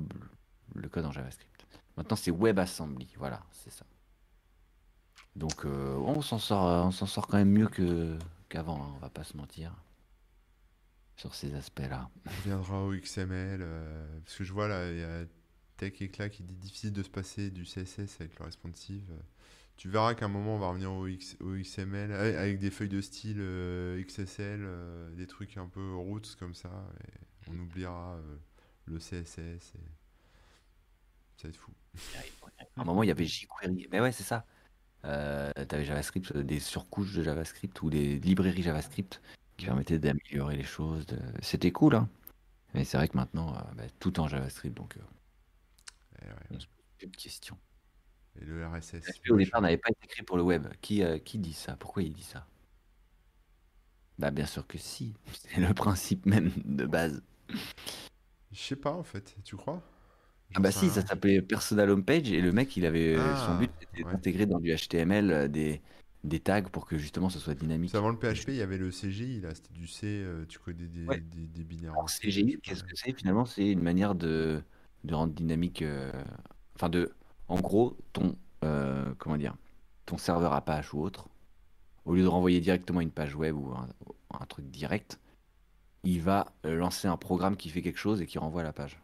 [0.75, 1.67] le code en JavaScript.
[1.97, 3.09] Maintenant, c'est WebAssembly.
[3.19, 3.85] Voilà, c'est ça.
[5.35, 8.17] Donc, euh, on s'en sort, on s'en sort quand même mieux que
[8.49, 8.77] qu'avant.
[8.77, 9.73] Hein, on va pas se mentir.
[11.17, 12.11] Sur ces aspects-là.
[12.27, 15.25] On reviendra au XML, euh, parce que je vois là, il y a
[15.77, 19.11] Tech Eclat qui dit difficile de se passer du CSS avec le responsive.
[19.77, 22.89] Tu verras qu'à un moment on va revenir au, X- au XML avec des feuilles
[22.89, 26.71] de style euh, XSL, euh, des trucs un peu roots comme ça,
[27.05, 28.19] et on oubliera
[28.87, 29.39] le CSS.
[29.39, 29.59] Et...
[31.37, 31.73] Ça va être fou.
[32.77, 33.89] À un moment, il y avait jQuery.
[33.91, 34.47] Mais ouais, c'est ça.
[35.03, 39.21] Tu avais JavaScript, des surcouches de JavaScript ou des librairies JavaScript
[39.57, 41.07] qui permettaient d'améliorer les choses.
[41.07, 42.09] de- C'était cool, hein.
[42.75, 45.01] Mais c'est vrai que maintenant, euh, bah, tout en JavaScript, donc euh,
[46.23, 46.35] Et, ouais.
[46.51, 47.59] on se pose plus de questions.
[48.41, 49.03] Et le RSS.
[49.05, 50.67] PHP au départ n'avait pas été créé pour le web?
[50.81, 51.77] Qui, euh, qui dit ça?
[51.77, 52.47] Pourquoi il dit ça?
[54.19, 55.15] Bah bien sûr que si.
[55.33, 57.23] C'est le principe même de base.
[58.53, 59.83] Je sais pas en fait, tu crois?
[60.55, 60.95] Ah J'en bah sais si, rien.
[60.95, 64.13] ça s'appelait Personal Homepage et le mec, il avait Ah, son but c'était ouais.
[64.13, 65.83] d'intégrer dans du HTML euh, des,
[66.27, 67.95] des tags pour que justement ce soit dynamique.
[67.95, 70.89] Avant le PHP, il y avait le CGI, là, c'était du C, euh, tu codais
[70.89, 71.21] des, Ouais.
[71.21, 71.93] des, des binaires.
[71.93, 73.13] Alors, CGI, qu'est-ce que c'est?
[73.13, 74.63] Finalement C'est une manière de,
[75.05, 75.83] de rendre dynamique.
[75.83, 76.13] euh,
[76.75, 77.13] enfin, de.
[77.49, 78.37] En gros, ton.
[78.65, 79.55] euh, comment dire
[80.05, 81.29] Ton serveur Apache ou autre,
[82.05, 83.89] au lieu de renvoyer directement une page web ou un,
[84.41, 85.19] un truc direct,
[86.05, 89.01] il va lancer un programme qui fait quelque chose et qui renvoie la page.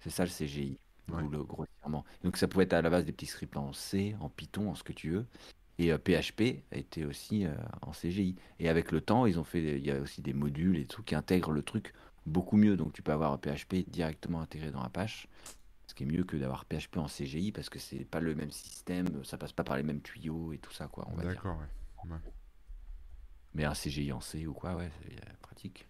[0.00, 0.78] C'est ça le CGI,
[1.10, 1.22] Ouais.
[1.22, 2.04] ou le grossièrement.
[2.24, 4.74] Donc ça pouvait être à la base des petits scripts en C, en Python, en
[4.74, 5.26] ce que tu veux.
[5.82, 8.36] Et euh, PHP a été aussi euh, en CGI.
[8.60, 11.02] Et avec le temps, ils ont fait, il y a aussi des modules et tout
[11.02, 11.92] qui intègrent le truc
[12.24, 12.76] beaucoup mieux.
[12.76, 15.26] Donc tu peux avoir PHP directement intégré dans Apache,
[15.88, 18.52] ce qui est mieux que d'avoir PHP en CGI parce que c'est pas le même
[18.52, 21.32] système, ça passe pas par les mêmes tuyaux et tout ça, quoi, on va dire.
[21.32, 22.10] D'accord, ouais.
[22.12, 22.18] ouais.
[23.54, 25.88] Mais un CGI en C ou quoi, ouais, c'est euh, pratique.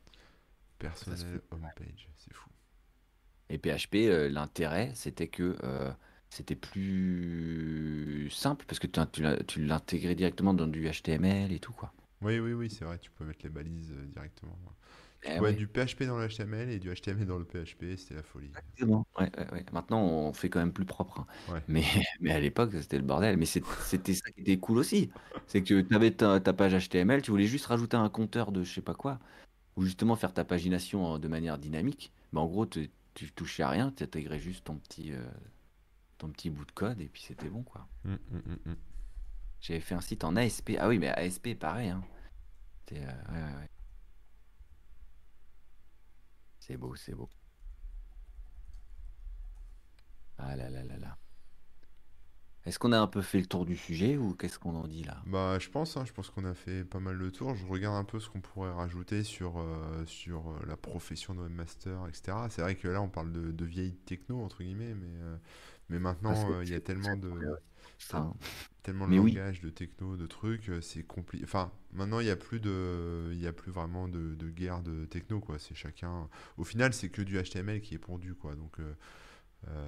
[0.78, 2.48] Personnel fait, homepage, c'est fou.
[3.50, 5.92] Et PHP, euh, l'intérêt, c'était que euh,
[6.32, 11.92] c'était plus simple parce que tu, l'intégrais directement dans du HTML et tout, quoi.
[12.22, 14.56] Oui, oui, oui, c'est vrai, tu peux mettre les balises euh, directement.
[15.22, 15.52] Tu Eh ouais.
[15.52, 18.46] du PHP dans le HTML et du HTML dans le PHP, c'était la folie.
[18.46, 19.06] Exactement.
[19.18, 19.66] Ouais, ouais, ouais.
[19.72, 21.20] Maintenant, on fait quand même plus propre.
[21.20, 21.26] hein.
[21.68, 21.82] Mais,
[22.20, 23.36] mais à l'époque, c'était le bordel.
[23.36, 25.10] Mais c'était ça qui était cool aussi.
[25.48, 28.62] C'est que tu avais ta, ta page HTML, tu voulais juste rajouter un compteur de
[28.62, 29.18] je sais pas quoi,
[29.76, 32.12] ou justement faire ta pagination en- de manière dynamique.
[32.32, 35.22] Mais en gros, tu, tu touchais à rien, tu intégrais juste ton petit, euh,
[36.22, 37.88] ton petit bout de code et puis c'était bon, quoi.
[38.04, 38.76] Hum, hum, hum.
[39.60, 40.76] J'avais fait un site en ASP.
[40.78, 41.88] Ah oui, mais ASP, pareil.
[41.88, 42.02] Hein.
[42.92, 43.70] Euh, ouais, ouais, ouais.
[46.60, 47.28] C'est beau, c'est beau.
[50.38, 51.18] Ah là là là là.
[52.64, 55.02] Est-ce qu'on a un peu fait le tour du sujet ou qu'est-ce qu'on en dit
[55.02, 55.20] là?
[55.26, 57.56] Bah, je pense, hein, je pense qu'on a fait pas mal de tours.
[57.56, 61.40] Je regarde un peu ce qu'on pourrait rajouter sur, euh, sur euh, la profession de
[61.40, 62.36] webmaster, etc.
[62.50, 65.36] C'est vrai que là, on parle de, de vieilles techno, entre guillemets, mais, euh,
[65.88, 67.30] mais maintenant, euh, il y a tellement de.
[67.98, 68.32] Ça,
[68.82, 69.32] tellement de Mais oui.
[69.32, 71.44] langage, de techno, de trucs, euh, c'est compliqué.
[71.44, 74.82] Enfin, maintenant, il n'y a plus de, il y a plus vraiment de, de guerre
[74.82, 75.58] de techno, quoi.
[75.60, 76.28] C'est chacun.
[76.56, 78.54] Au final, c'est que du HTML qui est pondu, quoi.
[78.56, 78.92] Donc, euh,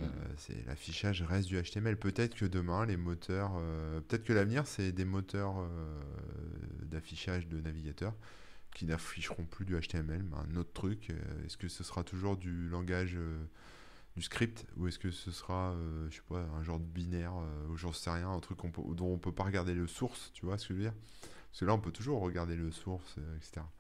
[0.01, 0.07] Mm.
[0.37, 1.97] c'est l'affichage reste du HTML.
[1.97, 6.01] Peut-être que demain, les moteurs, euh, peut-être que l'avenir, c'est des moteurs euh,
[6.85, 8.15] d'affichage de navigateurs
[8.73, 11.11] qui n'afficheront plus du HTML, mais un autre truc.
[11.45, 13.17] Est-ce que ce sera toujours du langage
[14.17, 17.33] du script ou est-ce que ce sera, euh, je sais pas, un genre de binaire
[17.37, 20.31] euh, ou j'en sais rien, un truc peut- dont on peut pas regarder le source,
[20.35, 20.95] tu vois ce que je veux dire?
[21.51, 23.71] Parce que là, on peut toujours regarder le source, euh, etc.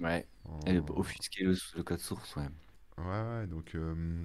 [0.00, 0.26] Ouais.
[0.44, 2.48] En- Et offusquer le, le code source, ouais.
[2.98, 4.24] Ouais, ouais, donc euh,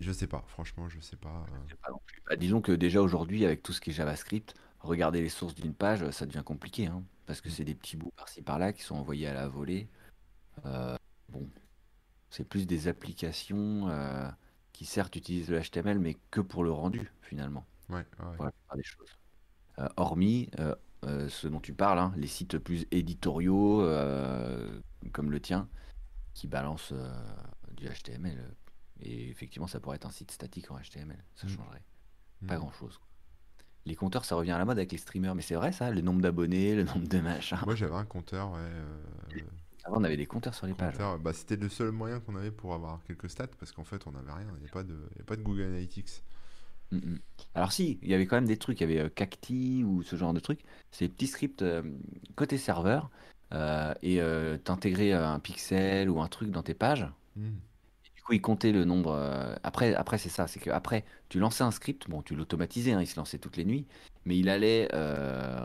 [0.00, 1.44] je sais pas, franchement, je sais pas.
[1.66, 2.22] Je sais pas non plus.
[2.28, 5.74] Bah, disons que déjà aujourd'hui, avec tout ce qui est JavaScript, regarder les sources d'une
[5.74, 8.96] page, ça devient compliqué, hein, parce que c'est des petits bouts par-ci par-là qui sont
[8.96, 9.88] envoyés à la volée.
[11.30, 11.48] Bon,
[12.30, 13.88] c'est plus des applications
[14.72, 18.36] qui certes utilisent le HTML, mais que pour le rendu finalement, Ouais, ouais.
[18.36, 19.08] pour la plupart des choses.
[19.78, 20.74] Euh, hormis euh,
[21.04, 23.82] euh, ce dont tu parles, hein, les sites plus éditoriaux
[25.12, 25.68] comme le tien,
[26.34, 26.92] qui balancent
[27.76, 28.54] du HTML.
[29.00, 31.50] Et effectivement, ça pourrait être un site statique en HTML, ça Mm.
[31.50, 31.82] changerait
[32.46, 32.58] pas Mm.
[32.60, 33.00] grand chose.
[33.86, 36.00] Les compteurs, ça revient à la mode avec les streamers, mais c'est vrai ça, le
[36.00, 37.58] nombre d'abonnés, le nombre de machins.
[37.64, 38.58] Moi, j'avais un compteur, ouais.
[38.60, 39.04] euh,
[39.88, 40.94] Avant, on avait des compteurs sur les pages.
[41.20, 44.12] bah, c'était le seul moyen qu'on avait pour avoir quelques stats parce qu'en fait, on
[44.12, 44.46] n'avait rien.
[44.56, 46.22] Il n'y a pas de, y a pas de Google Analytics.
[46.92, 47.16] Mm.
[47.54, 50.02] Alors si, il y avait quand même des trucs, il y avait euh, Cacti ou
[50.02, 50.60] ce genre de trucs.
[50.90, 51.82] C'est des petits scripts euh,
[52.36, 53.10] côté serveur
[53.54, 57.06] euh, et euh, t'intégrais euh, un pixel ou un truc dans tes pages.
[57.36, 57.46] Mm.
[58.04, 59.12] Et du coup, il comptait le nombre.
[59.62, 63.00] Après, après c'est ça, c'est que après, tu lançais un script, bon, tu l'automatisais, hein,
[63.00, 63.86] il se lançait toutes les nuits,
[64.24, 64.88] mais il allait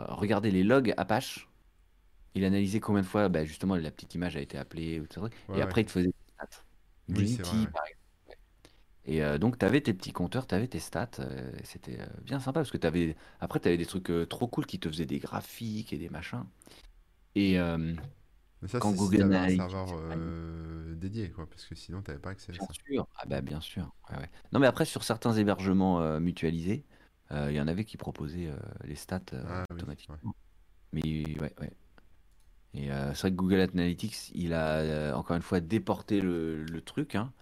[0.08, 1.48] regarder les logs Apache.
[2.34, 5.14] Il analysait combien de fois, bah, justement, la petite image a été appelée ou tout
[5.14, 6.62] ça, Ouais, et après, il te faisait des stats.
[7.08, 7.78] Oui, par exemple.
[8.28, 8.36] Ouais.
[9.06, 11.10] Et euh, donc, tu avais tes petits compteurs, tu avais tes stats.
[11.20, 13.16] euh, C'était euh, bien sympa parce que t'avais...
[13.40, 16.44] après, tu avais des trucs trop cool qui te faisaient des graphiques et des machins.
[17.34, 17.58] Et
[18.62, 22.02] Mais ça, Quand c'est si Google t'avais un Analytics, serveur dédié, quoi, parce que sinon,
[22.02, 22.74] tu n'avais pas accès à Bien ça.
[22.86, 23.90] sûr, ah bah bien sûr.
[24.10, 24.30] ouais, ouais.
[24.52, 26.84] Non, mais après, sur certains hébergements mutualisés,
[27.30, 28.50] il y en avait qui proposaient
[28.84, 29.82] les stats Ah oui, ouais.
[29.82, 30.16] automatiquement.
[30.92, 31.02] Mais
[31.40, 31.72] ouais, ouais.
[32.74, 36.64] Et euh, c'est vrai que Google Analytics, il a euh, encore une fois déporté le,
[36.64, 37.32] le truc, hein.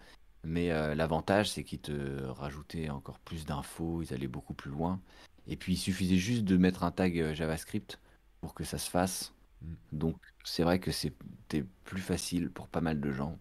[0.44, 5.00] Mais euh, l'avantage, c'est qu'ils te rajoutaient encore plus d'infos, ils allaient beaucoup plus loin.
[5.46, 8.00] Et puis, il suffisait juste de mettre un tag JavaScript
[8.40, 9.34] pour que ça se fasse.
[9.62, 9.74] Mm.
[9.92, 13.38] Donc, c'est vrai que c'était plus facile pour pas mal de gens.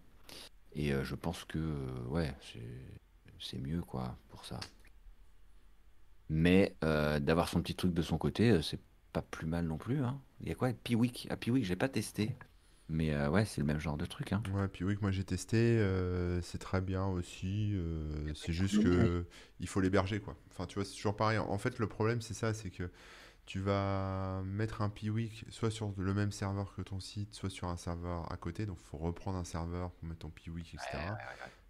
[0.73, 1.59] Et je pense que,
[2.07, 2.33] ouais,
[3.39, 4.59] c'est mieux, quoi, pour ça.
[6.29, 8.79] Mais d'avoir son petit truc de son côté, c'est
[9.11, 10.19] pas plus mal non plus, hein.
[10.41, 10.71] Il y a quoi?
[10.73, 11.27] Piwik.
[11.29, 12.35] Ah, Piwik, j'ai pas testé.
[12.89, 14.43] Mais euh, ouais, c'est le même genre de truc, hein.
[14.53, 17.71] Ouais, puis oui, que moi j'ai testé, euh, c'est très bien aussi.
[17.73, 19.25] euh, c'est juste que
[19.61, 20.35] il faut l'héberger, quoi.
[20.51, 21.37] Enfin, tu vois, c'est toujours pareil.
[21.37, 22.89] En fait, le problème, c'est ça, c'est que
[23.45, 27.67] tu vas mettre un Piwik soit sur le même serveur que ton site, soit sur
[27.69, 28.65] un serveur à côté.
[28.65, 30.97] Donc, il faut reprendre un serveur pour mettre ton Piwik, etc.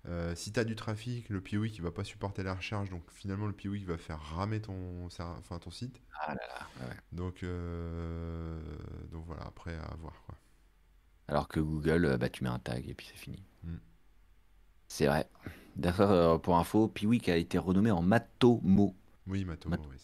[0.07, 3.45] Euh, si tu as du trafic, le il va pas supporter la recharge, donc finalement
[3.45, 6.01] le Piwik va faire ramer ton, enfin, ton site.
[6.19, 6.95] Ah là là, ouais.
[7.11, 8.59] Donc, euh,
[9.11, 10.35] donc voilà, après à voir quoi.
[11.27, 13.43] Alors que Google, euh, bah, tu mets un tag et puis c'est fini.
[13.63, 13.77] Mm.
[14.87, 15.27] C'est vrai.
[15.75, 18.95] D'ailleurs, pour info, Piwik a été renommé en Matomo.
[19.27, 19.97] Oui, Matomo, Mat- oui.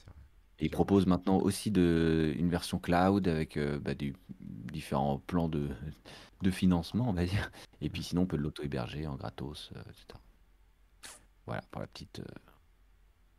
[0.60, 5.50] Et il propose maintenant aussi de, une version cloud avec euh, bah, des différents plans
[5.50, 5.70] de,
[6.42, 7.52] de financement, on va dire.
[7.82, 10.20] Et puis sinon, on peut l'auto-héberger en gratos, euh, etc.
[11.46, 12.40] Voilà pour la petite, euh,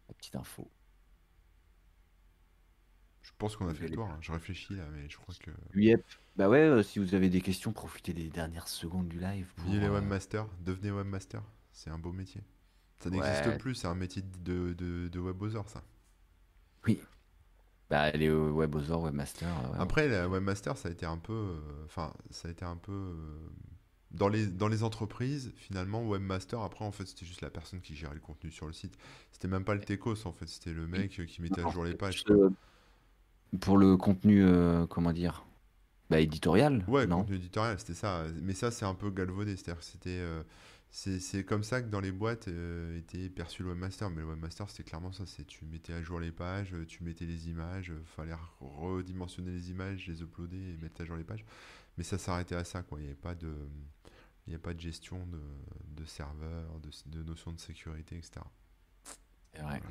[0.09, 0.71] la petite info.
[3.23, 4.07] Je pense qu'on a fait le tour.
[4.07, 4.19] hein.
[4.21, 5.51] Je réfléchis là, mais je crois que.
[5.75, 6.05] Yep.
[6.37, 9.69] Bah ouais, euh, si vous avez des questions, profitez des dernières secondes du live pour...
[9.71, 11.43] Les webmasters, devenez webmaster.
[11.73, 12.43] C'est un beau métier.
[13.01, 15.83] Ça n'existe plus, c'est un métier de, de, de webosor, ça.
[16.89, 17.01] Oui.
[17.91, 19.49] Bah les euh, webosor, webmaster.
[19.49, 21.33] euh, ouais, Après, la webmaster, ça a été un peu.
[21.33, 22.93] euh, Enfin, ça a été un peu.
[22.93, 23.49] euh,
[24.11, 27.95] Dans les, dans les entreprises, finalement, webmaster, après, en fait, c'était juste la personne qui
[27.97, 28.97] gérait le contenu sur le site.
[29.33, 31.95] C'était même pas le techos, en fait, c'était le mec qui mettait à jour les
[31.95, 32.25] pages.
[32.31, 32.51] Euh,
[33.61, 35.45] Pour le contenu, euh, comment dire
[36.11, 37.21] Bah éditorial, Ouais, non?
[37.21, 38.25] contenu éditorial, c'était ça.
[38.43, 39.57] Mais ça, c'est un peu galvaudé.
[39.57, 40.19] C'est-à-dire que c'était.
[40.21, 40.43] euh,
[40.91, 44.11] c'est comme ça que dans les boîtes euh, était perçu le webmaster.
[44.11, 45.27] Mais le webmaster, c'était clairement ça.
[45.27, 49.51] C'est tu mettais à jour les pages, euh, tu mettais les images, euh, fallait redimensionner
[49.53, 51.45] les images, les uploader et mettre à jour les pages.
[51.99, 52.99] Mais ça s'arrêtait à ça, quoi.
[53.01, 53.53] Il n'y avait pas de.
[54.47, 55.41] Il n'y a pas de gestion de,
[56.03, 58.47] de serveurs, de, de notions de sécurité, etc.
[59.55, 59.83] C'est vrai.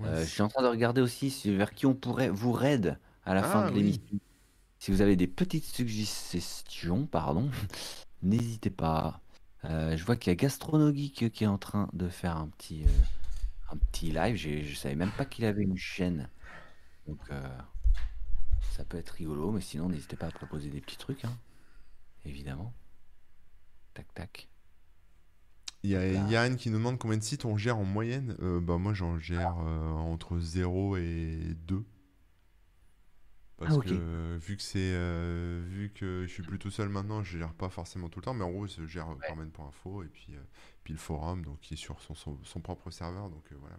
[0.00, 2.52] Euh, il je suis en train de regarder aussi si- vers qui on pourrait vous
[2.52, 3.74] raid à la fin Ah, de oui.
[3.74, 4.18] l'émission.
[4.80, 7.50] Si vous avez des petites suggestions, pardon,
[8.24, 9.20] n'hésitez pas.
[9.64, 12.84] Euh, je vois qu'il y a Gastronogeek qui est en train de faire un petit,
[12.84, 14.36] euh, un petit live.
[14.36, 16.28] Je savais même pas qu'il avait une chaîne.
[17.06, 17.40] Donc euh,
[18.72, 21.36] ça peut être rigolo, mais sinon n'hésitez pas à proposer des petits trucs, hein.
[22.24, 22.72] évidemment.
[23.94, 24.48] Tac tac.
[25.82, 26.06] Il y a.
[26.06, 28.34] Yann qui nous demande combien de sites on gère en moyenne.
[28.62, 31.84] Bah, moi, j'en gère entre 0 et 2.
[33.56, 37.22] Parce Ah, que vu que c'est euh, vu que je suis plus tout seul maintenant,
[37.22, 40.34] je gère pas forcément tout le temps, mais en gros, je gère Carmen.info et puis,
[40.34, 40.40] euh,
[40.82, 43.30] puis le forum, donc qui est sur son, son, son propre serveur.
[43.30, 43.76] Donc euh, voilà.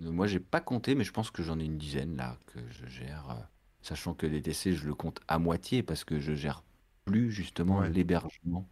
[0.00, 2.36] mais- Euh, Moi, j'ai pas compté, mais je pense que j'en ai une dizaine là
[2.46, 3.48] que je gère.
[3.82, 6.62] sachant que DTC, je le compte à moitié parce que je gère
[7.06, 7.90] plus justement Ouais.
[7.90, 8.68] l'hébergement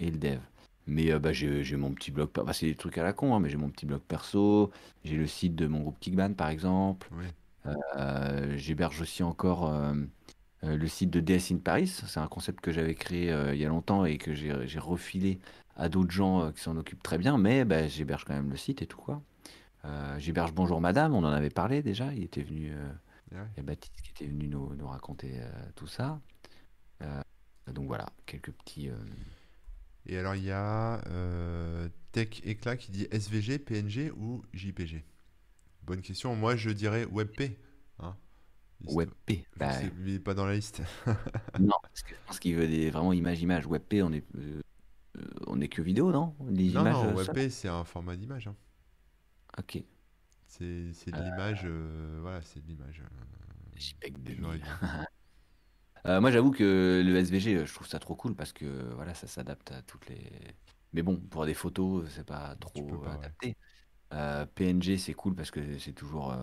[0.00, 0.40] et le dev.
[0.86, 3.40] Mais euh, bah, j'ai mon petit blog, bah, c'est des trucs à la con, hein,
[3.40, 4.70] mais j'ai mon petit blog perso,
[5.04, 7.10] j'ai le site de mon groupe Kickban par exemple.
[7.12, 7.32] Ouais.
[7.66, 9.94] Euh, J'héberge aussi encore euh,
[10.64, 11.86] euh, le site de DS in Paris.
[11.88, 15.38] C'est un concept que j'avais créé euh, il y a longtemps et que j'ai refilé
[15.76, 18.82] à d'autres gens qui s'en occupent très bien, mais bah, j'héberge quand même le site
[18.82, 19.22] et tout quoi.
[20.16, 22.12] J'héberge Bonjour Madame, on en avait parlé déjà.
[22.14, 23.42] Il était venu, Et ouais.
[23.54, 25.40] il y a Baptiste qui était venu nous, nous raconter
[25.74, 26.20] tout ça.
[27.70, 28.88] Donc voilà, quelques petits.
[30.06, 31.02] Et alors, il y a
[32.12, 35.04] Tech Éclat qui dit SVG, PNG ou JPG
[35.86, 36.34] Bonne question.
[36.34, 37.58] Moi, je dirais WebP.
[37.98, 38.16] Hein
[38.86, 39.46] WebP.
[39.56, 39.72] Bah,
[40.04, 40.82] il est pas dans la liste.
[41.60, 43.66] non, parce que je pense qu'il veut des, vraiment image-image.
[43.66, 44.60] WebP, on est, euh,
[45.18, 46.34] euh, on est que vidéo, non?
[46.48, 46.94] Les non, images.
[46.94, 48.46] non, euh, WebP, c'est un format d'image.
[48.48, 48.56] hein.
[49.58, 49.82] Ok.
[50.46, 51.62] C'est de l'image.
[51.64, 53.02] euh, voilà, c'est de l'image.
[53.76, 54.60] JPEG j'aurais 2000.
[54.60, 54.68] dit.
[56.20, 59.72] Moi, j'avoue que le SVG, je trouve ça trop cool parce que voilà, ça s'adapte
[59.72, 60.30] à toutes les.
[60.92, 63.56] Mais bon, pour des photos, c'est pas trop pas, ouais.
[64.12, 66.36] Euh, PNG, c'est cool parce que c'est toujours euh,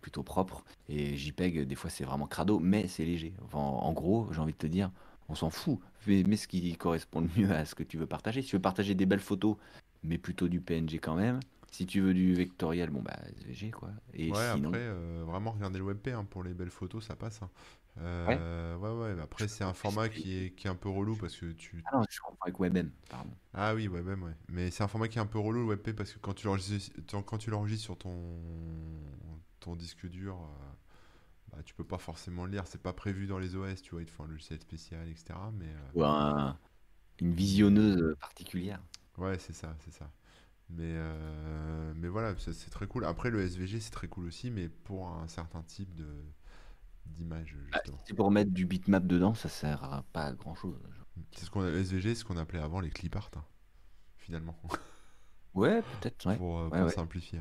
[0.00, 0.64] plutôt propre.
[0.88, 3.34] Et JPEG, des fois, c'est vraiment crado, mais c'est léger.
[3.44, 4.90] Enfin, en gros, j'ai envie de te dire,
[5.28, 5.78] on s'en fout.
[6.06, 8.40] Mais, mais ce qui correspond le mieux à ce que tu veux partager.
[8.40, 9.56] Si tu veux partager des belles photos,
[10.02, 11.40] mais plutôt du PNG quand même.
[11.70, 13.90] Si tu veux du vectoriel, bon bah SVG quoi.
[14.14, 17.14] Et Ouais, sinon, après, euh, vraiment, regarder le WebP hein, pour les belles photos, ça
[17.14, 17.42] passe.
[17.42, 17.50] hein.
[17.98, 19.48] Euh, ouais, ouais, mais après.
[19.48, 21.84] c'est un format qui est, qui est un peu relou parce que tu.
[21.84, 23.36] Ah non, je comprends avec WebM, pardon.
[23.54, 24.34] Ah oui, WebM, ouais.
[24.48, 26.46] Mais c'est un format qui est un peu relou, le WebP, parce que quand tu
[26.46, 26.92] l'enregistres
[27.26, 28.14] quand tu l'enregistres sur ton,
[29.60, 30.72] ton disque dur, euh,
[31.52, 32.66] bah, tu peux pas forcément le lire.
[32.66, 34.02] C'est pas prévu dans les OS, tu vois.
[34.02, 35.52] Il te faut un logiciel spécial, etc.
[35.52, 36.58] Mais, euh, Ou un-
[37.20, 38.82] une visionneuse particulière.
[39.18, 40.10] ouais, c'est ça, c'est ça.
[40.70, 43.04] Mais, euh, mais voilà, c'est très cool.
[43.04, 46.06] Après, le SVG, c'est très cool aussi, mais pour un certain type de
[47.10, 47.98] d'image, Ah, justement.
[47.98, 50.78] si c'est pour mettre du bitmap dedans, ça sert à pas à grand chose.
[51.32, 53.44] C'est ce qu'on a, le SVG, c'est ce qu'on appelait avant les clip art, hein,
[54.18, 54.58] finalement,
[55.54, 56.36] Ouais, peut-être, ouais.
[56.36, 56.92] pour, euh, Ouais, pour ouais.
[56.92, 57.40] simplifier.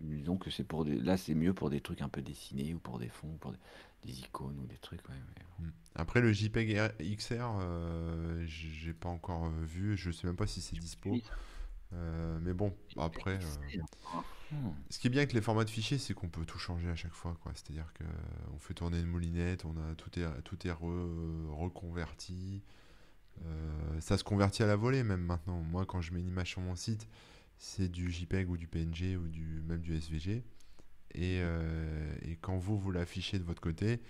[0.00, 0.98] Disons que c'est pour des...
[0.98, 3.58] Là, c'est mieux pour des trucs un peu dessinés ou pour des fonds, pour des,
[4.04, 5.02] des icônes ou des trucs.
[5.58, 5.68] Mm.
[5.94, 6.78] Après, le JPEG
[7.16, 11.14] XR, euh, j'ai pas encore euh, vu, je sais même pas si c'est dispo.
[11.92, 13.82] Euh, mais bon, après, euh.
[14.88, 16.96] Ce qui est bien avec les formats de fichiers, c'est qu'on peut tout changer à
[16.96, 17.36] chaque fois.
[17.54, 22.62] C'est-à-dire que euh, fait tourner une moulinette, on a tout est reconverti.
[23.44, 25.62] Euh, ça se convertit à la volée même maintenant.
[25.62, 27.06] Moi, quand je mets une image sur mon site,
[27.58, 30.44] c'est du JPEG ou du PNG ou du même du SVG.
[31.14, 34.00] Et, euh, et quand vous vous l'affichez de votre côté,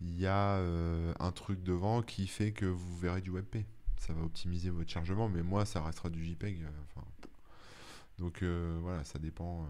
[0.00, 3.64] il y a un truc devant qui fait que vous verrez du WebP.
[3.96, 6.66] Ça va optimiser votre chargement, mais moi, ça restera du JPEG.
[8.18, 9.64] Donc euh, voilà, ça dépend.
[9.64, 9.68] euh,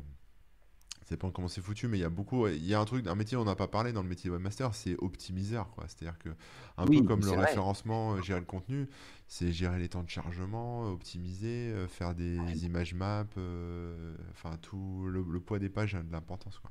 [1.02, 2.46] ça dépend comment c'est foutu, mais il y a beaucoup.
[2.48, 4.28] Il y a un truc, un métier dont on n'a pas parlé dans le métier
[4.30, 5.84] de webmaster, c'est optimiseur, quoi.
[5.86, 6.30] C'est-à-dire que
[6.78, 7.32] un Oui, peu comme le vrai.
[7.32, 8.88] référencement, euh, gérer le contenu,
[9.28, 15.22] c'est gérer les temps de chargement, optimiser, faire des images maps, euh, enfin tout le,
[15.28, 16.70] le poids des pages a de l'importance, quoi.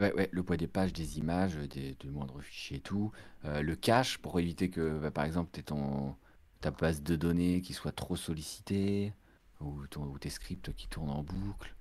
[0.00, 3.12] Ouais, ouais, le poids des pages, des images, des, des moindres fichiers et tout.
[3.44, 6.16] Euh, le cache pour éviter que, bah, par exemple, t'aies ton,
[6.60, 9.12] ta base de données qui soit trop sollicitée
[9.60, 11.74] ou, ton, ou tes scripts qui tournent en boucle.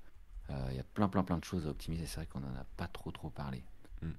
[0.50, 2.06] Euh, Il y a plein, plein, plein de choses à optimiser.
[2.06, 3.64] C'est vrai qu'on en a pas trop, trop parlé.
[4.02, 4.10] Mm.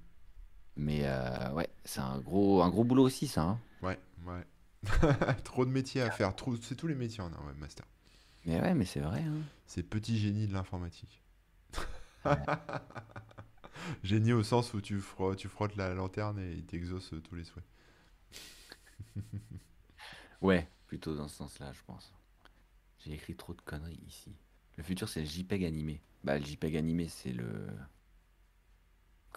[0.77, 3.43] Mais euh, ouais, c'est un gros, un gros boulot aussi, ça.
[3.43, 3.61] hein.
[3.83, 4.47] Ouais, ouais.
[5.45, 6.33] Trop de métiers à faire,
[6.63, 7.85] c'est tous les métiers en un webmaster.
[8.47, 9.23] Mais ouais, mais c'est vrai.
[9.23, 9.43] hein.
[9.67, 11.23] C'est petit génie de l'informatique.
[14.03, 17.45] Génie au sens où tu frottes, tu frottes la lanterne et il t'exauce tous les
[17.45, 17.65] souhaits.
[20.43, 22.13] Ouais, plutôt dans ce sens-là, je pense.
[23.01, 24.33] J'ai écrit trop de conneries ici.
[24.77, 26.01] Le futur, c'est le JPEG animé.
[26.25, 27.67] Bah, le JPEG animé, c'est le.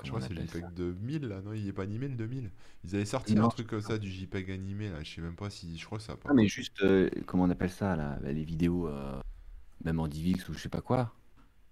[0.03, 2.52] Je crois que c'est le JPEG 2000 là, non, il est pas animé le 2000.
[2.84, 5.35] Ils avaient sorti Non, un truc comme ça du JPEG animé là, je sais même
[5.35, 5.77] pas si.
[5.77, 6.30] Je crois que ça a pas.
[6.30, 9.19] Ah, mais juste, euh, comment on appelle ça, là bah, Les vidéos, euh,
[9.84, 11.14] même en DivX ou je sais pas quoi.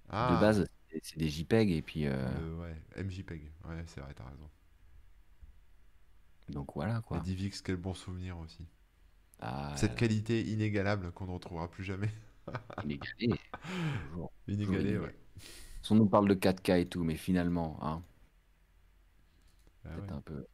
[0.10, 0.68] Ah, De base,
[1.04, 2.08] c'est- des JPEG et puis.
[2.08, 3.52] euh, euh, ouais, MJPEG.
[3.66, 4.50] Ouais, c'est vrai, t'as raison.
[6.50, 7.20] donc voilà, Et quoi.
[7.20, 8.66] DivX, quel bon souvenir aussi.
[9.42, 12.10] Ah, Cette qualité inégalable qu'on ne retrouvera plus jamais.
[13.92, 14.32] Toujours.
[14.48, 14.98] Inégalée, inégalé.
[14.98, 15.16] ouais.
[15.92, 18.04] On nous parle de 4K et tout, mais finalement, hein,
[19.86, 20.14] Ah peut-être ouais.
[20.14, 20.46] un peu.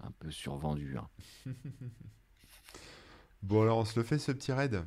[0.00, 0.96] Un peu survendu.
[0.98, 1.08] hein.
[3.42, 4.84] Bon, alors on se le fait ce petit raid?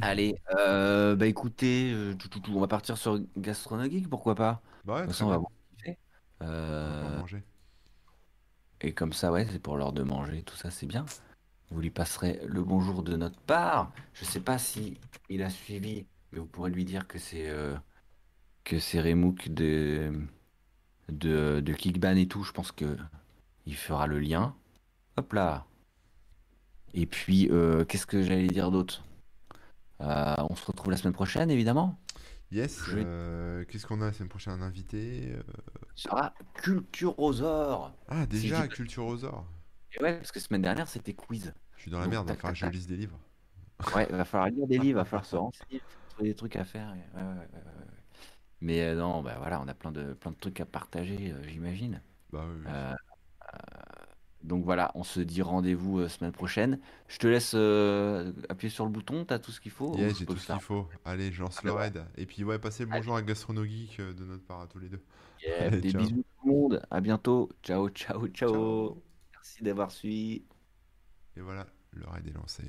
[0.00, 4.62] Allez, euh, bah écoutez, euh, tout, tout, tout, on va partir sur Gastronogeek, pourquoi pas?
[4.84, 5.38] Bah ouais, De toute très façon, on va.
[6.90, 7.44] On va Euh, manger.
[8.80, 11.04] Et comme ça, ouais, c'est pour l'heure de manger, tout ça, c'est bien.
[11.70, 13.92] Vous lui passerez le bonjour de notre part.
[14.14, 14.98] Je sais pas si
[15.28, 17.74] il a suivi, mais vous pourrez lui dire que c'est euh,
[18.64, 20.12] que c'est Remouk de,
[21.08, 22.44] de Kickban et tout.
[22.44, 22.96] Je pense que
[23.66, 24.54] il fera le lien.
[25.16, 25.66] Hop là.
[26.94, 29.04] Et puis, euh, qu'est-ce que j'allais dire d'autre?
[30.00, 31.98] Euh, on se retrouve la semaine prochaine, évidemment.
[32.52, 35.42] Yes, euh, qu'est-ce qu'on a la semaine prochaine Un invité euh,
[35.94, 37.92] Ce sera Culturosaure.
[38.08, 39.44] Ah, Si déjà, j'ai pas- Culturosaure.
[39.92, 41.52] Et ouais, parce que semaine dernière, c'était quiz.
[41.76, 43.18] Je suis dans la Donc, merde, il va falloir que je lise des livres.
[43.94, 46.56] Ouais, il va falloir lire des livres, il va falloir se renseigner, trouver des trucs
[46.56, 46.94] à faire.
[46.94, 47.86] et- ouais, ouais, ouais, ouais, ouais.
[48.60, 51.42] Mais euh, non, bah voilà, on a plein de, plein de trucs à partager, euh,
[51.46, 52.00] j'imagine.
[52.32, 52.70] Bah oui, oui.
[54.46, 56.78] Donc voilà, on se dit rendez-vous euh, semaine prochaine.
[57.08, 59.96] Je te laisse euh, appuyer sur le bouton, t'as tout ce qu'il faut?
[59.96, 60.88] Yeah, j'ai tout ce qu'il faut.
[61.04, 61.80] Allez, je lance Allez, le ouais.
[61.82, 62.04] raid.
[62.16, 63.00] Et puis, ouais, passez le Allez.
[63.00, 65.02] bonjour à Gastronogeek euh, de notre part à tous les deux.
[65.44, 66.00] Yeah, Allez, des ciao.
[66.00, 67.50] bisous tout le monde, à bientôt.
[67.62, 68.50] Ciao, ciao, ciao.
[68.52, 69.02] Ciao.
[69.34, 70.44] Merci d'avoir suivi.
[71.36, 72.62] Et voilà, le raid est lancé.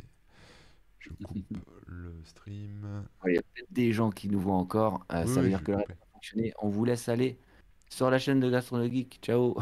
[0.99, 1.45] Je coupe
[1.85, 3.05] le stream.
[3.27, 5.05] Il y a peut-être des gens qui nous voient encore.
[5.13, 6.53] euh, Oui, ça veut oui, dire que le reste a fonctionné.
[6.59, 7.39] On vous laisse aller
[7.89, 9.19] sur la chaîne de Gastronogeek.
[9.21, 9.55] Ciao.